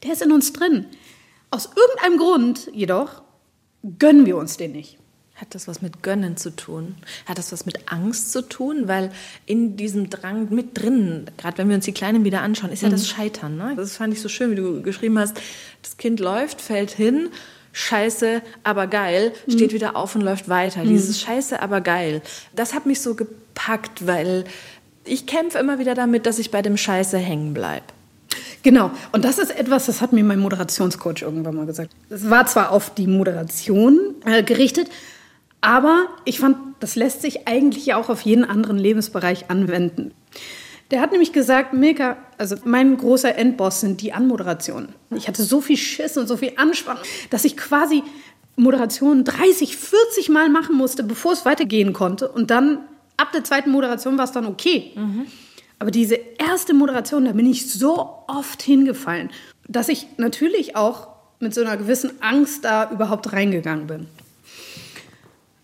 der 0.04 0.14
ist 0.14 0.22
in 0.22 0.32
uns 0.32 0.54
drin. 0.54 0.86
Aus 1.52 1.70
irgendeinem 1.76 2.18
Grund 2.18 2.70
jedoch 2.74 3.22
gönnen 3.97 4.26
wir 4.26 4.38
uns 4.38 4.58
den 4.58 4.74
nicht. 4.74 4.97
Hat 5.36 5.56
das 5.56 5.70
was 5.70 5.82
mit 5.82 6.04
Gönnen 6.04 6.36
zu 6.36 6.54
tun? 6.54 6.95
Hat 7.26 7.38
das 7.38 7.54
was 7.54 7.66
mit 7.66 7.89
Angst 7.91 8.34
zu 8.34 8.41
tun? 8.41 8.89
Weil 8.89 9.10
in 9.45 9.78
diesem 9.78 10.10
Drang 10.10 10.54
mit 10.54 10.78
drin, 10.78 11.26
gerade 11.38 11.58
wenn 11.58 11.70
wir 11.70 11.76
uns 11.76 11.86
die 11.86 11.93
Kleinen 11.93 12.26
wieder 12.26 12.41
anschauen, 12.41 12.74
ist 12.74 12.84
ja 12.84 12.89
das 12.89 13.08
Scheitern. 13.08 13.56
Ne? 13.56 13.74
Das 13.78 13.95
fand 13.95 14.14
ich 14.14 14.22
so 14.22 14.28
schön, 14.28 14.52
wie 14.52 14.56
du 14.56 14.82
geschrieben 14.82 15.18
hast. 15.18 15.39
Das 15.82 15.95
Kind 15.95 16.20
läuft, 16.20 16.60
fällt 16.60 16.91
hin, 16.91 17.30
scheiße, 17.72 18.41
aber 18.64 18.88
geil, 18.88 19.32
steht 19.47 19.72
wieder 19.72 19.95
auf 19.95 20.14
und 20.14 20.22
läuft 20.22 20.50
weiter. 20.50 20.84
Dieses 20.84 21.22
scheiße, 21.22 21.62
aber 21.62 21.80
geil. 21.80 22.22
Das 22.54 22.74
hat 22.74 22.86
mich 22.86 23.00
so 23.00 23.16
gepackt, 23.16 24.06
weil 24.06 24.43
ich 25.06 25.26
kämpfe 25.26 25.58
immer 25.58 25.80
wieder 25.80 25.95
damit, 25.95 26.26
dass 26.26 26.38
ich 26.39 26.52
bei 26.52 26.62
dem 26.62 26.76
Scheiße 26.76 27.18
hängen 27.18 27.54
bleibe. 27.54 27.86
Genau. 28.64 28.91
Und 29.12 29.26
das 29.26 29.39
ist 29.39 29.57
etwas, 29.57 29.86
das 29.86 30.01
hat 30.01 30.14
mir 30.14 30.24
mein 30.24 30.39
Moderationscoach 30.39 31.22
irgendwann 31.22 31.55
mal 31.55 31.66
gesagt. 31.66 31.91
Es 32.10 32.30
war 32.30 32.45
zwar 32.45 32.72
auf 32.72 32.93
die 32.93 33.07
Moderation 33.07 34.16
äh, 34.26 34.43
gerichtet, 34.43 34.89
aber 35.62 36.07
ich 36.26 36.39
fand, 36.39 36.57
das 36.80 36.95
lässt 36.95 37.22
sich 37.22 37.47
eigentlich 37.47 37.93
auch 37.93 38.10
auf 38.10 38.22
jeden 38.22 38.45
anderen 38.45 38.78
Lebensbereich 38.78 39.49
anwenden. 39.49 40.12
Der 40.91 41.01
hat 41.01 41.12
nämlich 41.12 41.34
gesagt, 41.34 41.74
Milka, 41.74 42.18
also 42.38 42.55
mein 42.66 42.97
großer 42.97 43.36
Endboss 43.36 43.82
sind 43.82 44.01
die 44.01 44.12
Anmoderationen. 44.12 44.89
Ich 45.16 45.28
hatte 45.28 45.43
so 45.43 45.62
viel 45.62 45.78
Schiss 45.78 46.18
und 46.18 46.28
so 46.28 46.38
viel 46.38 46.53
Anspannung, 46.55 47.03
dass 47.30 47.45
ich 47.45 47.55
quasi 47.55 48.03
Moderationen 48.55 49.24
30, 49.24 49.78
40 49.78 50.30
Mal 50.30 50.49
machen 50.49 50.76
musste, 50.76 51.03
bevor 51.03 51.34
es 51.34 51.45
weitergehen 51.45 51.93
konnte. 51.93 52.28
Und 52.28 52.49
dann 52.49 52.80
ab 53.18 53.32
der 53.34 53.43
zweiten 53.43 53.70
Moderation 53.70 54.18
war 54.18 54.26
es 54.26 54.32
dann 54.32 54.47
okay. 54.47 54.91
Mhm. 54.95 55.28
Aber 55.80 55.92
diese 55.92 56.20
erste 56.38 56.74
Moderation, 56.74 57.26
da 57.26 57.32
bin 57.32 57.50
ich 57.50 57.72
so 57.72 58.24
oft 58.28 58.62
hingefallen, 58.62 59.30
dass 59.68 59.88
ich 59.88 60.08
natürlich 60.18 60.76
auch 60.76 61.08
mit 61.40 61.54
so 61.54 61.62
einer 61.62 61.78
gewissen 61.78 62.22
Angst 62.22 62.66
da 62.66 62.92
überhaupt 62.92 63.32
reingegangen 63.32 63.88
bin. 63.88 64.08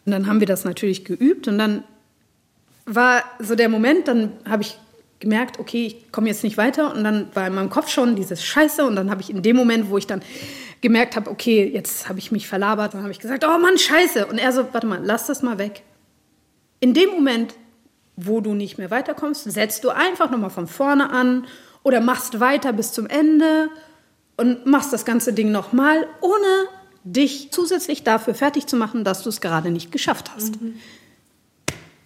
Und 0.05 0.11
dann 0.11 0.27
haben 0.27 0.39
wir 0.39 0.47
das 0.47 0.63
natürlich 0.63 1.03
geübt 1.03 1.47
und 1.47 1.57
dann 1.57 1.83
war 2.85 3.23
so 3.39 3.55
der 3.55 3.67
Moment, 3.67 4.07
dann 4.07 4.31
habe 4.47 4.61
ich 4.61 4.77
gemerkt, 5.19 5.59
okay, 5.59 5.87
ich 5.87 6.11
komme 6.11 6.27
jetzt 6.27 6.43
nicht 6.43 6.57
weiter 6.57 6.93
und 6.93 7.03
dann 7.03 7.27
war 7.33 7.47
in 7.47 7.55
meinem 7.55 7.69
Kopf 7.69 7.89
schon 7.89 8.15
dieses 8.15 8.43
Scheiße 8.43 8.85
und 8.85 8.95
dann 8.95 9.09
habe 9.09 9.21
ich 9.21 9.29
in 9.29 9.41
dem 9.41 9.55
Moment, 9.55 9.89
wo 9.89 9.97
ich 9.97 10.05
dann 10.07 10.21
gemerkt 10.81 11.15
habe, 11.15 11.31
okay, 11.31 11.67
jetzt 11.73 12.07
habe 12.07 12.19
ich 12.19 12.31
mich 12.31 12.47
verlabert, 12.47 12.93
dann 12.93 13.01
habe 13.01 13.11
ich 13.11 13.19
gesagt, 13.19 13.43
oh 13.43 13.57
Mann, 13.57 13.77
Scheiße. 13.77 14.27
Und 14.27 14.37
er 14.37 14.51
so, 14.51 14.67
warte 14.71 14.85
mal, 14.85 15.01
lass 15.03 15.25
das 15.25 15.41
mal 15.41 15.57
weg. 15.57 15.81
In 16.79 16.93
dem 16.93 17.09
Moment, 17.09 17.55
wo 18.15 18.41
du 18.41 18.53
nicht 18.53 18.77
mehr 18.77 18.91
weiterkommst, 18.91 19.43
setzt 19.43 19.83
du 19.83 19.89
einfach 19.89 20.29
nochmal 20.29 20.49
von 20.49 20.67
vorne 20.67 21.09
an 21.09 21.45
oder 21.83 22.01
machst 22.01 22.39
weiter 22.39 22.73
bis 22.73 22.91
zum 22.91 23.07
Ende 23.07 23.69
und 24.37 24.65
machst 24.65 24.93
das 24.93 25.05
ganze 25.05 25.33
Ding 25.33 25.51
nochmal, 25.51 26.07
ohne 26.21 26.67
dich 27.03 27.51
zusätzlich 27.51 28.03
dafür 28.03 28.33
fertig 28.33 28.67
zu 28.67 28.75
machen, 28.75 29.03
dass 29.03 29.23
du 29.23 29.29
es 29.29 29.41
gerade 29.41 29.69
nicht 29.69 29.91
geschafft 29.91 30.31
hast. 30.35 30.61
Mhm. 30.61 30.75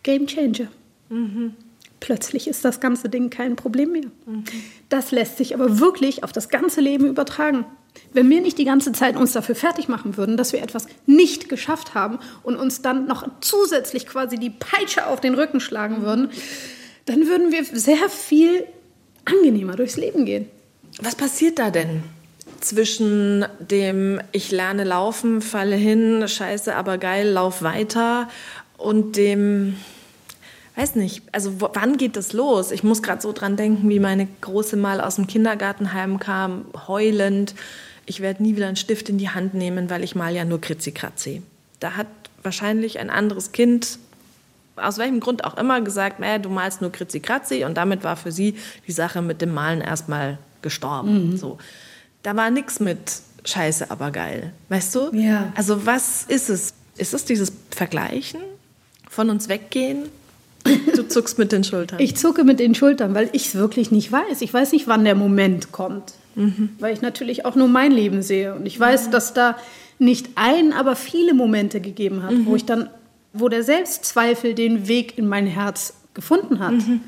Game 0.03 0.28
Changer. 0.28 0.68
Mhm. 1.10 1.55
Plötzlich 1.99 2.47
ist 2.47 2.64
das 2.66 2.80
ganze 2.80 3.10
Ding 3.10 3.30
kein 3.30 3.55
Problem 3.55 3.91
mehr. 3.91 4.12
Mhm. 4.26 4.43
Das 4.89 5.12
lässt 5.12 5.38
sich 5.38 5.53
aber 5.53 5.80
wirklich 5.80 6.24
auf 6.24 6.32
das 6.32 6.49
ganze 6.49 6.82
Leben 6.82 7.05
übertragen. 7.05 7.66
Wenn 8.13 8.29
wir 8.29 8.41
nicht 8.41 8.57
die 8.57 8.65
ganze 8.65 8.91
Zeit 8.91 9.15
uns 9.15 9.33
dafür 9.33 9.55
fertig 9.55 9.87
machen 9.87 10.17
würden, 10.17 10.35
dass 10.35 10.53
wir 10.53 10.61
etwas 10.61 10.87
nicht 11.05 11.49
geschafft 11.49 11.93
haben 11.93 12.19
und 12.43 12.55
uns 12.55 12.81
dann 12.81 13.05
noch 13.05 13.27
zusätzlich 13.41 14.07
quasi 14.07 14.37
die 14.37 14.49
Peitsche 14.49 15.07
auf 15.07 15.21
den 15.21 15.35
Rücken 15.35 15.59
schlagen 15.59 16.01
würden, 16.01 16.29
dann 17.05 17.27
würden 17.27 17.51
wir 17.51 17.63
sehr 17.65 18.09
viel 18.09 18.65
angenehmer 19.25 19.75
durchs 19.75 19.97
Leben 19.97 20.25
gehen. 20.25 20.47
Was 21.01 21.15
passiert 21.15 21.59
da 21.59 21.69
denn? 21.69 22.03
zwischen 22.61 23.45
dem 23.59 24.21
ich 24.31 24.51
lerne 24.51 24.83
laufen, 24.83 25.41
falle 25.41 25.75
hin, 25.75 26.27
scheiße, 26.27 26.75
aber 26.75 26.97
geil, 26.97 27.29
lauf 27.29 27.61
weiter 27.61 28.27
und 28.77 29.15
dem 29.15 29.77
weiß 30.75 30.95
nicht, 30.95 31.23
also 31.33 31.55
wann 31.59 31.97
geht 31.97 32.15
das 32.15 32.31
los? 32.31 32.71
Ich 32.71 32.83
muss 32.83 33.03
gerade 33.03 33.21
so 33.21 33.33
dran 33.33 33.57
denken, 33.57 33.89
wie 33.89 33.99
meine 33.99 34.27
Große 34.39 34.77
mal 34.77 35.01
aus 35.01 35.15
dem 35.15 35.27
Kindergarten 35.27 35.93
heimkam, 35.93 36.65
heulend. 36.87 37.53
Ich 38.10 38.22
werde 38.22 38.43
nie 38.43 38.55
wieder 38.55 38.68
einen 38.68 38.76
Stift 38.76 39.10
in 39.10 39.18
die 39.18 39.30
Hand 39.30 39.53
nehmen, 39.53 39.89
weil 39.89 40.03
ich 40.03 40.16
mal 40.16 40.34
ja 40.34 40.45
nur 40.45 40.60
Kritzi-Kratzi. 40.60 41.41
Da 41.80 41.95
hat 41.95 42.07
wahrscheinlich 42.43 42.99
ein 42.99 43.10
anderes 43.10 43.51
Kind, 43.51 43.99
aus 44.76 44.97
welchem 44.97 45.20
Grund 45.20 45.43
auch 45.43 45.57
immer, 45.57 45.82
gesagt, 45.82 46.22
äh, 46.22 46.39
du 46.39 46.49
malst 46.49 46.82
nur 46.82 46.91
Kritzi-Kratzi. 46.91 47.66
Und 47.66 47.76
damit 47.76 48.03
war 48.03 48.18
für 48.18 48.32
sie 48.32 48.55
die 48.88 48.91
Sache 48.91 49.22
mit 49.22 49.41
dem 49.41 49.53
Malen 49.53 49.82
erstmal 49.82 50.39
gestorben. 50.62 51.32
Mhm. 51.32 51.38
So 51.38 51.57
da 52.24 52.36
war 52.36 52.49
nichts 52.49 52.80
mit 52.80 52.99
Scheiße, 53.45 53.89
aber 53.89 54.12
geil. 54.12 54.53
Weißt 54.70 54.93
du? 54.95 55.12
Ja. 55.14 55.51
Also 55.55 55.86
was 55.86 56.24
ist 56.24 56.49
es? 56.49 56.74
Ist 56.97 57.14
es 57.14 57.26
dieses 57.26 57.53
Vergleichen? 57.72 58.41
Von 59.10 59.30
uns 59.30 59.47
weggehen? 59.47 60.10
Du 60.95 61.07
zuckst 61.07 61.39
mit 61.39 61.53
den 61.53 61.64
Schultern. 61.64 61.99
Ich 61.99 62.18
zucke 62.18 62.43
mit 62.43 62.60
den 62.60 62.76
Schultern, 62.76 63.16
weil 63.16 63.30
ich 63.32 63.47
es 63.47 63.55
wirklich 63.55 63.91
nicht 63.91 64.12
weiß. 64.12 64.41
Ich 64.41 64.53
weiß 64.53 64.74
nicht, 64.74 64.88
wann 64.88 65.05
der 65.05 65.16
Moment 65.16 65.72
kommt. 65.72 66.14
Mhm. 66.39 66.69
Weil 66.79 66.93
ich 66.93 67.01
natürlich 67.01 67.45
auch 67.45 67.55
nur 67.55 67.67
mein 67.67 67.91
Leben 67.91 68.21
sehe. 68.21 68.55
Und 68.55 68.65
ich 68.65 68.79
weiß, 68.79 69.07
mhm. 69.07 69.11
dass 69.11 69.33
da 69.33 69.57
nicht 69.99 70.29
ein, 70.35 70.71
aber 70.71 70.95
viele 70.95 71.33
Momente 71.33 71.81
gegeben 71.81 72.23
hat, 72.23 72.31
mhm. 72.31 72.45
wo 72.45 72.55
ich 72.55 72.65
dann, 72.65 72.89
wo 73.33 73.49
der 73.49 73.63
Selbstzweifel 73.63 74.53
den 74.53 74.87
Weg 74.87 75.17
in 75.17 75.27
mein 75.27 75.45
Herz 75.45 75.93
gefunden 76.13 76.59
hat. 76.59 76.71
Mhm. 76.71 77.01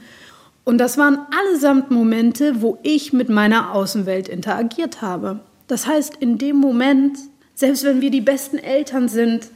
Und 0.64 0.78
das 0.78 0.98
waren 0.98 1.20
allesamt 1.32 1.90
Momente, 1.90 2.62
wo 2.62 2.78
ich 2.84 3.14
mit 3.14 3.30
meiner 3.30 3.74
Außenwelt 3.74 4.28
interagiert 4.28 5.02
habe. 5.02 5.40
Das 5.68 5.88
heißt, 5.88 6.18
in 6.20 6.38
dem 6.38 6.58
Moment, 6.58 7.18
selbst 7.56 7.84
wenn 7.84 8.02
wir 8.02 8.12
die 8.12 8.22
besten 8.22 8.58
Eltern 8.58 9.08
sind, 9.08 9.48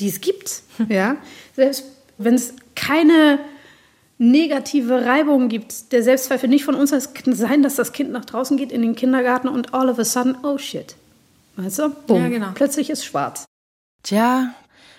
die 0.00 0.08
es 0.08 0.20
gibt, 0.20 0.62
ja, 0.88 1.16
selbst 1.54 1.84
wenn 2.16 2.34
es 2.34 2.54
keine 2.74 3.38
negative 4.18 5.04
Reibung 5.04 5.48
gibt, 5.48 5.92
der 5.92 6.02
Selbstzweifel 6.02 6.48
nicht 6.48 6.64
von 6.64 6.74
uns 6.74 6.92
als 6.92 7.14
Kind 7.14 7.36
sein, 7.36 7.62
dass 7.62 7.74
das 7.74 7.92
Kind 7.92 8.12
nach 8.12 8.24
draußen 8.24 8.56
geht 8.56 8.72
in 8.72 8.82
den 8.82 8.94
Kindergarten 8.94 9.48
und 9.48 9.74
all 9.74 9.88
of 9.88 9.98
a 9.98 10.04
sudden, 10.04 10.36
oh 10.42 10.58
shit. 10.58 10.96
Weißt 11.56 11.78
du? 11.78 11.90
Boom. 11.90 12.22
Ja, 12.22 12.28
genau. 12.28 12.48
Plötzlich 12.54 12.90
ist 12.90 13.04
schwarz. 13.04 13.44
Tja, 14.02 14.54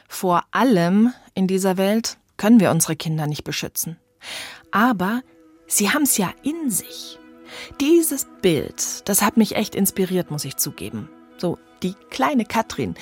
vor 0.07 0.43
allem 0.51 1.13
in 1.34 1.47
dieser 1.47 1.78
Welt 1.78 2.18
können 2.38 2.59
wir 2.59 2.72
unsere 2.72 2.95
Kinder 2.95 3.28
nicht 3.28 3.43
beschützen. 3.43 3.97
Aber 4.72 5.22
sie 5.68 5.91
haben 5.91 6.03
es 6.03 6.18
ja 6.18 6.32
in 6.43 6.70
sich. 6.70 7.20
Dieses 7.80 8.28
Bild, 8.41 9.07
das 9.07 9.22
hat 9.22 9.38
mich 9.38 9.55
echt 9.55 9.76
inspiriert, 9.76 10.32
muss 10.32 10.45
ich 10.45 10.57
zugeben. 10.57 11.09
So, 11.38 11.57
die 11.84 11.93
kleine 12.09 12.45
Katrin, 12.45 12.95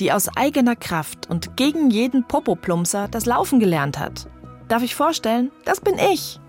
die 0.00 0.12
aus 0.12 0.28
eigener 0.36 0.76
Kraft 0.76 1.28
und 1.28 1.56
gegen 1.56 1.90
jeden 1.90 2.24
Popoplumpser 2.24 3.08
das 3.08 3.26
Laufen 3.26 3.60
gelernt 3.60 3.98
hat. 3.98 4.28
Darf 4.68 4.82
ich 4.82 4.94
vorstellen, 4.94 5.50
das 5.64 5.80
bin 5.80 5.98
ich. 5.98 6.40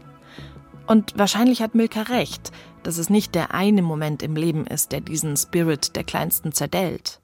Und 0.87 1.17
wahrscheinlich 1.17 1.61
hat 1.61 1.75
Milka 1.75 2.03
recht, 2.03 2.51
dass 2.83 2.97
es 2.97 3.09
nicht 3.09 3.35
der 3.35 3.53
eine 3.53 3.81
Moment 3.81 4.23
im 4.23 4.35
Leben 4.35 4.65
ist, 4.67 4.91
der 4.91 5.01
diesen 5.01 5.37
Spirit 5.37 5.95
der 5.95 6.03
Kleinsten 6.03 6.51
zerdellt. 6.51 7.21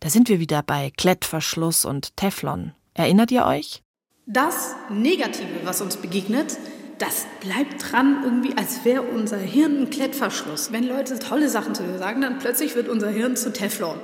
Da 0.00 0.10
sind 0.10 0.28
wir 0.28 0.40
wieder 0.40 0.62
bei 0.62 0.90
Klettverschluss 0.96 1.84
und 1.84 2.16
Teflon. 2.16 2.72
Erinnert 2.94 3.30
ihr 3.30 3.46
euch? 3.46 3.82
das 4.26 4.74
Negative, 4.88 5.64
was 5.64 5.80
uns 5.80 5.96
begegnet, 5.96 6.56
das 6.98 7.26
bleibt 7.40 7.90
dran 7.90 8.20
irgendwie, 8.22 8.56
als 8.56 8.84
wäre 8.84 9.02
unser 9.02 9.38
Hirn 9.38 9.82
ein 9.82 9.90
Klettverschluss. 9.90 10.70
Wenn 10.70 10.84
Leute 10.86 11.18
tolle 11.18 11.48
Sachen 11.48 11.74
zu 11.74 11.82
dir 11.82 11.98
sagen, 11.98 12.20
dann 12.20 12.38
plötzlich 12.38 12.76
wird 12.76 12.88
unser 12.88 13.10
Hirn 13.10 13.36
zu 13.36 13.52
Teflon. 13.52 13.98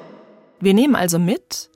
Wir 0.61 0.75
nehmen 0.75 0.97
also 0.97 1.21
mit, 1.21 1.71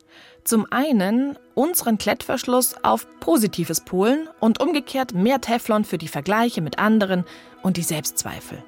zum 0.45 0.66
einen 0.70 1.36
unseren 1.55 1.99
Klettverschluss 1.99 2.76
auf 2.82 3.07
positives 3.20 3.80
Polen 3.80 4.28
und 4.40 4.61
umgekehrt 4.61 5.14
mehr 5.14 5.40
Teflon 5.40 5.84
für 5.84 5.99
die 5.99 6.09
Vergleiche 6.09 6.61
mit 6.61 6.78
anderen 6.78 7.24
und 7.62 7.76
die 7.76 7.82
Selbstzweifel. 7.82 8.62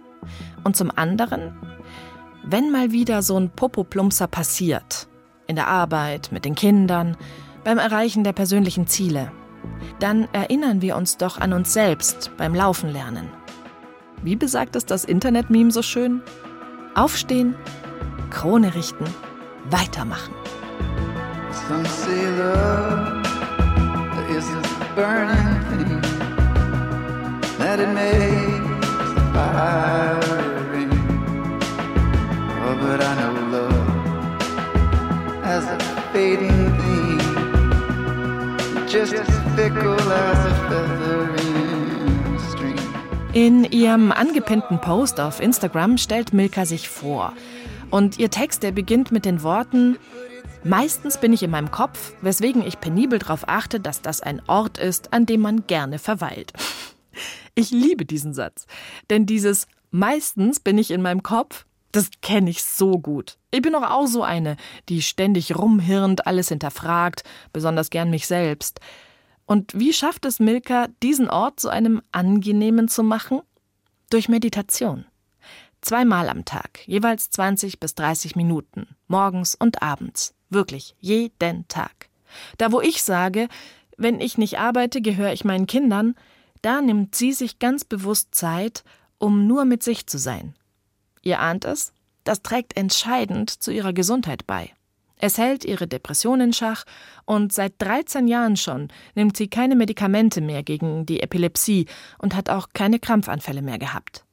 Und 0.62 0.76
zum 0.76 0.90
anderen, 0.94 1.56
wenn 2.44 2.70
mal 2.70 2.92
wieder 2.92 3.22
so 3.22 3.38
ein 3.38 3.50
Popoplumpser 3.50 4.26
passiert, 4.26 5.08
in 5.46 5.56
der 5.56 5.68
Arbeit, 5.68 6.30
mit 6.32 6.44
den 6.44 6.54
Kindern, 6.54 7.16
beim 7.64 7.78
Erreichen 7.78 8.24
der 8.24 8.32
persönlichen 8.32 8.86
Ziele, 8.86 9.32
dann 9.98 10.28
erinnern 10.32 10.82
wir 10.82 10.96
uns 10.96 11.16
doch 11.16 11.38
an 11.38 11.52
uns 11.52 11.72
selbst 11.72 12.30
beim 12.36 12.54
Laufen 12.54 12.90
lernen. 12.90 13.30
Wie 14.22 14.36
besagt 14.36 14.76
es 14.76 14.86
das 14.86 15.04
Internet-Meme 15.04 15.70
so 15.70 15.82
schön? 15.82 16.22
Aufstehen, 16.94 17.54
Krone 18.30 18.74
richten, 18.74 19.04
weitermachen. 19.70 20.34
In 43.32 43.64
ihrem 43.64 44.12
angepinnten 44.12 44.80
Post 44.80 45.20
auf 45.20 45.40
Instagram 45.40 45.98
stellt 45.98 46.32
Milka 46.32 46.64
sich 46.66 46.88
vor. 46.88 47.32
Und 47.90 48.18
ihr 48.18 48.30
Text, 48.30 48.62
der 48.62 48.72
beginnt 48.72 49.12
mit 49.12 49.24
den 49.24 49.42
Worten, 49.42 49.96
Meistens 50.66 51.18
bin 51.20 51.34
ich 51.34 51.42
in 51.42 51.50
meinem 51.50 51.70
Kopf, 51.70 52.14
weswegen 52.22 52.66
ich 52.66 52.80
penibel 52.80 53.18
darauf 53.18 53.46
achte, 53.46 53.80
dass 53.80 54.00
das 54.00 54.22
ein 54.22 54.40
Ort 54.48 54.78
ist, 54.78 55.12
an 55.12 55.26
dem 55.26 55.42
man 55.42 55.66
gerne 55.66 55.98
verweilt. 55.98 56.52
Ich 57.56 57.70
liebe 57.70 58.04
diesen 58.04 58.34
Satz, 58.34 58.66
denn 59.10 59.26
dieses 59.26 59.68
Meistens 59.92 60.58
bin 60.58 60.76
ich 60.76 60.90
in 60.90 61.02
meinem 61.02 61.22
Kopf, 61.22 61.66
das 61.92 62.10
kenne 62.20 62.50
ich 62.50 62.64
so 62.64 62.98
gut. 62.98 63.38
Ich 63.52 63.62
bin 63.62 63.74
doch 63.74 63.88
auch 63.88 64.08
so 64.08 64.24
eine, 64.24 64.56
die 64.88 65.02
ständig 65.02 65.56
rumhirnt, 65.56 66.26
alles 66.26 66.48
hinterfragt, 66.48 67.22
besonders 67.52 67.90
gern 67.90 68.10
mich 68.10 68.26
selbst. 68.26 68.80
Und 69.46 69.78
wie 69.78 69.92
schafft 69.92 70.24
es 70.24 70.40
Milka, 70.40 70.88
diesen 71.04 71.30
Ort 71.30 71.60
zu 71.60 71.68
einem 71.68 72.02
angenehmen 72.10 72.88
zu 72.88 73.04
machen? 73.04 73.42
Durch 74.10 74.28
Meditation. 74.28 75.04
Zweimal 75.84 76.30
am 76.30 76.46
Tag, 76.46 76.80
jeweils 76.86 77.28
20 77.28 77.78
bis 77.78 77.94
30 77.94 78.36
Minuten, 78.36 78.96
morgens 79.06 79.54
und 79.54 79.82
abends. 79.82 80.32
Wirklich, 80.48 80.96
jeden 80.98 81.68
Tag. 81.68 82.08
Da, 82.56 82.72
wo 82.72 82.80
ich 82.80 83.02
sage, 83.02 83.48
wenn 83.98 84.18
ich 84.18 84.38
nicht 84.38 84.58
arbeite, 84.58 85.02
gehöre 85.02 85.34
ich 85.34 85.44
meinen 85.44 85.66
Kindern, 85.66 86.14
da 86.62 86.80
nimmt 86.80 87.14
sie 87.14 87.32
sich 87.32 87.58
ganz 87.58 87.84
bewusst 87.84 88.34
Zeit, 88.34 88.82
um 89.18 89.46
nur 89.46 89.66
mit 89.66 89.82
sich 89.82 90.06
zu 90.06 90.16
sein. 90.16 90.54
Ihr 91.20 91.40
ahnt 91.40 91.66
es? 91.66 91.92
Das 92.24 92.40
trägt 92.40 92.78
entscheidend 92.78 93.50
zu 93.50 93.70
ihrer 93.70 93.92
Gesundheit 93.92 94.46
bei. 94.46 94.70
Es 95.18 95.36
hält 95.36 95.66
ihre 95.66 95.86
Depression 95.86 96.40
in 96.40 96.54
Schach 96.54 96.84
und 97.26 97.52
seit 97.52 97.74
13 97.76 98.26
Jahren 98.26 98.56
schon 98.56 98.88
nimmt 99.14 99.36
sie 99.36 99.48
keine 99.48 99.76
Medikamente 99.76 100.40
mehr 100.40 100.62
gegen 100.62 101.04
die 101.04 101.20
Epilepsie 101.20 101.84
und 102.16 102.34
hat 102.34 102.48
auch 102.48 102.70
keine 102.72 102.98
Krampfanfälle 102.98 103.60
mehr 103.60 103.78
gehabt. 103.78 104.23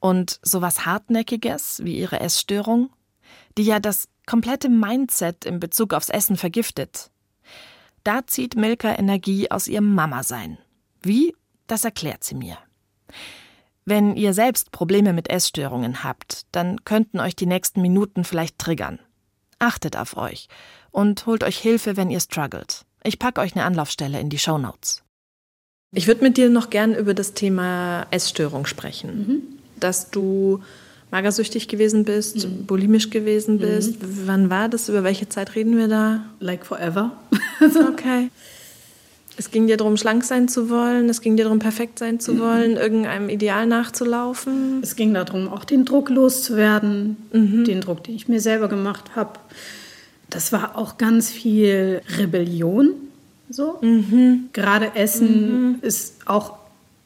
Und 0.00 0.38
sowas 0.42 0.86
Hartnäckiges 0.86 1.80
wie 1.84 1.98
ihre 1.98 2.20
Essstörung, 2.20 2.90
die 3.56 3.64
ja 3.64 3.80
das 3.80 4.08
komplette 4.26 4.68
Mindset 4.68 5.44
in 5.44 5.58
Bezug 5.58 5.92
aufs 5.94 6.08
Essen 6.08 6.36
vergiftet. 6.36 7.10
Da 8.04 8.26
zieht 8.26 8.56
Milka 8.56 8.94
Energie 8.94 9.50
aus 9.50 9.66
ihrem 9.66 9.94
Mama-Sein. 9.94 10.58
Wie? 11.02 11.34
Das 11.66 11.84
erklärt 11.84 12.24
sie 12.24 12.34
mir. 12.34 12.58
Wenn 13.84 14.16
ihr 14.16 14.34
selbst 14.34 14.70
Probleme 14.70 15.12
mit 15.12 15.30
Essstörungen 15.30 16.04
habt, 16.04 16.46
dann 16.52 16.84
könnten 16.84 17.20
euch 17.20 17.34
die 17.34 17.46
nächsten 17.46 17.80
Minuten 17.80 18.24
vielleicht 18.24 18.58
triggern. 18.58 18.98
Achtet 19.58 19.96
auf 19.96 20.16
euch 20.16 20.48
und 20.90 21.26
holt 21.26 21.42
euch 21.42 21.58
Hilfe, 21.58 21.96
wenn 21.96 22.10
ihr 22.10 22.20
struggelt. 22.20 22.84
Ich 23.02 23.18
packe 23.18 23.40
euch 23.40 23.54
eine 23.54 23.64
Anlaufstelle 23.64 24.20
in 24.20 24.28
die 24.28 24.38
Show 24.38 24.58
Notes. 24.58 25.02
Ich 25.92 26.06
würde 26.06 26.22
mit 26.22 26.36
dir 26.36 26.50
noch 26.50 26.68
gern 26.70 26.94
über 26.94 27.14
das 27.14 27.32
Thema 27.32 28.06
Essstörung 28.10 28.66
sprechen. 28.66 29.18
Mhm. 29.18 29.57
Dass 29.80 30.10
du 30.10 30.60
magersüchtig 31.10 31.68
gewesen 31.68 32.04
bist, 32.04 32.36
mhm. 32.36 32.66
bulimisch 32.66 33.10
gewesen 33.10 33.56
mhm. 33.56 33.60
bist. 33.60 34.02
Mhm. 34.02 34.22
Wann 34.26 34.50
war 34.50 34.68
das? 34.68 34.88
Über 34.88 35.04
welche 35.04 35.28
Zeit 35.28 35.54
reden 35.54 35.76
wir 35.76 35.88
da? 35.88 36.24
Like 36.40 36.66
forever. 36.66 37.12
okay. 37.88 38.30
Es 39.38 39.52
ging 39.52 39.68
dir 39.68 39.76
darum, 39.76 39.96
schlank 39.96 40.24
sein 40.24 40.48
zu 40.48 40.68
wollen, 40.68 41.08
es 41.08 41.20
ging 41.20 41.36
dir 41.36 41.44
darum, 41.44 41.60
perfekt 41.60 42.00
sein 42.00 42.18
zu 42.18 42.34
mhm. 42.34 42.40
wollen, 42.40 42.76
irgendeinem 42.76 43.28
Ideal 43.28 43.66
nachzulaufen. 43.66 44.80
Es 44.82 44.96
ging 44.96 45.14
darum, 45.14 45.48
auch 45.48 45.64
den 45.64 45.84
Druck 45.84 46.10
loszuwerden, 46.10 47.16
mhm. 47.32 47.64
den 47.64 47.80
Druck, 47.80 48.02
den 48.02 48.16
ich 48.16 48.26
mir 48.26 48.40
selber 48.40 48.66
gemacht 48.68 49.14
habe. 49.14 49.38
Das 50.28 50.52
war 50.52 50.76
auch 50.76 50.98
ganz 50.98 51.30
viel 51.30 52.02
Rebellion. 52.18 52.94
So. 53.48 53.78
Mhm. 53.80 54.48
Gerade 54.52 54.96
Essen 54.96 55.78
ist 55.82 56.16
auch 56.26 56.58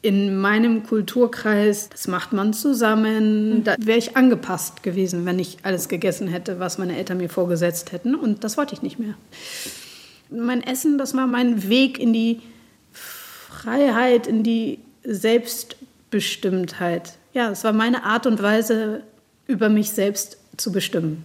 in 0.03 0.37
meinem 0.37 0.83
Kulturkreis, 0.83 1.89
das 1.89 2.07
macht 2.07 2.31
man 2.31 2.53
zusammen. 2.53 3.57
Mhm. 3.57 3.63
Da 3.63 3.75
wäre 3.79 3.97
ich 3.97 4.15
angepasst 4.15 4.83
gewesen, 4.83 5.25
wenn 5.25 5.39
ich 5.39 5.57
alles 5.63 5.89
gegessen 5.89 6.27
hätte, 6.27 6.59
was 6.59 6.77
meine 6.77 6.95
Eltern 6.95 7.17
mir 7.17 7.29
vorgesetzt 7.29 7.91
hätten. 7.91 8.13
Und 8.13 8.43
das 8.43 8.57
wollte 8.57 8.75
ich 8.75 8.83
nicht 8.83 8.99
mehr 8.99 9.15
mein 10.33 10.63
Essen, 10.63 10.97
das 10.97 11.15
war 11.15 11.27
mein 11.27 11.69
Weg 11.69 11.99
in 11.99 12.11
die 12.13 12.41
Freiheit, 12.91 14.25
in 14.27 14.43
die 14.43 14.79
Selbstbestimmtheit. 15.03 17.13
Ja, 17.33 17.51
es 17.51 17.63
war 17.63 17.71
meine 17.73 18.03
Art 18.03 18.25
und 18.25 18.41
Weise, 18.41 19.03
über 19.47 19.69
mich 19.69 19.91
selbst 19.91 20.37
zu 20.57 20.71
bestimmen. 20.71 21.23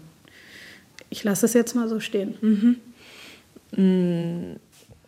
Ich 1.10 1.24
lasse 1.24 1.46
es 1.46 1.54
jetzt 1.54 1.74
mal 1.74 1.88
so 1.88 2.00
stehen. 2.00 2.34
Mhm. 2.40 2.76
Mm, 3.76 4.56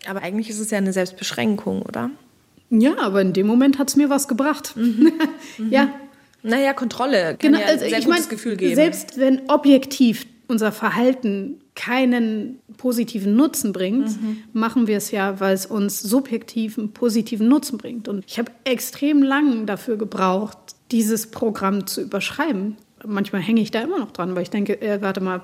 aber 0.06 0.22
eigentlich 0.22 0.48
ist 0.50 0.60
es 0.60 0.70
ja 0.70 0.78
eine 0.78 0.92
Selbstbeschränkung, 0.92 1.82
oder? 1.82 2.10
Ja, 2.70 2.98
aber 2.98 3.20
in 3.20 3.32
dem 3.32 3.46
Moment 3.46 3.78
hat 3.78 3.88
es 3.88 3.96
mir 3.96 4.10
was 4.10 4.28
gebracht. 4.28 4.74
Mhm. 4.80 5.12
ja. 5.70 5.92
Naja, 6.42 6.72
Kontrolle 6.72 7.36
kann 7.36 7.52
genau, 7.52 7.58
ja 7.58 7.66
also 7.66 7.86
sehr 7.86 7.98
ich 7.98 8.06
mein, 8.06 8.26
Gefühl 8.28 8.56
geben. 8.56 8.74
Selbst 8.74 9.18
wenn 9.18 9.42
objektiv 9.48 10.26
unser 10.48 10.72
Verhalten 10.72 11.60
keinen 11.74 12.58
positiven 12.76 13.36
Nutzen 13.36 13.72
bringt, 13.72 14.08
mhm. 14.20 14.42
machen 14.52 14.86
wir 14.86 14.96
es 14.96 15.10
ja, 15.10 15.38
weil 15.38 15.54
es 15.54 15.66
uns 15.66 16.00
subjektiven 16.00 16.92
positiven 16.92 17.48
Nutzen 17.48 17.78
bringt. 17.78 18.08
Und 18.08 18.24
ich 18.26 18.38
habe 18.38 18.50
extrem 18.64 19.22
lang 19.22 19.66
dafür 19.66 19.96
gebraucht, 19.96 20.58
dieses 20.90 21.30
Programm 21.30 21.86
zu 21.86 22.00
überschreiben. 22.00 22.76
Manchmal 23.06 23.42
hänge 23.42 23.60
ich 23.60 23.70
da 23.70 23.80
immer 23.82 23.98
noch 23.98 24.12
dran, 24.12 24.34
weil 24.34 24.42
ich 24.42 24.50
denke, 24.50 24.80
äh, 24.80 25.00
warte 25.02 25.20
mal, 25.20 25.42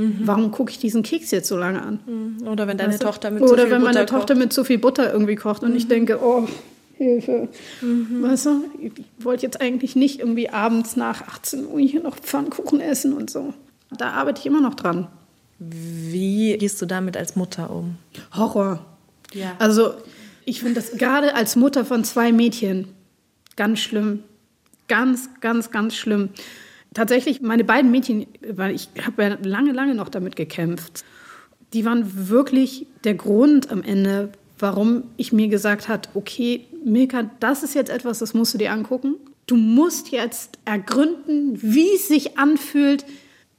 mhm. 0.00 0.20
warum 0.24 0.50
gucke 0.50 0.70
ich 0.70 0.78
diesen 0.78 1.02
Keks 1.02 1.30
jetzt 1.30 1.48
so 1.48 1.56
lange 1.56 1.82
an? 1.82 2.00
Mhm. 2.06 2.48
Oder 2.48 2.66
wenn 2.66 2.78
deine 2.78 2.92
weißt 2.92 3.02
Tochter 3.02 3.30
mit 3.30 3.46
zu 3.46 3.54
viel 3.54 3.70
wenn 3.70 3.82
meine 3.82 4.06
Tochter 4.06 4.34
mit 4.34 4.52
zu 4.52 4.64
viel 4.64 4.78
Butter 4.78 5.12
irgendwie 5.12 5.36
kocht 5.36 5.62
und 5.62 5.74
ich 5.76 5.84
mhm. 5.84 5.88
denke, 5.88 6.18
oh, 6.22 6.46
Hilfe. 7.00 7.48
Mhm. 7.80 8.22
Weißt 8.22 8.44
du, 8.44 8.64
ich 8.78 8.92
wollte 9.18 9.44
jetzt 9.46 9.60
eigentlich 9.60 9.96
nicht 9.96 10.20
irgendwie 10.20 10.50
abends 10.50 10.96
nach 10.96 11.26
18 11.28 11.66
Uhr 11.66 11.80
hier 11.80 12.02
noch 12.02 12.16
Pfannkuchen 12.16 12.80
essen 12.80 13.14
und 13.14 13.30
so. 13.30 13.54
Da 13.96 14.10
arbeite 14.10 14.40
ich 14.40 14.46
immer 14.46 14.60
noch 14.60 14.74
dran. 14.74 15.06
Wie 15.58 16.56
gehst 16.58 16.80
du 16.82 16.86
damit 16.86 17.16
als 17.16 17.36
Mutter 17.36 17.70
um? 17.70 17.96
Horror. 18.36 18.84
Ja. 19.32 19.54
Also 19.58 19.94
ich 20.44 20.60
finde 20.60 20.74
das 20.74 20.92
gerade 20.98 21.34
als 21.34 21.56
Mutter 21.56 21.86
von 21.86 22.04
zwei 22.04 22.32
Mädchen 22.32 22.88
ganz 23.56 23.78
schlimm. 23.78 24.22
Ganz, 24.86 25.30
ganz, 25.40 25.70
ganz 25.70 25.94
schlimm. 25.94 26.30
Tatsächlich, 26.94 27.40
meine 27.40 27.64
beiden 27.64 27.90
Mädchen, 27.90 28.26
weil 28.48 28.74
ich 28.74 28.88
habe 29.06 29.22
ja 29.22 29.38
lange, 29.42 29.72
lange 29.72 29.94
noch 29.94 30.08
damit 30.08 30.34
gekämpft, 30.34 31.04
die 31.72 31.84
waren 31.84 32.28
wirklich 32.28 32.86
der 33.04 33.14
Grund 33.14 33.70
am 33.70 33.82
Ende, 33.82 34.32
warum 34.58 35.04
ich 35.16 35.32
mir 35.32 35.48
gesagt 35.48 35.88
habe, 35.88 36.08
okay, 36.14 36.66
Milka, 36.84 37.30
das 37.38 37.62
ist 37.62 37.74
jetzt 37.74 37.90
etwas, 37.90 38.18
das 38.18 38.34
musst 38.34 38.54
du 38.54 38.58
dir 38.58 38.72
angucken. 38.72 39.16
Du 39.46 39.56
musst 39.56 40.10
jetzt 40.10 40.58
ergründen, 40.64 41.58
wie 41.62 41.94
es 41.94 42.08
sich 42.08 42.38
anfühlt, 42.38 43.04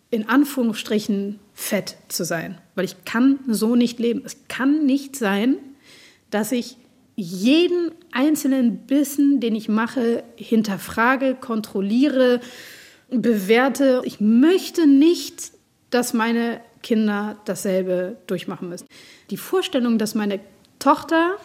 in 0.10 0.28
Anführungsstrichen 0.28 1.40
fett 1.54 1.96
zu 2.10 2.26
sein. 2.26 2.58
Weil 2.76 2.86
ich 2.86 3.06
kann 3.06 3.40
so 3.48 3.76
nicht 3.76 4.00
leben. 4.00 4.24
Es 4.26 4.38
kann 4.50 4.86
nicht 4.86 5.16
sein, 5.16 5.56
dass 6.30 6.52
ich 6.52 6.78
jeden 7.16 7.92
einzelnen 8.12 8.78
Bissen, 8.88 9.40
den 9.40 9.56
ich 9.56 9.70
mache, 9.70 10.24
hinterfrage, 10.36 11.36
kontrolliere, 11.36 12.42
bewerte. 13.12 14.02
Ich 14.06 14.20
möchte 14.20 14.88
nicht, 14.88 15.52
dass 15.90 16.14
meine 16.14 16.62
Kinder 16.82 17.38
dasselbe 17.46 18.18
durchmachen 18.28 18.70
müssen. 18.70 18.88
Die 19.30 19.38
Vorstellung, 19.38 19.98
dass 19.98 20.16
meine 20.16 20.40
Tochter 20.80 21.38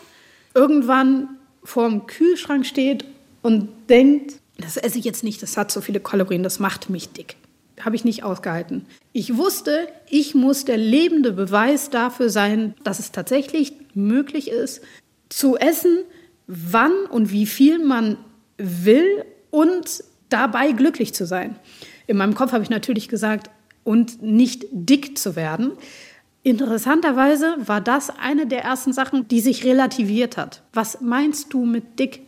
irgendwann 0.54 1.28
vorm 1.62 2.06
Kühlschrank 2.06 2.64
steht 2.64 3.04
und 3.42 3.68
denkt, 3.88 4.40
das 4.56 4.78
esse 4.78 4.98
ich 4.98 5.04
jetzt 5.04 5.24
nicht, 5.24 5.42
das 5.42 5.56
hat 5.56 5.70
so 5.70 5.80
viele 5.82 6.00
Kalorien, 6.00 6.42
das 6.42 6.58
macht 6.58 6.88
mich 6.88 7.10
dick 7.10 7.36
habe 7.80 7.96
ich 7.96 8.04
nicht 8.04 8.24
ausgehalten. 8.24 8.86
Ich 9.12 9.36
wusste, 9.36 9.88
ich 10.08 10.34
muss 10.34 10.64
der 10.64 10.76
lebende 10.76 11.32
Beweis 11.32 11.90
dafür 11.90 12.30
sein, 12.30 12.74
dass 12.84 12.98
es 12.98 13.12
tatsächlich 13.12 13.72
möglich 13.94 14.50
ist, 14.50 14.82
zu 15.28 15.56
essen, 15.56 16.04
wann 16.46 16.92
und 17.10 17.32
wie 17.32 17.46
viel 17.46 17.78
man 17.78 18.18
will 18.56 19.24
und 19.50 20.04
dabei 20.28 20.72
glücklich 20.72 21.14
zu 21.14 21.26
sein. 21.26 21.56
In 22.06 22.16
meinem 22.16 22.34
Kopf 22.34 22.52
habe 22.52 22.62
ich 22.62 22.70
natürlich 22.70 23.08
gesagt, 23.08 23.50
und 23.86 24.20
nicht 24.20 24.66
dick 24.72 25.16
zu 25.16 25.36
werden. 25.36 25.72
Interessanterweise 26.42 27.56
war 27.64 27.80
das 27.80 28.10
eine 28.10 28.46
der 28.46 28.62
ersten 28.62 28.92
Sachen, 28.92 29.28
die 29.28 29.40
sich 29.40 29.64
relativiert 29.64 30.36
hat. 30.36 30.62
Was 30.72 31.00
meinst 31.00 31.52
du 31.52 31.64
mit 31.64 31.98
dick? 31.98 32.22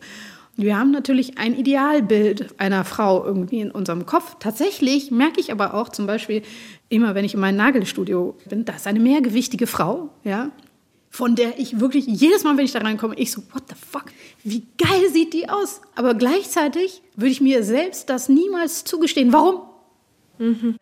Wir 0.57 0.78
haben 0.78 0.90
natürlich 0.90 1.38
ein 1.38 1.55
Idealbild 1.57 2.59
einer 2.59 2.84
Frau 2.84 3.24
irgendwie 3.24 3.61
in 3.61 3.70
unserem 3.70 4.07
Kopf. 4.07 4.36
Tatsächlich 4.40 5.11
merke 5.11 5.40
ich 5.40 5.53
aber 5.53 5.74
auch 5.74 5.88
zum 5.88 6.07
Beispiel 6.07 6.42
immer, 6.88 7.14
wenn 7.14 7.24
ich 7.24 7.34
in 7.34 7.40
meinem 7.40 7.57
Nagelstudio 7.57 8.36
bin, 8.49 8.64
da 8.64 8.74
ist 8.74 8.86
eine 8.86 9.01
mehrgewichtige 9.01 9.66
Frau, 9.66 10.11
ja, 10.24 10.51
von 11.11 11.35
der 11.35 11.59
ich 11.59 11.81
wirklich 11.81 12.07
jedes 12.07 12.45
Mal, 12.45 12.57
wenn 12.57 12.65
ich 12.65 12.73
da 12.73 12.81
reinkomme, 12.81 13.15
ich 13.17 13.33
so, 13.33 13.43
what 13.53 13.65
the 13.69 13.75
fuck, 13.75 14.07
wie 14.45 14.67
geil 14.79 15.09
sieht 15.13 15.33
die 15.33 15.49
aus? 15.49 15.81
Aber 15.95 16.15
gleichzeitig 16.15 17.03
würde 17.17 17.31
ich 17.31 17.41
mir 17.41 17.65
selbst 17.65 18.11
das 18.11 18.29
niemals 18.29 18.85
zugestehen. 18.85 19.33
Warum? 19.33 19.63
Mhm. 20.41 20.77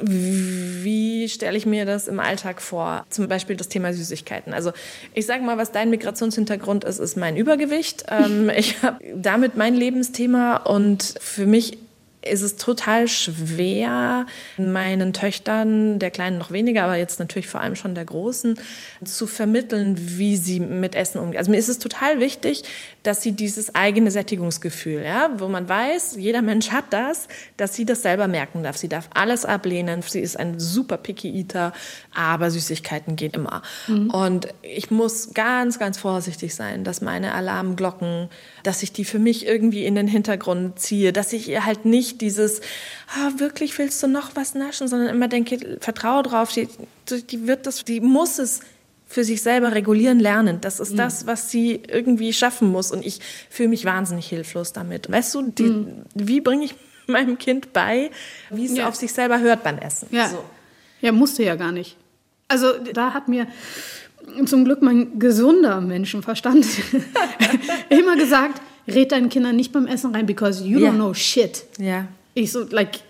wie 0.00 1.28
stelle 1.28 1.58
ich 1.58 1.66
mir 1.66 1.84
das 1.84 2.08
im 2.08 2.20
Alltag 2.20 2.62
vor? 2.62 3.04
Zum 3.10 3.28
Beispiel 3.28 3.56
das 3.56 3.68
Thema 3.68 3.92
Süßigkeiten. 3.92 4.54
Also 4.54 4.72
ich 5.12 5.26
sage 5.26 5.42
mal, 5.42 5.58
was 5.58 5.72
dein 5.72 5.90
Migrationshintergrund 5.90 6.84
ist, 6.84 6.98
ist 6.98 7.16
mein 7.16 7.36
Übergewicht. 7.36 8.04
Ähm, 8.08 8.50
ich 8.56 8.82
habe 8.82 9.04
damit 9.14 9.56
mein 9.56 9.74
Lebensthema 9.74 10.56
und 10.56 11.14
für 11.20 11.46
mich 11.46 11.78
ist 12.30 12.42
es 12.42 12.56
total 12.56 13.08
schwer, 13.08 14.26
meinen 14.56 15.12
Töchtern, 15.12 15.98
der 15.98 16.10
Kleinen 16.10 16.38
noch 16.38 16.50
weniger, 16.50 16.84
aber 16.84 16.96
jetzt 16.96 17.18
natürlich 17.18 17.48
vor 17.48 17.60
allem 17.60 17.76
schon 17.76 17.94
der 17.94 18.04
Großen, 18.04 18.58
zu 19.04 19.26
vermitteln, 19.26 19.96
wie 19.98 20.36
sie 20.36 20.60
mit 20.60 20.94
Essen 20.94 21.18
umgehen. 21.18 21.38
Also 21.38 21.50
mir 21.50 21.58
ist 21.58 21.68
es 21.68 21.78
total 21.78 22.20
wichtig, 22.20 22.64
dass 23.02 23.22
sie 23.22 23.32
dieses 23.32 23.74
eigene 23.74 24.10
Sättigungsgefühl, 24.10 25.02
ja, 25.02 25.30
wo 25.38 25.48
man 25.48 25.68
weiß, 25.68 26.16
jeder 26.16 26.42
Mensch 26.42 26.70
hat 26.70 26.86
das, 26.90 27.28
dass 27.56 27.74
sie 27.74 27.84
das 27.84 28.02
selber 28.02 28.28
merken 28.28 28.62
darf. 28.62 28.76
Sie 28.76 28.88
darf 28.88 29.08
alles 29.14 29.44
ablehnen. 29.44 30.02
Sie 30.02 30.20
ist 30.20 30.38
ein 30.38 30.58
super 30.58 30.96
Picky 30.96 31.30
Eater, 31.38 31.72
aber 32.14 32.50
Süßigkeiten 32.50 33.16
gehen 33.16 33.32
immer. 33.32 33.62
Mhm. 33.86 34.10
Und 34.10 34.48
ich 34.62 34.90
muss 34.90 35.32
ganz, 35.34 35.78
ganz 35.78 35.98
vorsichtig 35.98 36.54
sein, 36.54 36.84
dass 36.84 37.00
meine 37.00 37.34
Alarmglocken, 37.34 38.28
dass 38.62 38.82
ich 38.82 38.92
die 38.92 39.04
für 39.04 39.18
mich 39.18 39.46
irgendwie 39.46 39.84
in 39.84 39.94
den 39.94 40.08
Hintergrund 40.08 40.78
ziehe, 40.78 41.12
dass 41.12 41.32
ich 41.32 41.48
ihr 41.48 41.64
halt 41.64 41.84
nicht 41.84 42.17
dieses, 42.18 42.60
ah, 43.16 43.30
wirklich 43.38 43.76
willst 43.78 44.02
du 44.02 44.06
noch 44.06 44.36
was 44.36 44.54
naschen, 44.54 44.88
sondern 44.88 45.08
immer 45.08 45.28
denke, 45.28 45.78
vertraue 45.80 46.22
drauf, 46.22 46.52
die, 46.52 46.68
die 47.22 47.46
wird 47.46 47.66
das, 47.66 47.84
die 47.84 48.00
muss 48.00 48.38
es 48.38 48.60
für 49.06 49.24
sich 49.24 49.40
selber 49.40 49.72
regulieren 49.72 50.20
lernen. 50.20 50.60
Das 50.60 50.80
ist 50.80 50.92
mhm. 50.92 50.98
das, 50.98 51.26
was 51.26 51.50
sie 51.50 51.80
irgendwie 51.88 52.32
schaffen 52.32 52.70
muss. 52.70 52.92
Und 52.92 53.04
ich 53.04 53.20
fühle 53.48 53.70
mich 53.70 53.86
wahnsinnig 53.86 54.28
hilflos 54.28 54.74
damit. 54.74 55.10
Weißt 55.10 55.34
du, 55.34 55.42
die, 55.42 55.62
mhm. 55.62 56.04
wie 56.14 56.40
bringe 56.42 56.66
ich 56.66 56.74
meinem 57.06 57.38
Kind 57.38 57.72
bei, 57.72 58.10
wie 58.50 58.66
es 58.66 58.76
ja. 58.76 58.86
auf 58.86 58.94
sich 58.94 59.12
selber 59.12 59.40
hört 59.40 59.62
beim 59.64 59.78
Essen? 59.78 60.08
Ja. 60.10 60.28
So. 60.28 60.44
ja, 61.00 61.12
musste 61.12 61.42
ja 61.42 61.56
gar 61.56 61.72
nicht. 61.72 61.96
Also 62.48 62.74
da 62.92 63.14
hat 63.14 63.28
mir 63.28 63.46
zum 64.44 64.64
Glück 64.64 64.82
mein 64.82 65.18
gesunder 65.18 65.80
Menschenverstand 65.80 66.66
immer 67.88 68.16
gesagt, 68.16 68.60
red 68.88 69.12
deinen 69.12 69.28
Kindern 69.28 69.56
nicht 69.56 69.72
beim 69.72 69.86
Essen 69.86 70.14
rein, 70.14 70.26
because 70.26 70.64
you 70.64 70.78
yeah. 70.78 70.90
don't 70.90 70.96
know 70.96 71.14
shit. 71.14 71.64
Ja. 71.78 72.08
Ich 72.34 72.52
so, 72.52 72.64
like, 72.68 73.00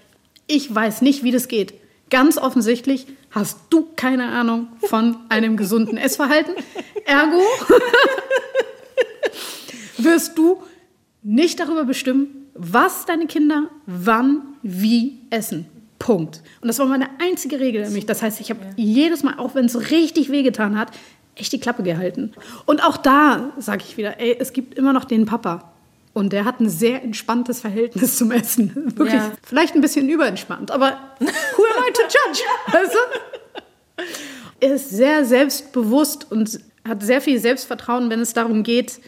ich 0.47 0.74
weiß 0.74 1.03
nicht, 1.03 1.22
wie 1.22 1.31
das 1.31 1.49
geht. 1.49 1.74
Ganz 2.11 2.39
offensichtlich 2.39 3.07
hast 3.31 3.59
du 3.70 3.89
keine 3.97 4.29
Ahnung 4.29 4.68
von 4.87 5.16
einem 5.29 5.57
gesunden 5.57 5.97
Essverhalten. 5.97 6.55
Ergo 7.05 7.41
wirst 9.99 10.39
du 10.39 10.62
nicht 11.22 11.61
darüber 11.61 11.85
bestimmen, 11.85 12.47
was 12.55 13.05
deine 13.05 13.26
Kinder 13.26 13.68
wann 13.87 14.43
wie 14.62 15.18
essen. 15.31 15.66
Punkt. 15.99 16.43
Und 16.61 16.68
das 16.68 16.79
war 16.79 16.87
meine 16.87 17.09
einzige 17.20 17.59
Regel 17.61 17.83
nämlich. 17.83 18.07
Das 18.07 18.22
heißt, 18.22 18.41
ich 18.41 18.51
habe 18.51 18.61
ja. 18.64 18.70
jedes 18.76 19.22
Mal, 19.22 19.39
auch 19.39 19.55
wenn 19.55 19.66
es 19.66 19.91
richtig 19.91 20.31
wehgetan 20.31 20.79
hat, 20.79 20.93
echt 21.39 21.53
die 21.53 21.61
Klappe 21.61 21.82
gehalten. 21.82 22.32
Und 22.66 22.84
auch 22.84 22.97
da 22.97 23.53
sage 23.59 23.84
ich 23.86 23.97
wieder, 23.97 24.20
ey, 24.20 24.36
es 24.39 24.53
gibt 24.53 24.74
immer 24.74 24.93
noch 24.93 25.05
den 25.05 25.26
Papa. 25.26 25.72
Und 26.14 26.32
der 26.32 26.45
hat 26.45 26.61
ein 26.61 26.68
sehr 26.68 27.03
entspanntes 27.03 27.61
Verhältnis 27.61 28.16
zum 28.16 28.32
Essen. 28.32 28.72
Wirklich. 28.97 29.14
Ja. 29.14 29.32
Vielleicht 29.45 29.74
ein 29.74 29.80
bisschen 29.80 30.09
überentspannt, 30.09 30.70
aber 30.70 30.99
who 31.20 31.26
am 31.26 31.84
I 31.89 31.93
to 31.93 32.03
judge? 32.03 32.43
Weißt 32.72 32.95
du? 32.95 34.03
Er 34.61 34.74
ist 34.74 34.91
sehr 34.91 35.24
selbstbewusst 35.24 36.30
und 36.30 36.59
hat 36.86 37.03
sehr 37.03 37.20
viel 37.20 37.39
Selbstvertrauen, 37.39 38.11
wenn 38.11 38.20
es 38.20 38.32
darum 38.32 38.62
geht, 38.62 38.99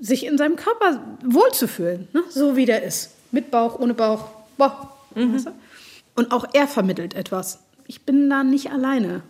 sich 0.00 0.24
in 0.24 0.38
seinem 0.38 0.56
Körper 0.56 1.02
wohlzufühlen. 1.24 2.08
Ne? 2.12 2.22
So 2.30 2.56
wie 2.56 2.64
der 2.64 2.82
ist. 2.82 3.10
Mit 3.30 3.50
Bauch, 3.50 3.78
ohne 3.78 3.94
Bauch. 3.94 4.28
Boah. 4.56 4.96
Mhm. 5.14 5.34
Weißt 5.34 5.46
du? 5.46 5.50
Und 6.14 6.32
auch 6.32 6.46
er 6.52 6.66
vermittelt 6.66 7.14
etwas. 7.14 7.58
Ich 7.86 8.02
bin 8.02 8.28
da 8.30 8.44
nicht 8.44 8.70
alleine. 8.70 9.22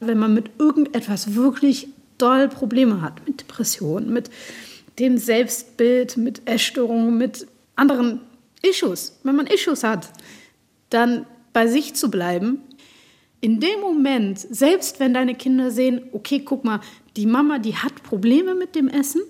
Wenn 0.00 0.18
man 0.18 0.34
mit 0.34 0.50
irgendetwas 0.58 1.34
wirklich 1.34 1.88
doll 2.18 2.48
Probleme 2.48 3.00
hat, 3.02 3.26
mit 3.26 3.40
Depressionen, 3.40 4.12
mit 4.12 4.30
dem 4.98 5.18
Selbstbild, 5.18 6.16
mit 6.16 6.42
Essstörungen, 6.46 7.16
mit 7.16 7.46
anderen 7.76 8.20
Issues. 8.62 9.18
Wenn 9.22 9.36
man 9.36 9.46
Issues 9.46 9.84
hat, 9.84 10.10
dann 10.90 11.26
bei 11.52 11.66
sich 11.66 11.94
zu 11.94 12.10
bleiben. 12.10 12.60
In 13.40 13.58
dem 13.60 13.80
Moment, 13.80 14.38
selbst 14.38 15.00
wenn 15.00 15.14
deine 15.14 15.34
Kinder 15.34 15.70
sehen, 15.70 16.02
okay, 16.12 16.40
guck 16.40 16.64
mal, 16.64 16.80
die 17.16 17.26
Mama, 17.26 17.58
die 17.58 17.74
hat 17.74 18.02
Probleme 18.02 18.54
mit 18.54 18.74
dem 18.74 18.88
Essen, 18.88 19.22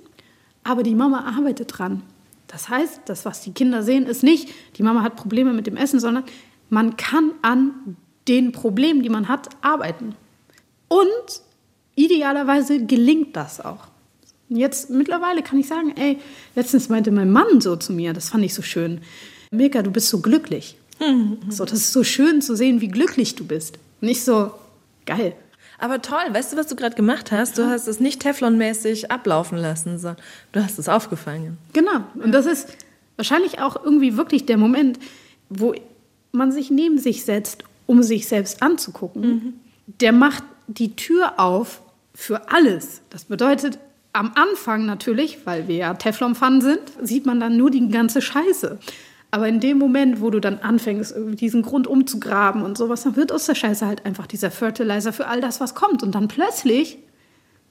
aber 0.65 0.83
die 0.83 0.97
Mama 0.97 1.25
arbeitet 1.37 1.79
dran. 1.79 2.03
Das 2.49 2.69
heißt, 2.69 3.03
das, 3.07 3.25
was 3.25 3.43
die 3.43 3.53
Kinder 3.53 3.85
sehen, 3.85 4.07
ist 4.07 4.25
nicht, 4.25 4.49
die 4.77 4.83
Mama 4.83 5.03
hat 5.03 5.15
Probleme 5.15 5.53
mit 5.53 5.69
dem 5.69 5.77
Essen, 5.77 6.01
sondern 6.01 6.25
man 6.69 6.97
kann 6.97 7.33
an 7.43 7.97
den 8.27 8.51
Problemen, 8.51 9.03
die 9.03 9.09
man 9.09 9.29
hat, 9.29 9.49
arbeiten. 9.63 10.17
Und 10.91 11.41
idealerweise 11.95 12.85
gelingt 12.85 13.37
das 13.37 13.61
auch. 13.61 13.87
Jetzt 14.49 14.91
mittlerweile 14.91 15.43
kann 15.43 15.61
ich 15.61 15.69
sagen, 15.69 15.95
ey, 15.97 16.19
letztens 16.57 16.89
meinte 16.89 17.13
mein 17.13 17.31
Mann 17.31 17.61
so 17.61 17.77
zu 17.77 17.93
mir, 17.93 18.13
das 18.13 18.31
fand 18.31 18.45
ich 18.45 18.53
so 18.53 18.63
schön. 18.63 19.01
Milka, 19.53 19.83
du 19.83 19.93
bist 19.93 20.09
so 20.09 20.21
glücklich. 20.21 20.77
So, 21.49 21.65
das 21.65 21.79
ist 21.79 21.93
so 21.95 22.05
schön 22.05 22.43
zu 22.43 22.55
sehen, 22.55 22.83
wie 22.83 22.89
glücklich 22.89 23.35
du 23.35 23.47
bist. 23.47 23.79
Nicht 24.03 24.23
so 24.23 24.51
geil. 25.07 25.35
Aber 25.79 26.03
toll, 26.03 26.19
weißt 26.31 26.53
du, 26.53 26.57
was 26.59 26.67
du 26.67 26.77
gerade 26.77 26.95
gemacht 26.95 27.33
hast? 27.33 27.57
Du 27.57 27.65
hast 27.65 27.89
es 27.89 28.01
nicht 28.01 28.21
Teflonmäßig 28.21 29.11
ablaufen 29.11 29.57
lassen, 29.57 29.99
sondern 29.99 30.23
du 30.53 30.63
hast 30.63 30.79
es 30.79 30.91
aufgefangen. 30.91 31.57
Genau. 31.73 32.05
Und 32.23 32.33
das 32.33 32.45
ist 32.45 32.69
wahrscheinlich 33.17 33.61
auch 33.61 33.83
irgendwie 33.83 34.19
wirklich 34.19 34.45
der 34.45 34.59
Moment, 34.59 34.99
wo 35.49 35.75
man 36.33 36.53
sich 36.53 36.71
neben 36.71 36.99
sich 36.99 37.25
setzt, 37.25 37.65
um 37.87 38.03
sich 38.03 38.29
selbst 38.29 38.63
anzugucken. 38.63 39.23
Mhm. 39.23 39.53
Der 40.01 40.13
macht 40.13 40.45
die 40.79 40.97
Tür 40.97 41.39
auf 41.39 41.83
für 42.15 42.51
alles. 42.51 43.03
Das 43.11 43.25
bedeutet, 43.25 43.79
am 44.13 44.33
Anfang 44.35 44.87
natürlich, 44.87 45.47
weil 45.47 45.69
wir 45.69 45.77
ja 45.77 45.95
Teflonpfannen 45.95 46.61
sind, 46.61 46.81
sieht 47.03 47.27
man 47.27 47.41
dann 47.41 47.57
nur 47.57 47.71
die 47.71 47.89
ganze 47.89 48.21
Scheiße. 48.21 48.79
Aber 49.31 49.47
in 49.47 49.61
dem 49.61 49.79
Moment, 49.79 50.21
wo 50.21 50.31
du 50.31 50.41
dann 50.41 50.59
anfängst, 50.59 51.15
diesen 51.35 51.63
Grund 51.63 51.87
umzugraben 51.87 52.63
und 52.63 52.77
sowas, 52.77 53.05
dann 53.05 53.15
wird 53.15 53.31
aus 53.31 53.47
der 53.47 53.55
Scheiße 53.55 53.87
halt 53.87 54.05
einfach 54.05 54.27
dieser 54.27 54.51
Fertilizer 54.51 55.13
für 55.13 55.29
all 55.29 55.41
das, 55.41 55.61
was 55.61 55.77
kommt. 55.77 56.03
Und 56.03 56.17
dann 56.17 56.27
plötzlich 56.27 56.99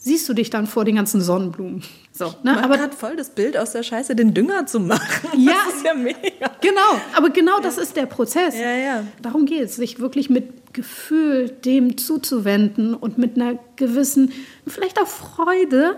siehst 0.02 0.28
du 0.30 0.34
dich 0.34 0.50
dann 0.50 0.66
vor 0.66 0.86
den 0.86 0.96
ganzen 0.96 1.22
Sonnenblumen. 1.22 1.84
So, 2.14 2.34
ne? 2.44 2.62
aber 2.64 2.78
gerade 2.78 2.96
voll 2.96 3.16
das 3.16 3.30
Bild 3.30 3.58
aus 3.58 3.74
der 3.74 3.84
Scheiße, 3.84 4.16
den 4.16 4.34
Dünger 4.34 4.66
zu 4.66 4.80
machen. 4.80 5.30
Ja, 5.38 5.54
das 5.66 5.76
ist 5.76 5.86
ja 5.86 5.94
mega. 5.94 6.52
Genau, 6.62 7.02
aber 7.16 7.30
genau 7.30 7.58
ja. 7.58 7.64
das 7.64 7.78
ist 7.78 7.96
der 7.96 8.06
Prozess. 8.06 8.58
Ja, 8.58 8.72
ja. 8.72 9.04
Darum 9.22 9.46
geht 9.46 9.64
es, 9.64 9.76
sich 9.76 10.00
wirklich 10.00 10.30
mit 10.30 10.74
Gefühl 10.74 11.50
dem 11.50 11.98
zuzuwenden 11.98 12.94
und 12.94 13.18
mit 13.18 13.36
einer 13.36 13.60
gewissen, 13.76 14.32
vielleicht 14.66 15.00
auch 15.00 15.08
Freude 15.08 15.98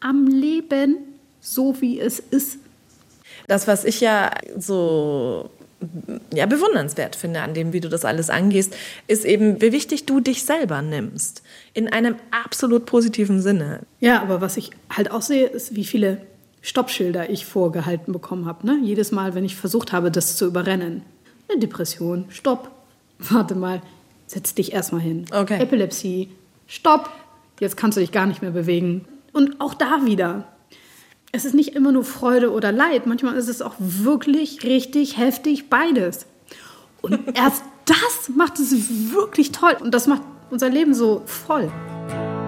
am 0.00 0.26
Leben, 0.26 0.96
so 1.40 1.80
wie 1.80 2.00
es 2.00 2.18
ist. 2.18 2.58
Das, 3.46 3.66
was 3.66 3.84
ich 3.84 4.00
ja 4.00 4.30
so 4.56 5.50
ja, 6.32 6.46
bewundernswert 6.46 7.16
finde 7.16 7.40
an 7.40 7.54
dem, 7.54 7.72
wie 7.72 7.80
du 7.80 7.88
das 7.88 8.04
alles 8.04 8.30
angehst, 8.30 8.74
ist 9.06 9.24
eben, 9.24 9.60
wie 9.60 9.72
wichtig 9.72 10.06
du 10.06 10.20
dich 10.20 10.44
selber 10.44 10.82
nimmst. 10.82 11.42
In 11.72 11.88
einem 11.88 12.16
absolut 12.30 12.86
positiven 12.86 13.40
Sinne. 13.40 13.80
Ja, 14.00 14.22
aber 14.22 14.40
was 14.40 14.56
ich 14.56 14.70
halt 14.90 15.10
auch 15.10 15.22
sehe, 15.22 15.46
ist, 15.46 15.74
wie 15.74 15.84
viele 15.84 16.18
Stoppschilder 16.62 17.28
ich 17.28 17.44
vorgehalten 17.44 18.12
bekommen 18.12 18.46
habe. 18.46 18.66
Ne? 18.66 18.78
Jedes 18.82 19.12
Mal, 19.12 19.34
wenn 19.34 19.44
ich 19.44 19.56
versucht 19.56 19.92
habe, 19.92 20.10
das 20.10 20.36
zu 20.36 20.46
überrennen. 20.46 21.02
Eine 21.48 21.60
Depression, 21.60 22.26
stopp. 22.30 22.70
Warte 23.18 23.54
mal, 23.54 23.82
setz 24.26 24.54
dich 24.54 24.72
erstmal 24.72 25.02
hin. 25.02 25.26
Okay. 25.32 25.60
Epilepsie, 25.60 26.30
stopp. 26.66 27.10
Jetzt 27.60 27.76
kannst 27.76 27.96
du 27.96 28.00
dich 28.00 28.12
gar 28.12 28.26
nicht 28.26 28.42
mehr 28.42 28.50
bewegen. 28.50 29.04
Und 29.32 29.60
auch 29.60 29.74
da 29.74 30.06
wieder. 30.06 30.48
Es 31.34 31.44
ist 31.44 31.52
nicht 31.52 31.74
immer 31.74 31.90
nur 31.90 32.04
Freude 32.04 32.52
oder 32.52 32.70
Leid. 32.70 33.08
Manchmal 33.08 33.34
ist 33.34 33.48
es 33.48 33.60
auch 33.60 33.74
wirklich 33.80 34.62
richtig 34.62 35.18
heftig 35.18 35.68
beides. 35.68 36.26
Und 37.02 37.18
erst 37.36 37.64
das 37.86 38.28
macht 38.36 38.60
es 38.60 38.72
wirklich 39.12 39.50
toll. 39.50 39.76
Und 39.80 39.92
das 39.92 40.06
macht 40.06 40.22
unser 40.52 40.68
Leben 40.68 40.94
so 40.94 41.22
voll. 41.26 41.72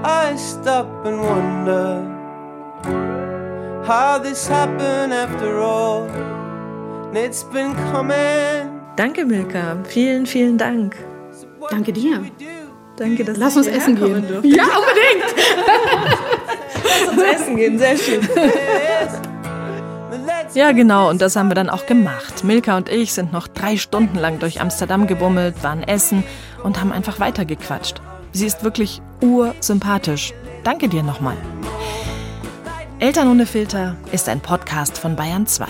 I 0.04 0.38
stop 0.38 0.86
and 1.04 1.18
wonder 1.18 2.00
how 3.84 4.22
this 4.22 4.48
happened 4.48 5.12
after 5.12 5.58
all. 5.58 6.08
It's 7.12 7.42
been 7.42 7.74
coming. 7.90 8.70
Danke, 8.94 9.24
Milka. 9.24 9.78
Vielen, 9.82 10.26
vielen 10.26 10.58
Dank. 10.58 10.94
Danke 11.70 11.92
dir. 11.92 12.22
Danke, 12.96 13.24
dass 13.24 13.36
Lass 13.36 13.56
uns 13.56 13.66
essen 13.66 13.96
gehen. 13.96 14.24
Ja, 14.44 14.64
unbedingt. 14.78 15.34
Lass 16.86 17.12
uns 17.12 17.22
essen 17.22 17.56
gehen, 17.56 17.78
sehr 17.78 17.96
schön. 17.96 18.20
Ja, 20.54 20.72
genau, 20.72 21.10
und 21.10 21.20
das 21.20 21.36
haben 21.36 21.50
wir 21.50 21.54
dann 21.54 21.68
auch 21.68 21.84
gemacht. 21.86 22.42
Milka 22.42 22.76
und 22.76 22.88
ich 22.88 23.12
sind 23.12 23.32
noch 23.32 23.46
drei 23.46 23.76
Stunden 23.76 24.16
lang 24.18 24.38
durch 24.38 24.60
Amsterdam 24.60 25.06
gebummelt, 25.06 25.62
waren 25.62 25.82
essen 25.82 26.24
und 26.62 26.80
haben 26.80 26.92
einfach 26.92 27.20
weitergequatscht. 27.20 28.00
Sie 28.32 28.46
ist 28.46 28.64
wirklich 28.64 29.02
ursympathisch. 29.20 30.32
Danke 30.64 30.88
dir 30.88 31.02
nochmal. 31.02 31.36
Eltern 32.98 33.30
ohne 33.30 33.44
Filter 33.44 33.96
ist 34.12 34.28
ein 34.28 34.40
Podcast 34.40 34.96
von 34.96 35.16
Bayern 35.16 35.46
2. 35.46 35.66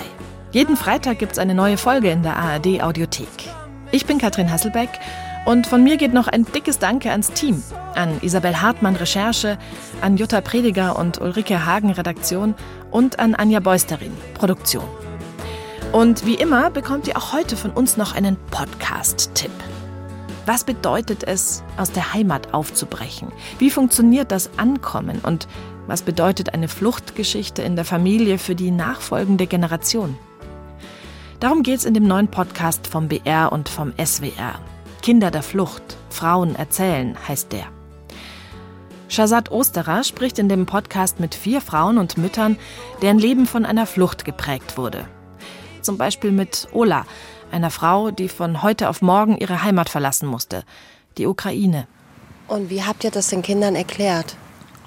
Jeden 0.53 0.77
Freitag 0.77 1.19
gibt 1.19 1.33
es 1.33 1.39
eine 1.39 1.55
neue 1.55 1.77
Folge 1.77 2.11
in 2.11 2.23
der 2.23 2.37
ARD 2.37 2.83
Audiothek. 2.83 3.29
Ich 3.91 4.07
bin 4.07 4.19
Katrin 4.19 4.51
Hasselbeck 4.51 4.91
und 5.47 5.69
von 5.69 5.83
mir 5.85 5.97
geht 5.97 6.13
noch 6.13 6.27
ein 6.27 6.45
dickes 6.45 6.81
Danke 6.81 7.13
ans 7.13 7.31
Team. 7.31 7.63
An 7.95 8.19
Isabel 8.21 8.61
Hartmann 8.61 8.97
Recherche, 8.97 9.59
an 10.01 10.17
Jutta 10.17 10.41
Prediger 10.41 10.99
und 10.99 11.21
Ulrike 11.21 11.65
Hagen 11.65 11.93
Redaktion 11.93 12.57
und 12.91 13.21
an 13.21 13.37
Anja 13.37 13.61
Beusterin 13.61 14.13
Produktion. 14.35 14.85
Und 15.93 16.27
wie 16.27 16.35
immer 16.35 16.69
bekommt 16.71 17.07
ihr 17.07 17.17
auch 17.17 17.33
heute 17.33 17.57
von 17.57 17.71
uns 17.71 17.97
noch 17.97 18.15
einen 18.15 18.37
Podcast-Tipp. 18.51 19.53
Was 20.47 20.65
bedeutet 20.65 21.23
es, 21.23 21.63
aus 21.77 21.93
der 21.93 22.13
Heimat 22.13 22.53
aufzubrechen? 22.53 23.29
Wie 23.61 23.71
funktioniert 23.71 24.33
das 24.33 24.51
Ankommen? 24.59 25.21
Und 25.23 25.47
was 25.87 26.03
bedeutet 26.03 26.55
eine 26.55 26.67
Fluchtgeschichte 26.67 27.63
in 27.63 27.77
der 27.77 27.85
Familie 27.85 28.39
für 28.39 28.57
die 28.57 28.73
nachfolgende 28.73 29.47
Generation? 29.47 30.19
Darum 31.39 31.63
geht 31.63 31.79
es 31.79 31.85
in 31.85 31.95
dem 31.95 32.09
neuen 32.09 32.29
Podcast 32.29 32.89
vom 32.89 33.07
BR 33.07 33.53
und 33.53 33.69
vom 33.69 33.93
SWR. 34.05 34.59
Kinder 35.07 35.31
der 35.31 35.45
Flucht, 35.45 35.97
Frauen 36.11 36.57
erzählen 36.57 37.17
heißt 37.29 37.53
der. 37.53 37.67
Shazad 39.07 39.53
Osterer 39.53 40.03
spricht 40.03 40.37
in 40.41 40.49
dem 40.49 40.67
Podcast 40.67 41.21
mit 41.21 41.37
vier 41.37 41.61
Frauen 41.61 41.99
und 41.99 42.19
Müttern, 42.19 42.59
deren 43.03 43.21
Leben 43.21 43.47
von 43.47 43.65
einer 43.65 43.87
Flucht 43.87 44.25
geprägt 44.25 44.77
wurde. 44.77 45.07
Zum 45.81 45.97
Beispiel 45.97 46.33
mit 46.33 46.67
Ola, 46.73 47.07
einer 47.53 47.71
Frau, 47.71 48.11
die 48.11 48.29
von 48.29 48.65
heute 48.65 48.89
auf 48.89 49.01
morgen 49.01 49.37
ihre 49.37 49.63
Heimat 49.63 49.91
verlassen 49.91 50.27
musste, 50.27 50.65
die 51.19 51.29
Ukraine. 51.29 51.87
Und 52.49 52.69
wie 52.69 52.83
habt 52.83 53.05
ihr 53.05 53.13
das 53.13 53.29
den 53.29 53.43
Kindern 53.43 53.77
erklärt? 53.77 54.35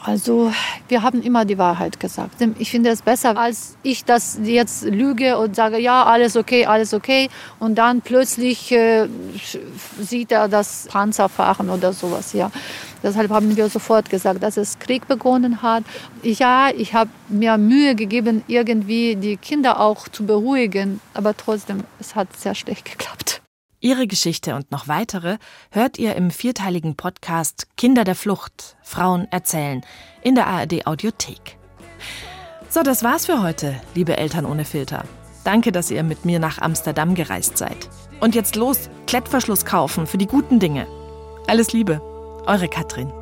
Also 0.02 0.52
wir 0.88 1.04
haben 1.04 1.22
immer 1.22 1.44
die 1.44 1.58
Wahrheit 1.58 2.00
gesagt. 2.00 2.36
Ich 2.58 2.72
finde 2.72 2.90
es 2.90 3.02
besser, 3.02 3.38
als 3.38 3.76
ich 3.84 4.06
das 4.06 4.40
jetzt 4.44 4.86
lüge 4.86 5.38
und 5.38 5.56
sage, 5.56 5.78
ja, 5.78 6.06
alles 6.06 6.38
okay, 6.38 6.66
alles 6.66 6.94
okay. 6.94 7.30
Und 7.60 7.76
dann 7.76 8.02
plötzlich 8.02 8.72
äh, 8.72 9.08
sieht 10.00 10.32
er 10.32 10.48
das 10.48 10.88
Panzer 10.90 11.28
fahren 11.28 11.70
oder 11.70 11.92
sowas. 11.92 12.34
Ja. 12.34 12.50
Deshalb 13.04 13.30
haben 13.30 13.56
wir 13.56 13.70
sofort 13.70 14.10
gesagt, 14.10 14.42
dass 14.42 14.58
es 14.58 14.80
Krieg 14.80 15.08
begonnen 15.08 15.62
hat. 15.62 15.84
Ja, 16.24 16.70
ich 16.76 16.94
habe 16.94 17.10
mir 17.28 17.58
Mühe 17.58 17.96
gegeben, 17.96 18.44
irgendwie 18.48 19.16
die 19.16 19.38
Kinder 19.38 19.80
auch 19.80 20.08
zu 20.08 20.26
beruhigen. 20.26 21.02
Aber 21.14 21.36
trotzdem, 21.36 21.84
es 22.00 22.16
hat 22.16 22.36
sehr 22.38 22.56
schlecht 22.56 22.86
geklappt. 22.86 23.39
Ihre 23.82 24.08
Geschichte 24.08 24.56
und 24.56 24.72
noch 24.72 24.90
weitere 24.90 25.38
hört 25.72 25.98
ihr 25.98 26.16
im 26.16 26.32
vierteiligen 26.32 26.96
Podcast 26.96 27.68
Kinder 27.78 28.04
der 28.04 28.16
Flucht, 28.16 28.76
Frauen 28.84 29.26
erzählen 29.32 29.86
in 30.22 30.36
der 30.36 30.48
ARD 30.48 30.86
Audiothek. 30.86 31.58
So, 32.70 32.84
das 32.84 33.04
war's 33.04 33.26
für 33.26 33.42
heute, 33.42 33.80
liebe 33.96 34.18
Eltern 34.18 34.46
ohne 34.46 34.66
Filter. 34.66 35.06
Danke, 35.46 35.72
dass 35.72 35.92
ihr 35.92 36.04
mit 36.04 36.26
mir 36.26 36.40
nach 36.40 36.60
Amsterdam 36.60 37.16
gereist 37.16 37.58
seid. 37.58 37.90
Und 38.20 38.36
jetzt 38.36 38.58
los, 38.58 38.90
Klettverschluss 39.08 39.64
kaufen 39.64 40.08
für 40.08 40.18
die 40.18 40.28
guten 40.28 40.60
Dinge. 40.60 40.86
Alles 41.48 41.72
Liebe, 41.72 42.02
eure 42.46 42.68
Katrin. 42.68 43.14